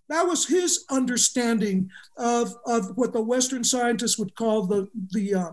That 0.08 0.26
was 0.26 0.46
his 0.46 0.84
understanding 0.90 1.90
of, 2.16 2.54
of 2.64 2.96
what 2.96 3.12
the 3.12 3.20
Western 3.20 3.62
scientists 3.62 4.18
would 4.18 4.34
call 4.34 4.66
the, 4.66 4.88
the, 5.12 5.34
uh, 5.34 5.50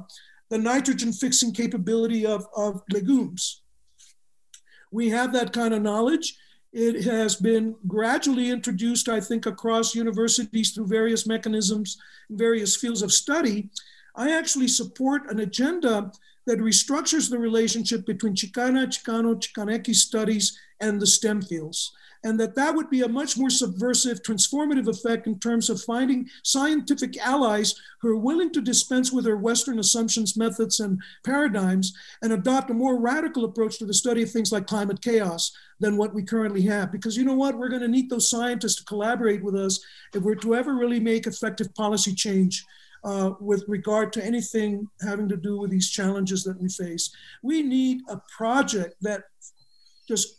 the 0.50 0.58
nitrogen 0.58 1.12
fixing 1.12 1.52
capability 1.52 2.26
of, 2.26 2.48
of 2.56 2.82
legumes. 2.90 3.64
We 4.96 5.10
have 5.10 5.34
that 5.34 5.52
kind 5.52 5.74
of 5.74 5.82
knowledge. 5.82 6.38
It 6.72 7.04
has 7.04 7.36
been 7.36 7.76
gradually 7.86 8.50
introduced, 8.50 9.10
I 9.10 9.20
think, 9.20 9.46
across 9.46 9.94
universities 9.94 10.72
through 10.72 10.88
various 10.88 11.28
mechanisms, 11.28 11.98
in 12.30 12.38
various 12.38 12.78
fields 12.78 13.02
of 13.02 13.12
study. 13.12 13.70
I 14.16 14.32
actually 14.32 14.70
support 14.70 15.30
an 15.30 15.40
agenda 15.40 16.14
that 16.48 16.60
restructures 16.60 17.30
the 17.30 17.38
relationship 17.38 18.06
between 18.06 18.36
Chicana, 18.36 18.88
Chicano, 18.88 19.36
Chicanecki 19.36 19.94
studies 19.94 20.58
and 20.80 21.02
the 21.02 21.08
STEM 21.08 21.42
fields 21.42 21.92
and 22.26 22.40
that 22.40 22.56
that 22.56 22.74
would 22.74 22.90
be 22.90 23.02
a 23.02 23.08
much 23.08 23.38
more 23.38 23.52
subversive, 23.52 24.24
transformative 24.24 24.88
effect 24.88 25.28
in 25.28 25.38
terms 25.38 25.70
of 25.70 25.80
finding 25.84 26.28
scientific 26.44 27.16
allies 27.18 27.76
who 28.02 28.10
are 28.10 28.18
willing 28.18 28.52
to 28.52 28.62
dispense 28.62 29.12
with 29.12 29.26
their 29.26 29.38
Western 29.38 29.78
assumptions, 29.78 30.36
methods, 30.36 30.80
and 30.80 31.00
paradigms 31.24 31.94
and 32.24 32.34
adopt 32.34 32.72
a 32.72 32.74
more 32.74 33.00
radical 33.00 33.46
approach 33.46 33.78
to 33.78 33.86
the 33.86 33.94
study 33.94 34.24
of 34.24 34.32
things 34.32 34.52
like 34.52 34.66
climate 34.66 35.02
chaos 35.02 35.52
than 35.80 35.98
what 35.98 36.16
we 36.16 36.24
currently 36.24 36.64
have. 36.64 36.92
Because 36.92 37.16
you 37.16 37.24
know 37.24 37.36
what? 37.36 37.60
We're 37.60 37.70
going 37.70 37.84
to 37.84 37.88
need 37.88 38.10
those 38.10 38.28
scientists 38.28 38.78
to 38.78 38.86
collaborate 38.86 39.44
with 39.44 39.56
us 39.56 39.80
if 40.16 40.24
we're 40.24 40.34
to 40.36 40.56
ever 40.56 40.74
really 40.74 41.00
make 41.00 41.28
effective 41.28 41.74
policy 41.76 42.14
change. 42.14 42.66
Uh, 43.04 43.36
with 43.40 43.64
regard 43.68 44.12
to 44.12 44.26
anything 44.26 44.88
having 45.00 45.30
to 45.30 45.38
do 45.38 45.60
with 45.60 45.70
these 45.70 45.92
challenges 45.92 46.44
that 46.44 46.60
we 46.60 46.68
face. 46.68 47.16
We 47.44 47.62
need 47.62 48.02
a 48.10 48.20
project 48.36 48.96
that 49.02 49.26
just 50.08 50.38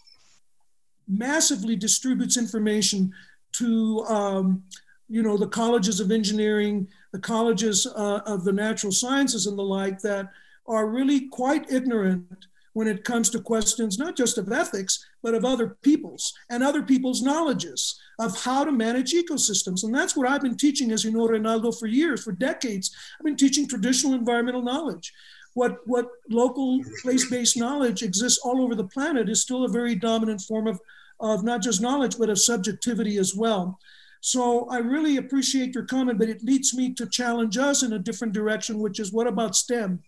massively 1.08 1.76
distributes 1.76 2.36
information 2.36 3.12
to 3.52 4.04
um, 4.08 4.62
you 5.08 5.22
know 5.22 5.36
the 5.36 5.48
colleges 5.48 6.00
of 6.00 6.10
engineering, 6.10 6.88
the 7.12 7.18
colleges 7.18 7.86
uh, 7.86 8.20
of 8.26 8.44
the 8.44 8.52
natural 8.52 8.92
sciences 8.92 9.46
and 9.46 9.58
the 9.58 9.62
like 9.62 10.00
that 10.00 10.28
are 10.66 10.88
really 10.88 11.28
quite 11.28 11.70
ignorant 11.70 12.46
when 12.72 12.86
it 12.86 13.04
comes 13.04 13.30
to 13.30 13.40
questions 13.40 13.98
not 13.98 14.14
just 14.14 14.36
of 14.36 14.52
ethics 14.52 15.06
but 15.22 15.32
of 15.32 15.46
other 15.46 15.78
people's 15.80 16.34
and 16.50 16.62
other 16.62 16.82
people's 16.82 17.22
knowledges 17.22 17.98
of 18.18 18.38
how 18.42 18.64
to 18.66 18.70
manage 18.70 19.14
ecosystems. 19.14 19.82
And 19.82 19.94
that's 19.94 20.14
what 20.14 20.28
i've 20.28 20.42
been 20.42 20.58
teaching 20.58 20.92
as 20.92 21.02
you 21.02 21.10
know 21.10 21.26
Reynaldo 21.26 21.76
for 21.78 21.86
years 21.86 22.22
for 22.22 22.32
decades. 22.32 22.94
I've 23.18 23.24
been 23.24 23.36
teaching 23.36 23.66
traditional 23.66 24.12
environmental 24.12 24.62
knowledge. 24.62 25.12
What 25.54 25.78
what 25.86 26.10
local 26.28 26.82
place-based 27.02 27.56
knowledge 27.56 28.02
exists 28.02 28.40
all 28.44 28.62
over 28.62 28.74
the 28.74 28.88
planet 28.88 29.30
is 29.30 29.40
still 29.40 29.64
a 29.64 29.68
very 29.68 29.94
dominant 29.94 30.42
form 30.42 30.66
of 30.66 30.78
of 31.20 31.44
not 31.44 31.62
just 31.62 31.80
knowledge, 31.80 32.18
but 32.18 32.30
of 32.30 32.38
subjectivity 32.38 33.18
as 33.18 33.34
well. 33.34 33.78
So 34.20 34.68
I 34.70 34.78
really 34.78 35.18
appreciate 35.18 35.74
your 35.74 35.84
comment, 35.84 36.18
but 36.18 36.28
it 36.28 36.42
leads 36.42 36.74
me 36.74 36.92
to 36.94 37.06
challenge 37.06 37.56
us 37.58 37.82
in 37.82 37.92
a 37.92 37.98
different 37.98 38.32
direction, 38.32 38.80
which 38.80 38.98
is 38.98 39.12
what 39.12 39.26
about 39.26 39.56
STEM? 39.56 40.02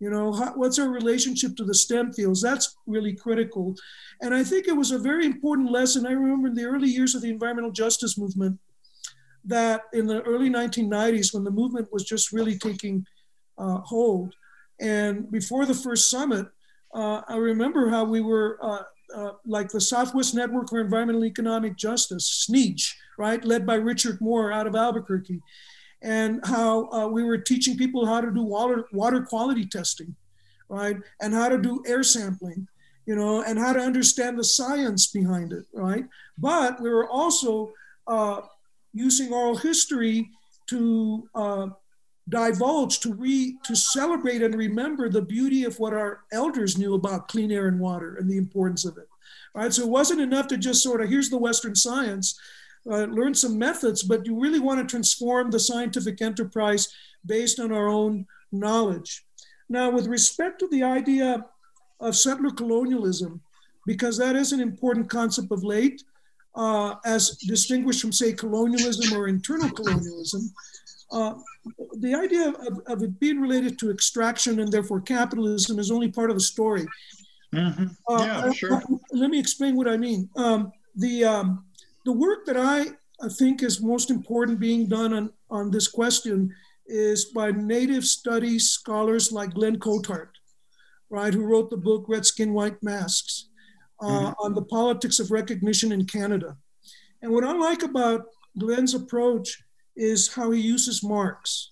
You 0.00 0.10
know, 0.10 0.32
how, 0.32 0.52
what's 0.54 0.78
our 0.78 0.88
relationship 0.88 1.56
to 1.56 1.64
the 1.64 1.74
STEM 1.74 2.12
fields? 2.12 2.40
That's 2.40 2.76
really 2.86 3.14
critical. 3.14 3.74
And 4.22 4.32
I 4.32 4.44
think 4.44 4.68
it 4.68 4.76
was 4.76 4.92
a 4.92 4.98
very 4.98 5.26
important 5.26 5.70
lesson. 5.70 6.06
I 6.06 6.12
remember 6.12 6.48
in 6.48 6.54
the 6.54 6.64
early 6.64 6.88
years 6.88 7.14
of 7.14 7.22
the 7.22 7.30
environmental 7.30 7.72
justice 7.72 8.16
movement 8.16 8.58
that 9.44 9.82
in 9.92 10.06
the 10.06 10.22
early 10.22 10.50
1990s, 10.50 11.34
when 11.34 11.44
the 11.44 11.50
movement 11.50 11.88
was 11.92 12.04
just 12.04 12.32
really 12.32 12.56
taking 12.56 13.04
uh, 13.58 13.78
hold, 13.78 14.34
and 14.80 15.30
before 15.30 15.66
the 15.66 15.74
first 15.74 16.10
summit, 16.10 16.46
uh, 16.94 17.22
I 17.28 17.36
remember 17.36 17.90
how 17.90 18.04
we 18.04 18.20
were 18.20 18.58
uh, 18.62 18.82
uh, 19.14 19.32
like 19.46 19.70
the 19.70 19.80
Southwest 19.80 20.34
Network 20.34 20.68
for 20.68 20.80
Environmental 20.80 21.24
Economic 21.24 21.76
Justice, 21.76 22.46
SNEEJ, 22.48 22.92
right, 23.16 23.44
led 23.44 23.66
by 23.66 23.74
Richard 23.74 24.20
Moore 24.20 24.52
out 24.52 24.66
of 24.66 24.74
Albuquerque, 24.74 25.40
and 26.02 26.40
how 26.44 26.90
uh, 26.90 27.08
we 27.08 27.24
were 27.24 27.38
teaching 27.38 27.76
people 27.76 28.06
how 28.06 28.20
to 28.20 28.30
do 28.30 28.42
water, 28.42 28.86
water 28.92 29.22
quality 29.22 29.66
testing, 29.66 30.14
right, 30.68 30.96
and 31.20 31.34
how 31.34 31.48
to 31.48 31.58
do 31.58 31.82
air 31.86 32.02
sampling, 32.02 32.68
you 33.06 33.16
know, 33.16 33.42
and 33.42 33.58
how 33.58 33.72
to 33.72 33.80
understand 33.80 34.38
the 34.38 34.44
science 34.44 35.06
behind 35.06 35.52
it, 35.52 35.64
right? 35.72 36.04
But 36.36 36.80
we 36.80 36.90
were 36.90 37.08
also 37.08 37.72
uh, 38.06 38.42
using 38.92 39.32
oral 39.32 39.56
history 39.56 40.30
to 40.68 41.28
uh, 41.34 41.68
divulge 42.28 43.00
to 43.00 43.14
re 43.14 43.56
to 43.64 43.74
celebrate 43.74 44.42
and 44.42 44.54
remember 44.54 45.08
the 45.08 45.22
beauty 45.22 45.64
of 45.64 45.78
what 45.78 45.94
our 45.94 46.20
elders 46.32 46.76
knew 46.76 46.94
about 46.94 47.28
clean 47.28 47.50
air 47.50 47.68
and 47.68 47.78
water 47.78 48.16
and 48.16 48.28
the 48.28 48.36
importance 48.36 48.84
of 48.84 48.98
it. 48.98 49.08
Right 49.54 49.72
so 49.72 49.82
it 49.82 49.88
wasn't 49.88 50.20
enough 50.20 50.46
to 50.48 50.58
just 50.58 50.82
sort 50.82 51.00
of 51.00 51.08
here's 51.08 51.30
the 51.30 51.38
western 51.38 51.74
science 51.74 52.38
uh, 52.90 53.04
learn 53.04 53.34
some 53.34 53.58
methods 53.58 54.02
but 54.02 54.26
you 54.26 54.38
really 54.38 54.60
want 54.60 54.80
to 54.80 54.90
transform 54.90 55.50
the 55.50 55.60
scientific 55.60 56.20
enterprise 56.20 56.88
based 57.24 57.58
on 57.60 57.72
our 57.72 57.88
own 57.88 58.26
knowledge. 58.52 59.24
Now 59.68 59.90
with 59.90 60.06
respect 60.06 60.58
to 60.60 60.68
the 60.68 60.82
idea 60.82 61.44
of 62.00 62.16
settler 62.16 62.50
colonialism 62.50 63.40
because 63.86 64.18
that 64.18 64.36
is 64.36 64.52
an 64.52 64.60
important 64.60 65.08
concept 65.08 65.50
of 65.50 65.64
late 65.64 66.02
uh, 66.54 66.96
as 67.04 67.36
distinguished 67.46 68.00
from 68.00 68.12
say 68.12 68.32
colonialism 68.32 69.16
or 69.16 69.28
internal 69.28 69.70
colonialism 69.70 70.52
uh, 71.10 71.34
the 72.00 72.14
idea 72.14 72.48
of, 72.48 72.80
of, 72.86 73.02
it 73.02 73.18
being 73.18 73.40
related 73.40 73.78
to 73.78 73.90
extraction 73.90 74.60
and 74.60 74.70
therefore 74.70 75.00
capitalism 75.00 75.78
is 75.78 75.90
only 75.90 76.10
part 76.10 76.30
of 76.30 76.36
the 76.36 76.42
story. 76.42 76.86
Mm-hmm. 77.54 77.86
Uh, 78.08 78.24
yeah, 78.24 78.38
uh, 78.38 78.52
sure. 78.52 78.82
let 79.12 79.30
me 79.30 79.38
explain 79.38 79.74
what 79.74 79.88
I 79.88 79.96
mean. 79.96 80.28
Um, 80.36 80.70
the 80.96 81.24
um, 81.24 81.64
the 82.04 82.12
work 82.12 82.44
that 82.46 82.56
I, 82.56 82.86
I 83.24 83.28
think 83.28 83.62
is 83.62 83.80
most 83.80 84.10
important 84.10 84.60
being 84.60 84.86
done 84.86 85.14
on, 85.14 85.32
on 85.50 85.70
this 85.70 85.88
question 85.88 86.54
is 86.86 87.26
by 87.26 87.50
Native 87.50 88.04
studies 88.04 88.70
scholars 88.70 89.32
like 89.32 89.54
Glen 89.54 89.78
Coulthard, 89.78 90.28
right, 91.10 91.32
who 91.32 91.44
wrote 91.44 91.70
the 91.70 91.76
book 91.76 92.04
Red 92.08 92.26
Skin, 92.26 92.52
White 92.52 92.82
Masks 92.82 93.48
uh, 94.00 94.06
mm-hmm. 94.06 94.32
on 94.44 94.54
the 94.54 94.62
politics 94.62 95.18
of 95.18 95.30
recognition 95.30 95.92
in 95.92 96.06
Canada. 96.06 96.56
And 97.22 97.32
what 97.32 97.44
I 97.44 97.52
like 97.52 97.82
about 97.82 98.26
Glen's 98.58 98.94
approach 98.94 99.62
is 99.98 100.32
how 100.34 100.50
he 100.50 100.60
uses 100.60 101.02
Marx 101.02 101.70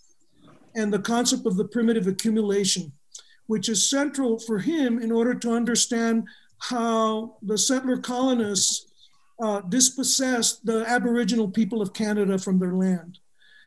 and 0.74 0.92
the 0.92 0.98
concept 0.98 1.46
of 1.46 1.56
the 1.56 1.64
primitive 1.64 2.06
accumulation, 2.06 2.92
which 3.46 3.68
is 3.68 3.88
central 3.88 4.38
for 4.38 4.58
him 4.58 4.98
in 5.00 5.10
order 5.10 5.34
to 5.34 5.52
understand 5.52 6.24
how 6.58 7.36
the 7.42 7.56
settler 7.56 7.98
colonists 7.98 8.86
uh, 9.42 9.60
dispossessed 9.62 10.64
the 10.64 10.84
Aboriginal 10.86 11.48
people 11.48 11.82
of 11.82 11.92
Canada 11.92 12.38
from 12.38 12.58
their 12.58 12.74
land. 12.74 13.18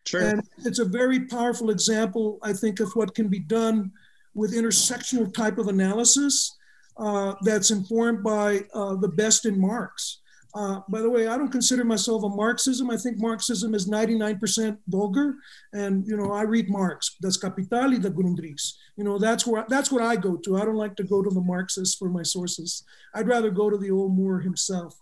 Sure. 0.06 0.22
And 0.22 0.42
it's 0.66 0.80
a 0.80 0.86
very 0.86 1.28
powerful 1.28 1.70
example, 1.70 2.40
I 2.42 2.54
think, 2.54 2.80
of 2.80 2.92
what 2.94 3.14
can 3.14 3.28
be 3.28 3.40
done 3.40 3.92
with 4.34 4.54
intersectional 4.54 5.32
type 5.34 5.58
of 5.58 5.68
analysis 5.68 6.58
uh, 6.98 7.36
that's 7.42 7.72
informed 7.72 8.24
by 8.24 8.62
uh, 8.74 8.96
the 8.96 9.08
best 9.08 9.46
in 9.46 9.60
Marx. 9.60 10.20
Uh, 10.56 10.82
by 10.90 11.00
the 11.00 11.10
way, 11.10 11.28
I 11.28 11.38
don't 11.38 11.52
consider 11.52 11.84
myself 11.84 12.24
a 12.24 12.30
Marxism. 12.30 12.90
I 12.90 12.98
think 12.98 13.20
Marxism 13.20 13.76
is 13.76 13.88
99% 13.88 14.78
vulgar, 14.88 15.36
and 15.74 16.08
you 16.08 16.18
know 16.18 16.32
I 16.32 16.42
read 16.42 16.70
Marx. 16.70 17.18
Das 17.22 17.38
Kapital 17.38 17.92
y 17.92 18.00
the 18.00 18.10
Grundrisse. 18.10 18.74
You 18.96 19.04
know 19.04 19.20
that's 19.20 19.46
where 19.46 19.66
that's 19.70 19.92
what 19.92 20.02
I 20.02 20.16
go 20.16 20.38
to. 20.38 20.58
I 20.58 20.66
don't 20.66 20.76
like 20.76 20.96
to 20.96 21.04
go 21.04 21.22
to 21.22 21.30
the 21.30 21.42
Marxists 21.42 21.96
for 21.96 22.10
my 22.10 22.24
sources. 22.24 22.84
I'd 23.14 23.28
rather 23.28 23.52
go 23.52 23.70
to 23.70 23.78
the 23.78 23.92
old 23.92 24.18
Moor 24.18 24.40
himself, 24.40 25.00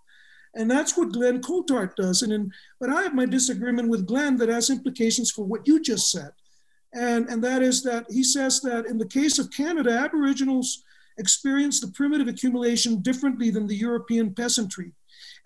and 0.53 0.69
that's 0.69 0.97
what 0.97 1.13
Glen 1.13 1.41
Coulthard 1.41 1.95
does. 1.95 2.23
And 2.23 2.33
in, 2.33 2.51
but 2.81 2.89
I 2.89 3.03
have 3.03 3.15
my 3.15 3.25
disagreement 3.25 3.87
with 3.87 4.05
Glen 4.05 4.35
that 4.37 4.49
has 4.49 4.69
implications 4.69 5.31
for 5.31 5.45
what 5.45 5.65
you 5.65 5.81
just 5.81 6.11
said, 6.11 6.31
and 6.93 7.29
and 7.29 7.41
that 7.45 7.61
is 7.61 7.83
that 7.83 8.05
he 8.09 8.21
says 8.21 8.59
that 8.61 8.85
in 8.85 8.97
the 8.97 9.07
case 9.07 9.39
of 9.39 9.49
Canada, 9.51 9.91
Aboriginals 9.91 10.83
experience 11.17 11.79
the 11.79 11.87
primitive 11.87 12.27
accumulation 12.27 13.01
differently 13.01 13.49
than 13.49 13.65
the 13.65 13.75
European 13.75 14.35
peasantry 14.35 14.91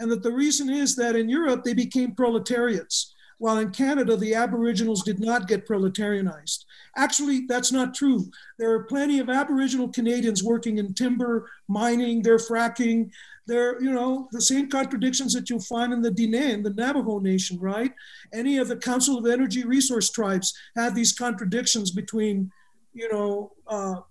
and 0.02 0.12
that 0.12 0.24
the 0.24 0.32
reason 0.32 0.68
is 0.68 0.96
that 0.96 1.16
in 1.16 1.30
Europe 1.30 1.64
they 1.64 1.76
became 1.76 2.16
proletariats, 2.16 3.14
while 3.38 3.60
in 3.60 3.70
Canada 3.70 4.18
the 4.18 4.34
Aboriginals 4.34 5.04
did 5.04 5.20
not 5.20 5.48
get 5.48 5.68
proletarianized. 5.68 6.66
Actually, 6.98 7.46
that's 7.48 7.72
not 7.72 7.94
true. 7.94 8.30
There 8.58 8.72
are 8.74 8.84
plenty 8.86 9.20
of 9.20 9.30
Aboriginal 9.30 9.90
Canadians 9.90 10.44
working 10.44 10.80
in 10.80 10.96
timber, 10.96 11.48
mining, 11.68 12.24
they're 12.24 12.38
fracking. 12.38 13.12
They're, 13.46 13.82
you 13.82 13.92
know, 13.92 14.28
the 14.32 14.42
same 14.42 14.70
contradictions 14.70 15.34
that 15.34 15.50
you'll 15.50 15.62
find 15.62 15.94
in 15.94 16.02
the 16.02 16.12
Diné, 16.12 16.64
the 16.64 16.72
Navajo 16.72 17.20
Nation, 17.20 17.60
right? 17.60 17.92
Any 18.34 18.58
of 18.58 18.68
the 18.70 18.78
Council 18.78 19.20
of 19.20 19.26
Energy 19.28 19.64
Resource 19.64 20.10
tribes 20.10 20.54
have 20.76 20.96
these 20.96 21.14
contradictions 21.14 21.92
between, 21.92 22.52
you 22.94 23.12
know, 23.12 23.52
uh, 23.68 24.02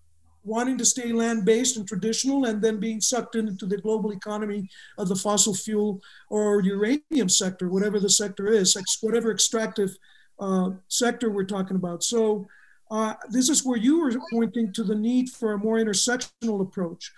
wanting 0.44 0.78
to 0.78 0.84
stay 0.84 1.12
land 1.12 1.44
based 1.44 1.76
and 1.76 1.86
traditional 1.86 2.46
and 2.46 2.62
then 2.62 2.78
being 2.78 3.00
sucked 3.00 3.36
into 3.36 3.66
the 3.66 3.76
global 3.78 4.12
economy 4.12 4.68
of 4.98 5.08
the 5.08 5.16
fossil 5.16 5.54
fuel 5.54 6.00
or 6.28 6.60
uranium 6.62 7.28
sector, 7.28 7.68
whatever 7.68 8.00
the 8.00 8.08
sector 8.08 8.46
is, 8.46 8.76
whatever 9.02 9.30
extractive 9.30 9.96
uh, 10.38 10.70
sector 10.88 11.30
we're 11.30 11.44
talking 11.44 11.76
about. 11.76 12.02
So 12.02 12.46
uh, 12.90 13.14
this 13.30 13.48
is 13.48 13.64
where 13.64 13.76
you 13.76 14.00
were 14.00 14.12
pointing 14.32 14.72
to 14.72 14.82
the 14.82 14.94
need 14.94 15.28
for 15.28 15.52
a 15.52 15.58
more 15.58 15.76
intersectional 15.76 16.62
approach 16.62 17.12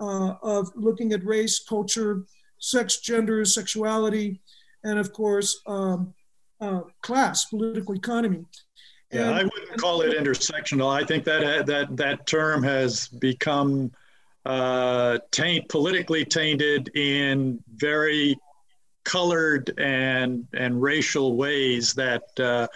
uh, 0.00 0.34
of 0.42 0.70
looking 0.74 1.12
at 1.12 1.24
race, 1.24 1.60
culture, 1.60 2.24
sex, 2.58 2.98
gender, 2.98 3.44
sexuality, 3.44 4.40
and 4.84 4.98
of 4.98 5.12
course, 5.12 5.60
um, 5.66 6.12
uh, 6.60 6.80
class, 7.02 7.44
political 7.46 7.94
economy. 7.94 8.44
Yeah, 9.12 9.30
I 9.30 9.44
wouldn't 9.44 9.76
call 9.76 10.00
it 10.00 10.16
intersectional. 10.18 10.90
I 10.90 11.04
think 11.04 11.24
that 11.24 11.66
that 11.66 11.96
that 11.96 12.26
term 12.26 12.62
has 12.62 13.08
become 13.08 13.92
uh, 14.46 15.18
taint 15.30 15.68
politically 15.68 16.24
tainted 16.24 16.88
in 16.96 17.62
very 17.74 18.36
colored 19.04 19.74
and 19.78 20.46
and 20.54 20.80
racial 20.80 21.36
ways 21.36 21.92
that 21.94 22.22
uh, 22.40 22.66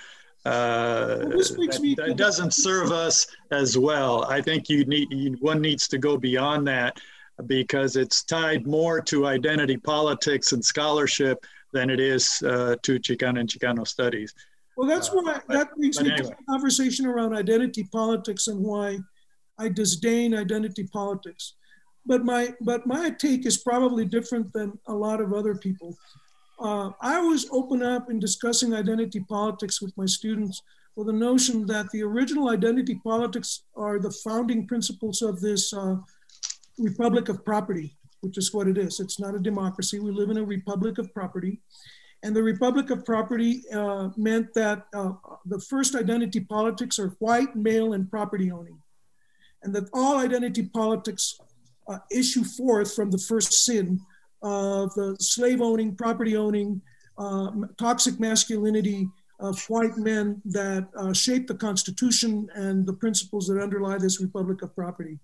uh, 0.46 1.16
that, 1.16 1.94
that, 1.96 2.16
doesn't 2.16 2.54
serve 2.54 2.92
us 2.92 3.26
as 3.50 3.76
well. 3.76 4.24
I 4.28 4.40
think 4.40 4.68
you 4.68 4.84
need 4.84 5.08
you, 5.10 5.36
one 5.40 5.60
needs 5.60 5.88
to 5.88 5.98
go 5.98 6.16
beyond 6.16 6.68
that 6.68 7.00
because 7.46 7.96
it's 7.96 8.22
tied 8.22 8.66
more 8.66 9.00
to 9.00 9.26
identity 9.26 9.76
politics 9.76 10.52
and 10.52 10.64
scholarship 10.64 11.44
than 11.72 11.90
it 11.90 11.98
is 11.98 12.42
uh, 12.42 12.76
to 12.82 12.98
Chicano 13.00 13.40
and 13.40 13.48
Chicano 13.48 13.86
studies. 13.86 14.34
Well, 14.76 14.88
that's 14.88 15.08
why 15.08 15.34
uh, 15.34 15.40
that 15.48 15.74
brings 15.74 16.00
me 16.00 16.12
anyway. 16.12 16.30
to 16.30 16.36
the 16.36 16.44
conversation 16.48 17.06
around 17.06 17.34
identity 17.34 17.84
politics 17.84 18.48
and 18.48 18.60
why 18.60 18.98
I 19.58 19.68
disdain 19.68 20.34
identity 20.34 20.84
politics. 20.84 21.54
But 22.04 22.24
my 22.24 22.54
but 22.60 22.86
my 22.86 23.10
take 23.10 23.46
is 23.46 23.58
probably 23.58 24.04
different 24.04 24.52
than 24.52 24.78
a 24.86 24.94
lot 24.94 25.20
of 25.20 25.32
other 25.32 25.54
people. 25.54 25.96
Uh, 26.60 26.90
I 27.00 27.16
always 27.16 27.48
open 27.50 27.82
up 27.82 28.10
in 28.10 28.18
discussing 28.18 28.74
identity 28.74 29.20
politics 29.20 29.82
with 29.82 29.96
my 29.96 30.06
students 30.06 30.62
with 30.96 31.08
the 31.08 31.12
notion 31.12 31.66
that 31.66 31.90
the 31.90 32.02
original 32.02 32.48
identity 32.48 32.98
politics 33.04 33.64
are 33.76 33.98
the 33.98 34.10
founding 34.10 34.66
principles 34.66 35.20
of 35.20 35.40
this 35.40 35.72
uh, 35.74 35.96
republic 36.78 37.28
of 37.28 37.44
property, 37.44 37.94
which 38.22 38.38
is 38.38 38.52
what 38.54 38.66
it 38.66 38.78
is. 38.78 38.98
It's 38.98 39.20
not 39.20 39.34
a 39.34 39.38
democracy. 39.38 40.00
We 40.00 40.10
live 40.10 40.30
in 40.30 40.38
a 40.38 40.44
republic 40.44 40.96
of 40.96 41.12
property. 41.12 41.60
And 42.26 42.34
the 42.34 42.42
Republic 42.42 42.90
of 42.90 43.04
Property 43.04 43.62
uh, 43.72 44.08
meant 44.16 44.52
that 44.54 44.88
uh, 44.92 45.12
the 45.44 45.60
first 45.60 45.94
identity 45.94 46.40
politics 46.40 46.98
are 46.98 47.10
white, 47.20 47.54
male, 47.54 47.92
and 47.92 48.10
property 48.10 48.50
owning. 48.50 48.82
And 49.62 49.72
that 49.76 49.88
all 49.92 50.18
identity 50.18 50.64
politics 50.64 51.38
uh, 51.86 51.98
issue 52.10 52.42
forth 52.42 52.92
from 52.96 53.12
the 53.12 53.18
first 53.18 53.64
sin 53.64 54.00
of 54.42 54.92
the 54.94 55.16
slave 55.20 55.60
owning, 55.60 55.94
property 55.94 56.36
owning, 56.36 56.82
uh, 57.16 57.52
toxic 57.78 58.18
masculinity 58.18 59.08
of 59.38 59.64
white 59.70 59.96
men 59.96 60.42
that 60.46 60.88
uh, 60.98 61.12
shape 61.12 61.46
the 61.46 61.54
Constitution 61.54 62.48
and 62.56 62.84
the 62.84 62.92
principles 62.92 63.46
that 63.46 63.62
underlie 63.62 63.98
this 63.98 64.20
Republic 64.20 64.62
of 64.62 64.74
Property. 64.74 65.20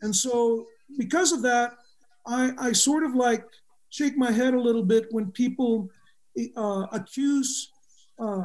And 0.00 0.16
so, 0.16 0.68
because 0.96 1.32
of 1.32 1.42
that, 1.42 1.74
I, 2.26 2.52
I 2.58 2.72
sort 2.72 3.04
of 3.04 3.14
like 3.14 3.44
shake 3.90 4.16
my 4.16 4.32
head 4.32 4.54
a 4.54 4.60
little 4.60 4.84
bit 4.84 5.04
when 5.10 5.30
people 5.32 5.90
uh, 6.56 6.86
accuse 6.92 7.70
uh, 8.18 8.42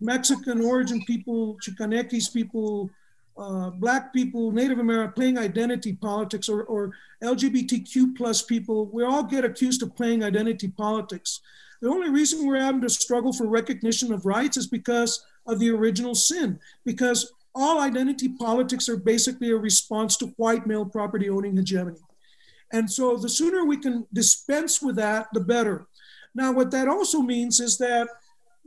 Mexican 0.00 0.60
origin 0.64 1.02
people, 1.06 1.56
Chicanx 1.62 2.32
people, 2.32 2.90
uh, 3.38 3.70
Black 3.70 4.12
people, 4.12 4.52
Native 4.52 4.78
American 4.78 5.12
playing 5.12 5.38
identity 5.38 5.94
politics, 5.94 6.48
or, 6.48 6.64
or 6.64 6.92
LGBTQ 7.22 8.16
plus 8.16 8.42
people. 8.42 8.86
We 8.92 9.04
all 9.04 9.22
get 9.22 9.44
accused 9.44 9.82
of 9.82 9.96
playing 9.96 10.22
identity 10.22 10.68
politics. 10.68 11.40
The 11.80 11.88
only 11.88 12.10
reason 12.10 12.46
we're 12.46 12.60
having 12.60 12.82
to 12.82 12.90
struggle 12.90 13.32
for 13.32 13.46
recognition 13.46 14.12
of 14.12 14.26
rights 14.26 14.56
is 14.56 14.66
because 14.66 15.24
of 15.46 15.58
the 15.58 15.70
original 15.70 16.14
sin, 16.14 16.58
because 16.84 17.32
all 17.54 17.80
identity 17.80 18.28
politics 18.28 18.88
are 18.88 18.96
basically 18.96 19.50
a 19.50 19.56
response 19.56 20.16
to 20.18 20.26
white 20.36 20.66
male 20.66 20.84
property 20.86 21.28
owning 21.28 21.56
hegemony. 21.56 21.98
And 22.72 22.90
so 22.90 23.16
the 23.16 23.28
sooner 23.28 23.64
we 23.64 23.76
can 23.76 24.06
dispense 24.12 24.80
with 24.80 24.96
that, 24.96 25.28
the 25.32 25.40
better. 25.40 25.86
Now, 26.34 26.52
what 26.52 26.70
that 26.70 26.88
also 26.88 27.20
means 27.20 27.60
is 27.60 27.78
that 27.78 28.08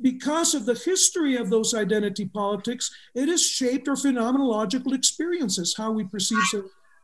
because 0.02 0.54
of 0.54 0.66
the 0.66 0.74
history 0.74 1.38
of 1.38 1.50
those 1.50 1.74
identity 1.74 2.26
politics, 2.26 2.92
it 3.14 3.30
has 3.30 3.42
shaped 3.46 3.88
our 3.88 3.96
phenomenological 3.96 4.94
experiences, 4.94 5.76
how 5.78 5.92
we 5.92 6.04
perceive, 6.04 6.44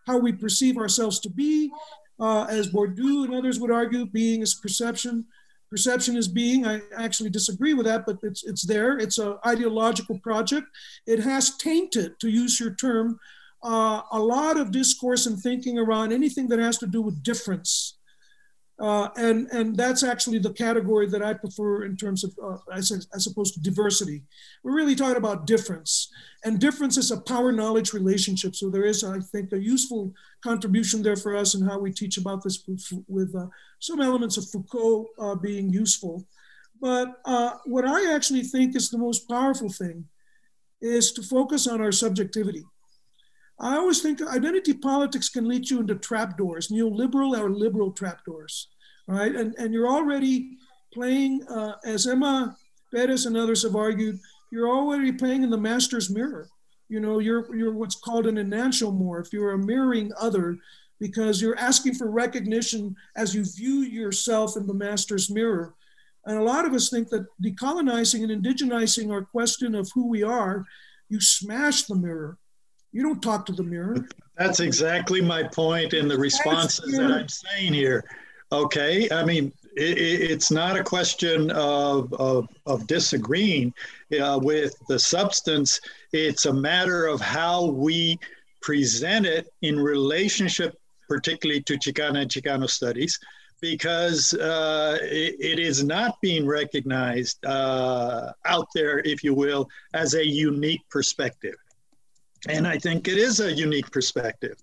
how 0.06 0.18
we 0.18 0.32
perceive 0.32 0.78
ourselves 0.78 1.20
to 1.20 1.30
be. 1.30 1.72
Uh, 2.20 2.46
as 2.50 2.70
Bourdieu 2.70 3.26
and 3.26 3.34
others 3.34 3.60
would 3.60 3.72
argue, 3.72 4.06
being 4.06 4.42
is 4.42 4.54
perception. 4.54 5.26
Perception 5.70 6.18
is 6.18 6.28
being. 6.28 6.68
I 6.68 6.82
actually 6.98 7.30
disagree 7.30 7.74
with 7.74 7.86
that, 7.86 8.06
but 8.06 8.18
it's, 8.24 8.44
it's 8.44 8.64
there. 8.64 8.98
It's 8.98 9.18
an 9.18 9.38
ideological 9.48 10.20
project. 10.20 10.68
It 11.08 11.20
has 11.20 11.58
tainted, 11.58 12.20
to 12.20 12.30
use 12.30 12.60
your 12.60 12.76
term, 12.76 13.20
uh, 13.64 14.02
a 14.12 14.20
lot 14.20 14.58
of 14.58 14.72
discourse 14.72 15.26
and 15.26 15.40
thinking 15.40 15.80
around 15.80 16.12
anything 16.12 16.48
that 16.50 16.60
has 16.60 16.78
to 16.80 16.88
do 16.88 17.02
with 17.02 17.24
difference 17.24 17.98
uh, 18.82 19.10
and, 19.16 19.48
and 19.52 19.78
that's 19.78 20.02
actually 20.02 20.40
the 20.40 20.54
category 20.54 21.08
that 21.08 21.22
I 21.22 21.34
prefer 21.36 21.84
in 21.84 21.96
terms 21.96 22.24
of, 22.24 22.34
uh, 22.44 22.58
as, 22.74 23.08
as 23.14 23.28
opposed 23.28 23.54
to 23.54 23.62
diversity. 23.62 24.24
We're 24.64 24.76
really 24.76 24.96
talking 24.96 25.18
about 25.18 25.46
difference. 25.46 26.10
And 26.44 26.60
difference 26.60 26.98
is 26.98 27.12
a 27.12 27.22
power 27.22 27.52
knowledge 27.52 27.94
relationship. 27.94 28.56
So 28.56 28.72
there 28.72 28.86
is, 28.86 29.04
I 29.04 29.20
think, 29.20 29.54
a 29.54 29.60
useful 29.60 30.12
contribution 30.44 31.04
there 31.04 31.16
for 31.16 31.36
us 31.36 31.54
in 31.54 31.62
how 31.62 31.78
we 31.78 31.92
teach 31.92 32.18
about 32.18 32.44
this 32.44 32.64
with, 33.08 33.36
uh, 33.36 33.46
some 33.80 34.02
elements 34.02 34.38
of 34.38 34.50
Foucault 34.50 35.08
uh, 35.20 35.36
being 35.36 35.70
useful. 35.72 36.26
But 36.82 37.22
uh, 37.26 37.52
what 37.66 37.86
I 37.86 38.16
actually 38.16 38.42
think 38.42 38.76
is 38.76 38.90
the 38.90 38.98
most 38.98 39.30
powerful 39.30 39.70
thing 39.70 40.06
is 40.82 41.12
to 41.14 41.22
focus 41.22 41.68
on 41.68 41.82
our 41.82 41.92
subjectivity. 41.92 42.64
I 43.62 43.78
always 43.78 44.02
think 44.02 44.24
identity 44.24 44.74
politics 44.74 45.30
can 45.30 45.48
lead 45.48 45.70
you 45.70 45.82
into 45.82 45.94
trapdoors, 45.96 46.70
neoliberal 46.70 47.40
or 47.40 47.52
liberal 47.52 47.92
trapdoors, 47.92 48.70
right? 49.08 49.36
And, 49.36 49.54
and 49.60 49.72
you're 49.72 49.88
already 49.88 50.58
playing, 50.92 51.44
uh, 51.48 51.76
as 51.86 52.08
Emma 52.08 52.58
Bettis 52.92 53.28
and 53.28 53.38
others 53.38 53.62
have 53.62 53.76
argued, 53.76 54.20
you're 54.52 54.68
already 54.68 55.12
playing 55.12 55.44
in 55.44 55.52
the 55.52 55.58
master's 55.58 56.10
mirror. 56.10 56.50
You 56.90 57.02
know, 57.02 57.20
you're, 57.20 57.56
you're 57.56 57.74
what's 57.74 57.96
called 57.96 58.26
an 58.26 58.36
enantiomorph. 58.36 59.32
You're 59.32 59.52
a 59.52 59.58
mirroring 59.60 60.12
other 60.20 60.58
because 61.00 61.40
you're 61.40 61.58
asking 61.58 61.96
for 61.96 62.10
recognition 62.10 62.96
as 63.16 63.36
you 63.36 63.46
view 63.46 63.82
yourself 63.82 64.58
in 64.58 64.66
the 64.66 64.74
master's 64.74 65.30
mirror. 65.30 65.76
And 66.26 66.38
a 66.38 66.44
lot 66.44 66.66
of 66.66 66.74
us 66.74 66.90
think 66.90 67.10
that 67.10 67.28
decolonizing 67.44 68.24
and 68.24 68.44
indigenizing 68.44 69.12
our 69.12 69.24
question 69.24 69.76
of 69.76 69.90
who 69.94 70.08
we 70.08 70.24
are, 70.24 70.66
you 71.10 71.22
smash 71.22 71.84
the 71.84 71.96
mirror 71.96 72.40
you 72.92 73.04
don't 73.04 73.22
talk 73.22 73.46
to 73.48 73.54
the 73.54 73.64
mirror. 73.64 74.06
That's 74.38 74.60
exactly 74.60 75.22
my 75.22 75.44
point 75.44 75.94
in 75.94 76.08
the 76.08 76.18
responses 76.18 76.98
that 76.98 77.12
I'm 77.12 77.28
saying 77.28 77.74
here. 77.74 78.04
Okay, 78.52 79.10
I 79.12 79.24
mean, 79.24 79.54
it, 79.78 79.98
it's 80.32 80.52
not 80.52 80.78
a 80.78 80.84
question 80.84 81.52
of, 81.52 82.12
of, 82.14 82.50
of 82.66 82.86
disagreeing 82.88 83.74
uh, 84.22 84.40
with 84.42 84.76
the 84.90 85.00
substance. 85.00 85.80
It's 86.12 86.46
a 86.46 86.54
matter 86.54 87.08
of 87.08 87.22
how 87.22 87.68
we 87.68 88.20
present 88.62 89.26
it 89.26 89.48
in 89.62 89.80
relationship, 89.80 90.78
particularly 91.08 91.62
to 91.64 91.78
Chicana 91.78 92.24
and 92.24 92.32
Chicano 92.32 92.70
studies, 92.70 93.18
because 93.62 94.34
uh, 94.34 94.98
it, 95.02 95.36
it 95.40 95.60
is 95.60 95.84
not 95.84 96.20
being 96.22 96.46
recognized 96.46 97.46
uh, 97.46 98.34
out 98.46 98.68
there, 98.76 99.00
if 99.00 99.24
you 99.24 99.34
will, 99.34 99.70
as 99.94 100.16
a 100.16 100.26
unique 100.26 100.82
perspective 100.90 101.56
and 102.48 102.68
I 102.68 102.78
think 102.78 103.08
it 103.08 103.18
is 103.18 103.40
a 103.40 103.52
unique 103.52 103.92
perspective. 103.92 104.58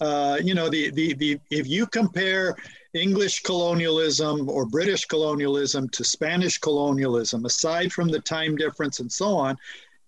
Uh, 0.00 0.38
you 0.42 0.54
know, 0.54 0.68
the, 0.68 0.90
the, 0.90 1.14
the, 1.14 1.40
if 1.50 1.66
you 1.66 1.86
compare 1.86 2.54
English 2.92 3.42
colonialism 3.42 4.48
or 4.48 4.66
British 4.66 5.06
colonialism 5.06 5.88
to 5.90 6.04
Spanish 6.04 6.58
colonialism, 6.58 7.44
aside 7.46 7.92
from 7.92 8.08
the 8.08 8.20
time 8.20 8.56
difference 8.56 9.00
and 9.00 9.10
so 9.10 9.36
on, 9.36 9.56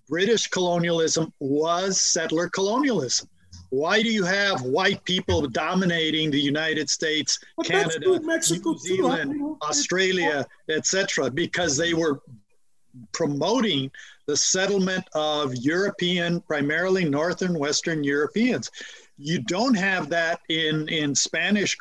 British 0.08 0.48
colonialism 0.48 1.32
was 1.40 2.00
settler 2.00 2.48
colonialism. 2.48 3.28
Why 3.70 4.02
do 4.02 4.08
you 4.10 4.24
have 4.24 4.62
white 4.62 5.04
people 5.04 5.46
dominating 5.46 6.30
the 6.30 6.40
United 6.40 6.88
States, 6.88 7.38
well, 7.56 7.66
Canada, 7.66 8.20
Mexico, 8.20 8.72
New 8.72 8.78
Zealand, 8.78 9.56
Australia, 9.62 10.46
etc.? 10.70 11.30
Because 11.30 11.76
they 11.76 11.92
were 11.92 12.20
promoting 13.12 13.91
the 14.26 14.36
settlement 14.36 15.05
of 15.14 15.55
European, 15.57 16.41
primarily 16.43 17.05
Northern 17.05 17.59
Western 17.59 18.05
Europeans. 18.05 18.70
you 19.20 19.41
don't 19.41 19.74
have 19.74 20.09
that 20.09 20.41
in 20.49 20.89
in 20.89 21.14
Spanish. 21.14 21.76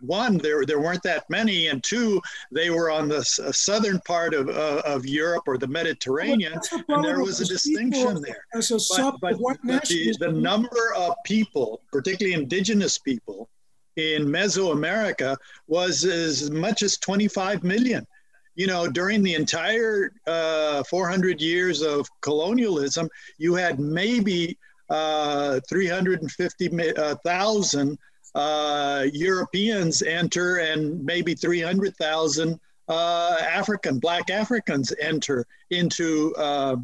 One, 0.00 0.38
there 0.38 0.64
there 0.64 0.80
weren't 0.80 1.04
that 1.04 1.28
many, 1.30 1.68
and 1.68 1.82
two, 1.84 2.20
they 2.50 2.70
were 2.70 2.90
on 2.90 3.08
the 3.08 3.18
uh, 3.18 3.52
southern 3.52 4.00
part 4.00 4.34
of 4.34 4.48
uh, 4.48 4.82
of 4.84 5.06
Europe 5.06 5.44
or 5.46 5.56
the 5.56 5.68
Mediterranean, 5.68 6.54
the 6.54 6.84
and 6.88 7.04
there 7.04 7.20
was 7.20 7.40
a 7.40 7.46
distinction 7.46 8.20
there. 8.22 8.44
As 8.54 8.70
a 8.72 8.78
but, 9.20 9.20
but, 9.20 9.58
but 9.62 9.84
the, 9.86 10.16
the 10.18 10.32
number 10.32 10.94
of 10.96 11.14
people, 11.24 11.82
particularly 11.92 12.34
indigenous 12.34 12.98
people, 12.98 13.48
in 13.96 14.24
Mesoamerica 14.26 15.36
was 15.68 16.04
as 16.04 16.50
much 16.50 16.82
as 16.82 16.96
25 16.98 17.62
million. 17.62 18.06
You 18.54 18.66
know, 18.66 18.88
during 18.88 19.22
the 19.22 19.34
entire 19.34 20.12
uh, 20.26 20.82
400 20.84 21.40
years 21.40 21.82
of 21.82 22.08
colonialism, 22.20 23.08
you 23.38 23.54
had 23.54 23.80
maybe 23.80 24.58
uh, 24.88 25.60
350,000 25.68 27.98
uh, 28.34 29.06
Europeans 29.12 30.02
enter 30.02 30.58
and 30.58 31.04
maybe 31.04 31.34
300,000 31.34 32.60
uh, 32.88 33.36
African, 33.40 33.98
Black 33.98 34.30
Africans 34.30 34.92
enter 35.00 35.46
into 35.70 36.34
uh, 36.36 36.76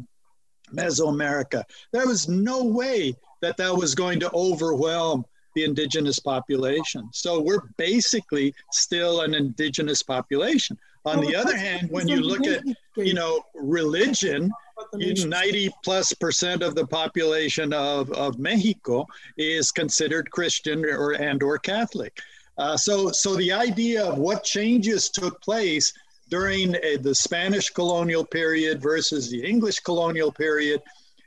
Mesoamerica. 0.73 1.63
There 1.91 2.07
was 2.07 2.27
no 2.27 2.63
way 2.63 3.15
that 3.41 3.57
that 3.57 3.75
was 3.75 3.93
going 3.93 4.19
to 4.21 4.31
overwhelm 4.33 5.25
the 5.53 5.63
indigenous 5.63 6.19
population. 6.19 7.09
So 7.13 7.41
we're 7.41 7.69
basically 7.77 8.53
still 8.71 9.21
an 9.21 9.33
indigenous 9.33 10.03
population. 10.03 10.77
On 11.07 11.21
the 11.21 11.35
other 11.35 11.55
hand, 11.55 11.89
when 11.89 12.07
you 12.07 12.17
look 12.19 12.45
at, 12.45 12.63
you 12.97 13.13
know, 13.13 13.41
religion, 13.55 14.51
90 14.93 15.69
plus 15.83 16.13
percent 16.13 16.61
of 16.61 16.75
the 16.75 16.85
population 16.85 17.71
of, 17.73 18.11
of 18.11 18.37
Mexico 18.39 19.07
is 19.37 19.71
considered 19.71 20.29
Christian 20.31 20.85
or 20.85 21.13
and 21.13 21.41
or 21.41 21.57
Catholic. 21.57 22.19
Uh, 22.57 22.75
so, 22.75 23.11
so 23.11 23.35
the 23.35 23.51
idea 23.51 24.03
of 24.03 24.17
what 24.17 24.43
changes 24.43 25.09
took 25.09 25.41
place 25.41 25.93
during 26.29 26.75
a, 26.83 26.97
the 26.97 27.15
Spanish 27.15 27.69
colonial 27.69 28.25
period 28.25 28.81
versus 28.81 29.29
the 29.29 29.43
English 29.43 29.79
colonial 29.79 30.31
period, 30.31 30.81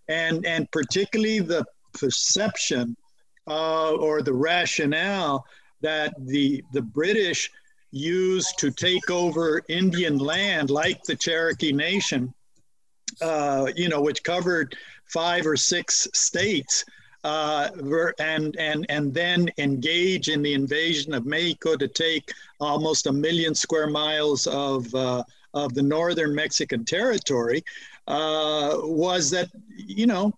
and 0.09 0.45
and 0.45 0.71
particularly 0.73 1.39
the 1.39 1.65
perception 1.95 2.97
uh, 3.47 3.93
or 3.93 4.23
the 4.23 4.33
rationale 4.33 5.45
that 5.81 6.13
the 6.27 6.63
the 6.73 6.83
British 6.83 7.51
used 7.93 8.59
to 8.59 8.71
take 8.71 9.11
over 9.11 9.63
Indian 9.69 10.19
land, 10.19 10.71
like 10.71 11.03
the 11.05 11.17
Cherokee 11.17 11.73
Nation, 11.73 12.33
uh, 13.21 13.69
you 13.77 13.89
know, 13.89 14.01
which 14.01 14.23
covered 14.23 14.77
five 15.07 15.47
or 15.47 15.57
six 15.57 16.07
states, 16.13 16.85
uh, 17.25 17.69
and 18.19 18.57
and 18.57 18.87
and 18.89 19.13
then 19.13 19.51
engage 19.59 20.29
in 20.29 20.43
the 20.43 20.55
invasion 20.55 21.13
of 21.13 21.27
Mexico 21.27 21.77
to 21.77 21.89
take 21.89 22.33
almost 22.61 23.07
a 23.07 23.13
million 23.13 23.55
square 23.55 23.89
miles 23.89 24.47
of 24.47 24.95
uh, 24.95 25.23
of 25.53 25.75
the 25.75 25.83
northern 25.83 26.35
Mexican 26.35 26.85
territory, 26.85 27.63
uh, 28.07 28.79
was 28.83 29.31
that 29.31 29.51
you 29.77 30.07
know 30.07 30.33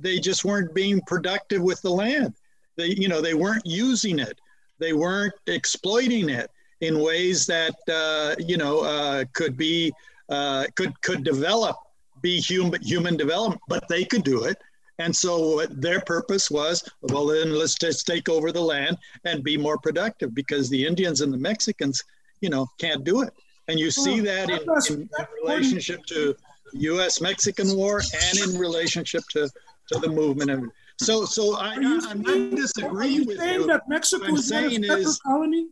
they 0.00 0.18
just 0.18 0.44
weren't 0.44 0.74
being 0.74 1.00
productive 1.06 1.62
with 1.62 1.80
the 1.82 1.90
land. 1.90 2.34
They 2.76 2.88
you 2.88 3.08
know 3.08 3.20
they 3.20 3.34
weren't 3.34 3.66
using 3.66 4.18
it. 4.18 4.38
They 4.78 4.92
weren't 4.92 5.34
exploiting 5.46 6.28
it 6.28 6.50
in 6.80 7.00
ways 7.00 7.46
that 7.46 7.74
uh, 7.90 8.34
you 8.38 8.56
know 8.56 8.80
uh, 8.80 9.24
could 9.32 9.56
be 9.56 9.92
uh, 10.28 10.64
could 10.74 11.00
could 11.02 11.24
develop 11.24 11.76
be 12.22 12.40
human 12.40 12.82
human 12.82 13.16
development, 13.16 13.60
but 13.68 13.86
they 13.88 14.04
could 14.04 14.24
do 14.24 14.44
it. 14.44 14.56
And 15.00 15.14
so 15.14 15.64
their 15.66 16.00
purpose 16.00 16.50
was, 16.50 16.82
well, 17.02 17.26
then 17.26 17.52
let's 17.52 17.76
just 17.76 18.04
take 18.06 18.28
over 18.28 18.50
the 18.50 18.60
land 18.60 18.98
and 19.24 19.44
be 19.44 19.56
more 19.56 19.78
productive 19.78 20.34
because 20.34 20.68
the 20.68 20.84
Indians 20.84 21.20
and 21.20 21.32
the 21.32 21.38
Mexicans, 21.38 22.02
you 22.40 22.50
know, 22.50 22.66
can't 22.78 23.04
do 23.04 23.22
it. 23.22 23.32
And 23.68 23.78
you 23.78 23.92
see 23.92 24.18
that 24.20 24.50
in, 24.50 24.58
in, 24.90 25.02
in 25.02 25.26
relationship 25.44 26.04
to 26.06 26.34
U.S. 26.72 27.20
Mexican 27.20 27.76
War 27.76 28.00
and 28.00 28.38
in 28.38 28.58
relationship 28.58 29.22
to, 29.30 29.48
to 29.92 29.98
the 30.00 30.08
movement. 30.08 30.50
And 30.50 30.72
so, 30.96 31.24
so 31.24 31.56
I, 31.56 31.74
am 31.74 32.22
not 32.22 32.56
disagreeing 32.56 33.26
with 33.26 33.40
you. 33.40 33.66
That 33.68 33.88
Mexico 33.88 34.34
is 34.34 34.50
a 34.50 34.66
is, 34.66 35.20
colony? 35.20 35.68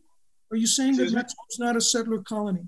Are 0.50 0.56
you 0.56 0.66
saying 0.66 0.96
that 0.96 1.12
Mexico 1.12 1.42
is 1.50 1.58
not 1.58 1.76
a 1.76 1.80
settler 1.80 2.18
colony? 2.18 2.66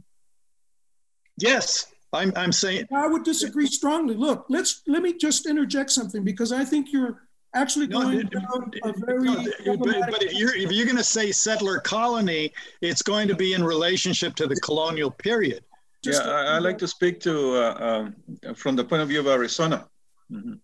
Yes, 1.38 1.86
I'm, 2.12 2.32
I'm 2.36 2.52
saying 2.52 2.86
I 2.94 3.06
would 3.06 3.24
disagree 3.24 3.66
strongly. 3.66 4.14
Look, 4.14 4.46
let's 4.48 4.82
let 4.86 5.02
me 5.02 5.12
just 5.12 5.46
interject 5.46 5.90
something 5.90 6.24
because 6.24 6.52
I 6.52 6.64
think 6.64 6.92
you're 6.92 7.22
actually 7.54 7.86
going 7.86 8.28
no, 8.32 8.40
down 8.40 8.70
a 8.84 8.92
very. 8.92 9.22
No, 9.22 9.44
but, 9.76 10.10
but, 10.10 10.22
if 10.22 10.34
you're 10.34 10.54
if 10.54 10.72
you're 10.72 10.86
going 10.86 10.96
to 10.96 11.04
say 11.04 11.30
settler 11.32 11.78
colony, 11.80 12.52
it's 12.80 13.02
going 13.02 13.28
to 13.28 13.34
be 13.34 13.52
in 13.52 13.62
relationship 13.62 14.34
to 14.36 14.46
the 14.46 14.56
colonial 14.56 15.10
period. 15.10 15.64
Just 16.02 16.24
yeah, 16.24 16.30
I, 16.30 16.42
I 16.56 16.58
like 16.58 16.78
to 16.78 16.88
speak 16.88 17.20
to 17.20 17.56
uh, 17.56 18.06
um, 18.44 18.54
from 18.54 18.76
the 18.76 18.84
point 18.84 19.02
of 19.02 19.08
view 19.08 19.20
of 19.20 19.26
Arizona. 19.26 19.86
Mm-hmm. 20.30 20.54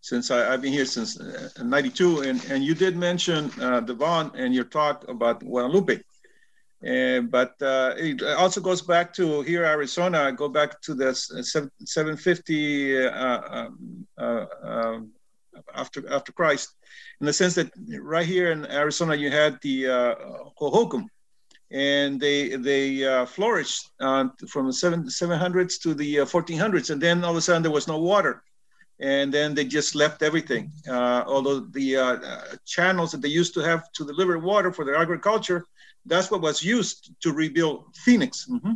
Since 0.00 0.30
I, 0.30 0.50
have 0.52 0.60
been 0.60 0.72
here 0.72 0.84
since 0.84 1.18
'92, 1.58 2.18
uh, 2.18 2.20
and, 2.22 2.44
and 2.50 2.62
you 2.62 2.74
did 2.74 2.96
mention 2.96 3.50
uh, 3.60 3.80
Devon 3.80 4.30
and 4.34 4.54
your 4.54 4.64
talk 4.64 5.08
about 5.08 5.40
Guadalupe. 5.40 6.02
Uh, 6.84 7.20
but 7.20 7.54
uh, 7.62 7.94
it 7.96 8.22
also 8.22 8.60
goes 8.60 8.82
back 8.82 9.12
to 9.14 9.40
here, 9.42 9.64
Arizona. 9.64 10.30
Go 10.32 10.48
back 10.48 10.82
to 10.82 10.94
the 10.94 11.14
750 11.14 13.06
uh, 13.06 13.40
um, 13.50 14.06
uh, 14.18 14.46
um, 14.62 15.10
after 15.74 16.06
after 16.12 16.32
Christ, 16.32 16.74
in 17.20 17.26
the 17.26 17.32
sense 17.32 17.54
that 17.54 17.70
right 18.00 18.26
here 18.26 18.52
in 18.52 18.66
Arizona 18.70 19.14
you 19.14 19.30
had 19.30 19.58
the 19.62 19.86
uh, 19.86 20.14
Hohokam, 20.60 21.06
and 21.70 22.20
they 22.20 22.56
they 22.56 23.02
uh, 23.02 23.24
flourished 23.24 23.90
from 23.98 24.66
the 24.66 24.72
seven, 24.72 25.04
700s 25.04 25.80
to 25.80 25.94
the 25.94 26.16
1400s, 26.16 26.90
and 26.90 27.00
then 27.00 27.24
all 27.24 27.30
of 27.30 27.36
a 27.38 27.40
sudden 27.40 27.62
there 27.62 27.72
was 27.72 27.88
no 27.88 27.98
water 27.98 28.42
and 29.00 29.34
then 29.34 29.54
they 29.54 29.64
just 29.64 29.96
left 29.96 30.22
everything. 30.22 30.70
Uh, 30.88 31.24
although 31.26 31.60
the 31.60 31.96
uh, 31.96 32.16
channels 32.64 33.10
that 33.10 33.20
they 33.22 33.28
used 33.28 33.52
to 33.54 33.60
have 33.60 33.90
to 33.92 34.06
deliver 34.06 34.38
water 34.38 34.72
for 34.72 34.84
their 34.84 34.94
agriculture 34.94 35.66
that's 36.06 36.30
what 36.30 36.40
was 36.40 36.62
used 36.62 37.12
to 37.20 37.32
rebuild 37.32 37.94
Phoenix. 38.04 38.46
Mm-hmm. 38.50 38.74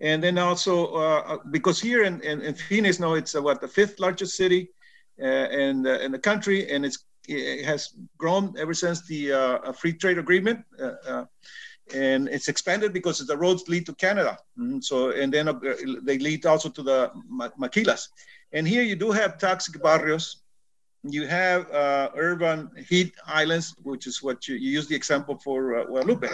And 0.00 0.22
then 0.22 0.38
also 0.38 0.94
uh, 0.94 1.22
uh, 1.26 1.38
because 1.50 1.80
here 1.80 2.04
in, 2.04 2.20
in, 2.22 2.42
in, 2.42 2.54
Phoenix, 2.54 2.98
now 2.98 3.14
it's 3.14 3.34
uh, 3.34 3.42
what 3.42 3.60
the 3.60 3.68
fifth 3.68 4.00
largest 4.00 4.36
city 4.36 4.70
uh, 5.22 5.26
in, 5.26 5.86
in 5.86 6.12
the 6.12 6.18
country, 6.18 6.70
and 6.70 6.84
it's 6.84 7.04
it 7.26 7.64
has 7.64 7.94
grown 8.18 8.54
ever 8.58 8.74
since 8.74 9.06
the 9.06 9.32
uh, 9.32 9.72
free 9.72 9.92
trade 9.92 10.18
agreement. 10.18 10.64
Uh, 10.78 11.24
and 11.94 12.28
it's 12.28 12.48
expanded 12.48 12.92
because 12.92 13.18
the 13.18 13.36
roads 13.36 13.68
lead 13.68 13.86
to 13.86 13.94
Canada. 13.94 14.38
Mm-hmm. 14.58 14.80
So, 14.80 15.10
and 15.10 15.32
then 15.32 15.46
they 16.02 16.18
lead 16.18 16.46
also 16.46 16.68
to 16.70 16.82
the 16.82 17.10
maquilas. 17.30 18.08
And 18.52 18.66
here 18.66 18.82
you 18.82 18.96
do 18.96 19.10
have 19.10 19.38
toxic 19.38 19.82
barrios, 19.82 20.43
you 21.04 21.26
have 21.26 21.70
uh, 21.70 22.10
urban 22.16 22.70
heat 22.88 23.14
islands, 23.26 23.74
which 23.82 24.06
is 24.06 24.22
what 24.22 24.48
you, 24.48 24.56
you 24.56 24.70
use 24.70 24.86
the 24.88 24.96
example 24.96 25.36
for 25.36 25.76
uh, 25.76 25.84
Guadalupe. 25.84 26.28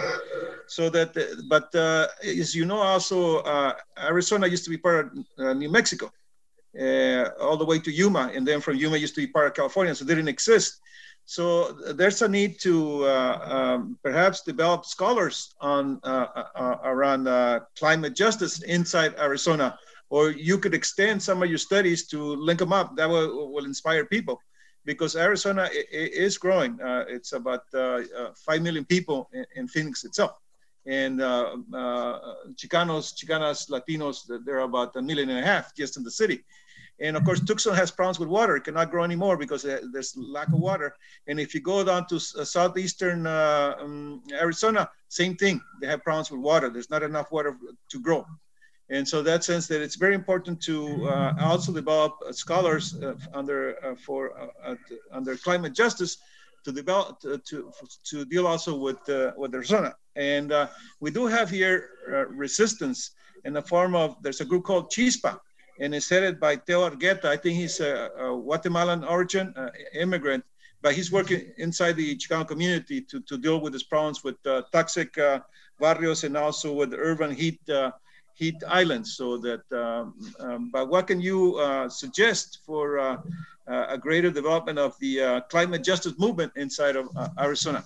So 0.67 0.89
that, 0.89 1.13
but 1.49 1.73
uh, 1.75 2.07
as 2.23 2.55
you 2.55 2.65
know, 2.65 2.77
also 2.77 3.39
uh, 3.39 3.73
Arizona 3.99 4.47
used 4.47 4.63
to 4.63 4.69
be 4.69 4.77
part 4.77 5.11
of 5.11 5.45
uh, 5.45 5.53
New 5.53 5.69
Mexico, 5.69 6.09
uh, 6.79 7.29
all 7.41 7.57
the 7.57 7.65
way 7.65 7.79
to 7.79 7.91
Yuma, 7.91 8.31
and 8.33 8.47
then 8.47 8.61
from 8.61 8.77
Yuma 8.77 8.95
used 8.95 9.15
to 9.15 9.21
be 9.21 9.27
part 9.27 9.47
of 9.47 9.53
California, 9.53 9.93
so 9.93 10.05
didn't 10.05 10.29
exist. 10.29 10.79
So 11.25 11.73
there's 11.93 12.21
a 12.21 12.27
need 12.27 12.59
to 12.61 13.07
um, 13.07 13.97
perhaps 14.03 14.41
develop 14.41 14.85
scholars 14.85 15.53
on 15.61 15.99
around 16.03 17.25
climate 17.77 18.15
justice 18.15 18.63
inside 18.63 19.15
Arizona 19.19 19.77
or 20.09 20.31
you 20.31 20.57
could 20.57 20.73
extend 20.73 21.23
some 21.23 21.41
of 21.41 21.47
your 21.47 21.57
studies 21.57 22.05
to 22.07 22.19
link 22.21 22.59
them 22.59 22.73
up. 22.73 22.97
That 22.97 23.07
will, 23.09 23.53
will 23.53 23.63
inspire 23.63 24.03
people 24.03 24.41
because 24.85 25.15
Arizona 25.15 25.69
is 25.91 26.37
growing. 26.37 26.79
Uh, 26.81 27.05
it's 27.07 27.33
about 27.33 27.63
uh, 27.73 28.01
uh, 28.17 28.31
5 28.35 28.61
million 28.61 28.85
people 28.85 29.29
in, 29.33 29.45
in 29.55 29.67
Phoenix 29.67 30.03
itself. 30.03 30.37
And 30.85 31.21
uh, 31.21 31.57
uh, 31.73 32.19
Chicanos, 32.55 33.13
Chicanas, 33.13 33.69
Latinos, 33.69 34.25
there 34.45 34.57
are 34.57 34.61
about 34.61 34.95
a 34.95 35.01
million 35.01 35.29
and 35.29 35.39
a 35.39 35.43
half 35.43 35.75
just 35.75 35.97
in 35.97 36.03
the 36.03 36.09
city. 36.09 36.43
And 36.99 37.17
of 37.17 37.23
course, 37.23 37.39
Tucson 37.39 37.75
has 37.75 37.89
problems 37.91 38.19
with 38.19 38.29
water. 38.29 38.55
It 38.55 38.63
cannot 38.63 38.91
grow 38.91 39.03
anymore 39.03 39.35
because 39.35 39.63
there's 39.63 40.15
lack 40.17 40.47
of 40.49 40.59
water. 40.59 40.95
And 41.27 41.39
if 41.39 41.53
you 41.55 41.61
go 41.61 41.83
down 41.83 42.05
to 42.07 42.19
southeastern 42.19 43.25
um, 43.25 44.21
Arizona, 44.31 44.89
same 45.07 45.35
thing. 45.35 45.61
They 45.81 45.87
have 45.87 46.03
problems 46.03 46.29
with 46.29 46.41
water. 46.41 46.69
There's 46.69 46.91
not 46.91 47.01
enough 47.01 47.31
water 47.31 47.57
to 47.89 47.99
grow. 47.99 48.25
And 48.91 49.07
so 49.07 49.23
that 49.23 49.43
sense 49.43 49.67
that 49.67 49.81
it's 49.81 49.95
very 49.95 50.15
important 50.15 50.61
to 50.63 51.07
uh, 51.07 51.33
also 51.39 51.71
develop 51.71 52.13
uh, 52.27 52.33
scholars 52.33 52.95
uh, 53.01 53.15
under 53.33 53.61
uh, 53.85 53.95
for 53.95 54.21
uh, 54.37 54.75
under 55.11 55.37
climate 55.37 55.73
justice 55.73 56.17
to 56.65 56.71
develop 56.73 57.19
to 57.21 57.71
to, 58.09 58.25
deal 58.25 58.45
also 58.45 58.77
with 58.77 59.01
uh, 59.09 59.31
with 59.37 59.55
Arizona. 59.55 59.95
And 60.17 60.53
we 60.99 61.09
do 61.09 61.25
have 61.25 61.49
here 61.49 61.77
resistance 62.29 63.11
in 63.45 63.53
the 63.53 63.61
form 63.61 63.95
of 63.95 64.17
there's 64.21 64.41
a 64.41 64.45
group 64.45 64.65
called 64.65 64.91
Chispa, 64.91 65.39
and 65.79 65.95
it's 65.95 66.09
headed 66.09 66.37
by 66.39 66.57
Teo 66.57 66.87
Argueta. 66.89 67.25
I 67.25 67.37
think 67.37 67.55
he's 67.55 67.79
a, 67.79 68.09
a 68.19 68.27
Guatemalan 68.45 69.05
origin 69.05 69.55
immigrant 69.93 70.43
but 70.81 70.95
he's 70.95 71.11
working 71.11 71.51
inside 71.57 71.95
the 71.95 72.17
Chicano 72.17 72.47
community 72.47 73.01
to, 73.01 73.21
to 73.21 73.37
deal 73.37 73.61
with 73.61 73.73
these 73.73 73.83
problems 73.83 74.23
with 74.23 74.35
uh, 74.45 74.63
toxic 74.71 75.17
uh, 75.17 75.39
barrios 75.79 76.23
and 76.23 76.35
also 76.35 76.73
with 76.73 76.93
urban 76.93 77.31
heat 77.31 77.59
uh, 77.69 77.91
heat 78.33 78.55
islands. 78.67 79.15
So 79.15 79.37
that, 79.37 79.63
um, 79.71 80.13
um, 80.39 80.69
but 80.71 80.89
what 80.89 81.07
can 81.07 81.21
you 81.21 81.57
uh, 81.57 81.89
suggest 81.89 82.59
for 82.65 82.99
uh, 82.99 83.17
uh, 83.67 83.85
a 83.89 83.97
greater 83.97 84.31
development 84.31 84.79
of 84.79 84.97
the 84.99 85.43
climate 85.49 85.83
justice 85.83 86.13
movement 86.17 86.51
inside 86.55 86.95
of 86.95 87.09
Arizona? 87.39 87.83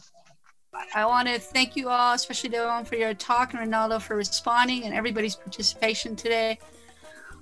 I 0.94 1.06
want 1.06 1.28
to 1.28 1.40
thank 1.40 1.76
you 1.76 1.90
all, 1.90 2.14
especially 2.14 2.50
Devon, 2.50 2.86
for 2.86 2.96
your 2.96 3.14
talk 3.14 3.54
and 3.54 3.72
Reynaldo 3.72 4.02
for 4.02 4.16
responding 4.16 4.84
and 4.84 4.94
everybody's 4.94 5.36
participation 5.36 6.16
today. 6.16 6.60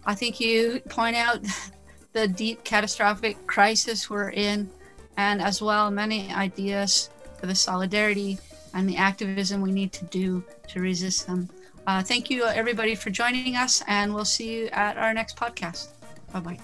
I 0.06 0.16
think 0.16 0.40
you 0.40 0.82
point 0.90 1.16
out 1.16 1.40
the 2.14 2.28
deep 2.28 2.64
catastrophic 2.64 3.48
crisis 3.48 4.10
we're 4.10 4.30
in, 4.30 4.70
and 5.18 5.42
as 5.42 5.62
well 5.62 5.90
many 5.92 6.32
ideas 6.32 7.10
for 7.40 7.48
the 7.48 7.56
solidarity 7.56 8.38
and 8.74 8.88
the 8.88 8.98
activism 8.98 9.62
we 9.62 9.72
need 9.72 9.94
to 9.94 10.06
do 10.06 10.44
to 10.70 10.80
resist 10.80 11.28
them. 11.28 11.50
Uh, 11.86 12.02
thank 12.02 12.30
you, 12.30 12.46
everybody, 12.46 12.96
for 12.96 13.10
joining 13.10 13.56
us, 13.56 13.84
and 13.88 14.14
we'll 14.14 14.26
see 14.26 14.54
you 14.54 14.68
at 14.72 14.98
our 14.98 15.14
next 15.14 15.36
podcast. 15.36 15.90
Bye 16.32 16.40
bye. 16.40 16.60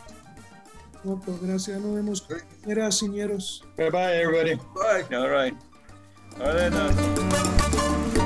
gracias. 1.39 1.79
Nos 1.79 1.95
vemos. 1.95 2.21
Bye 3.77 3.89
bye, 3.89 4.15
everybody. 4.17 4.55
Bye. 4.75 5.03
All 5.15 5.29
right. 5.29 5.55
All 6.39 6.53
right. 6.53 8.25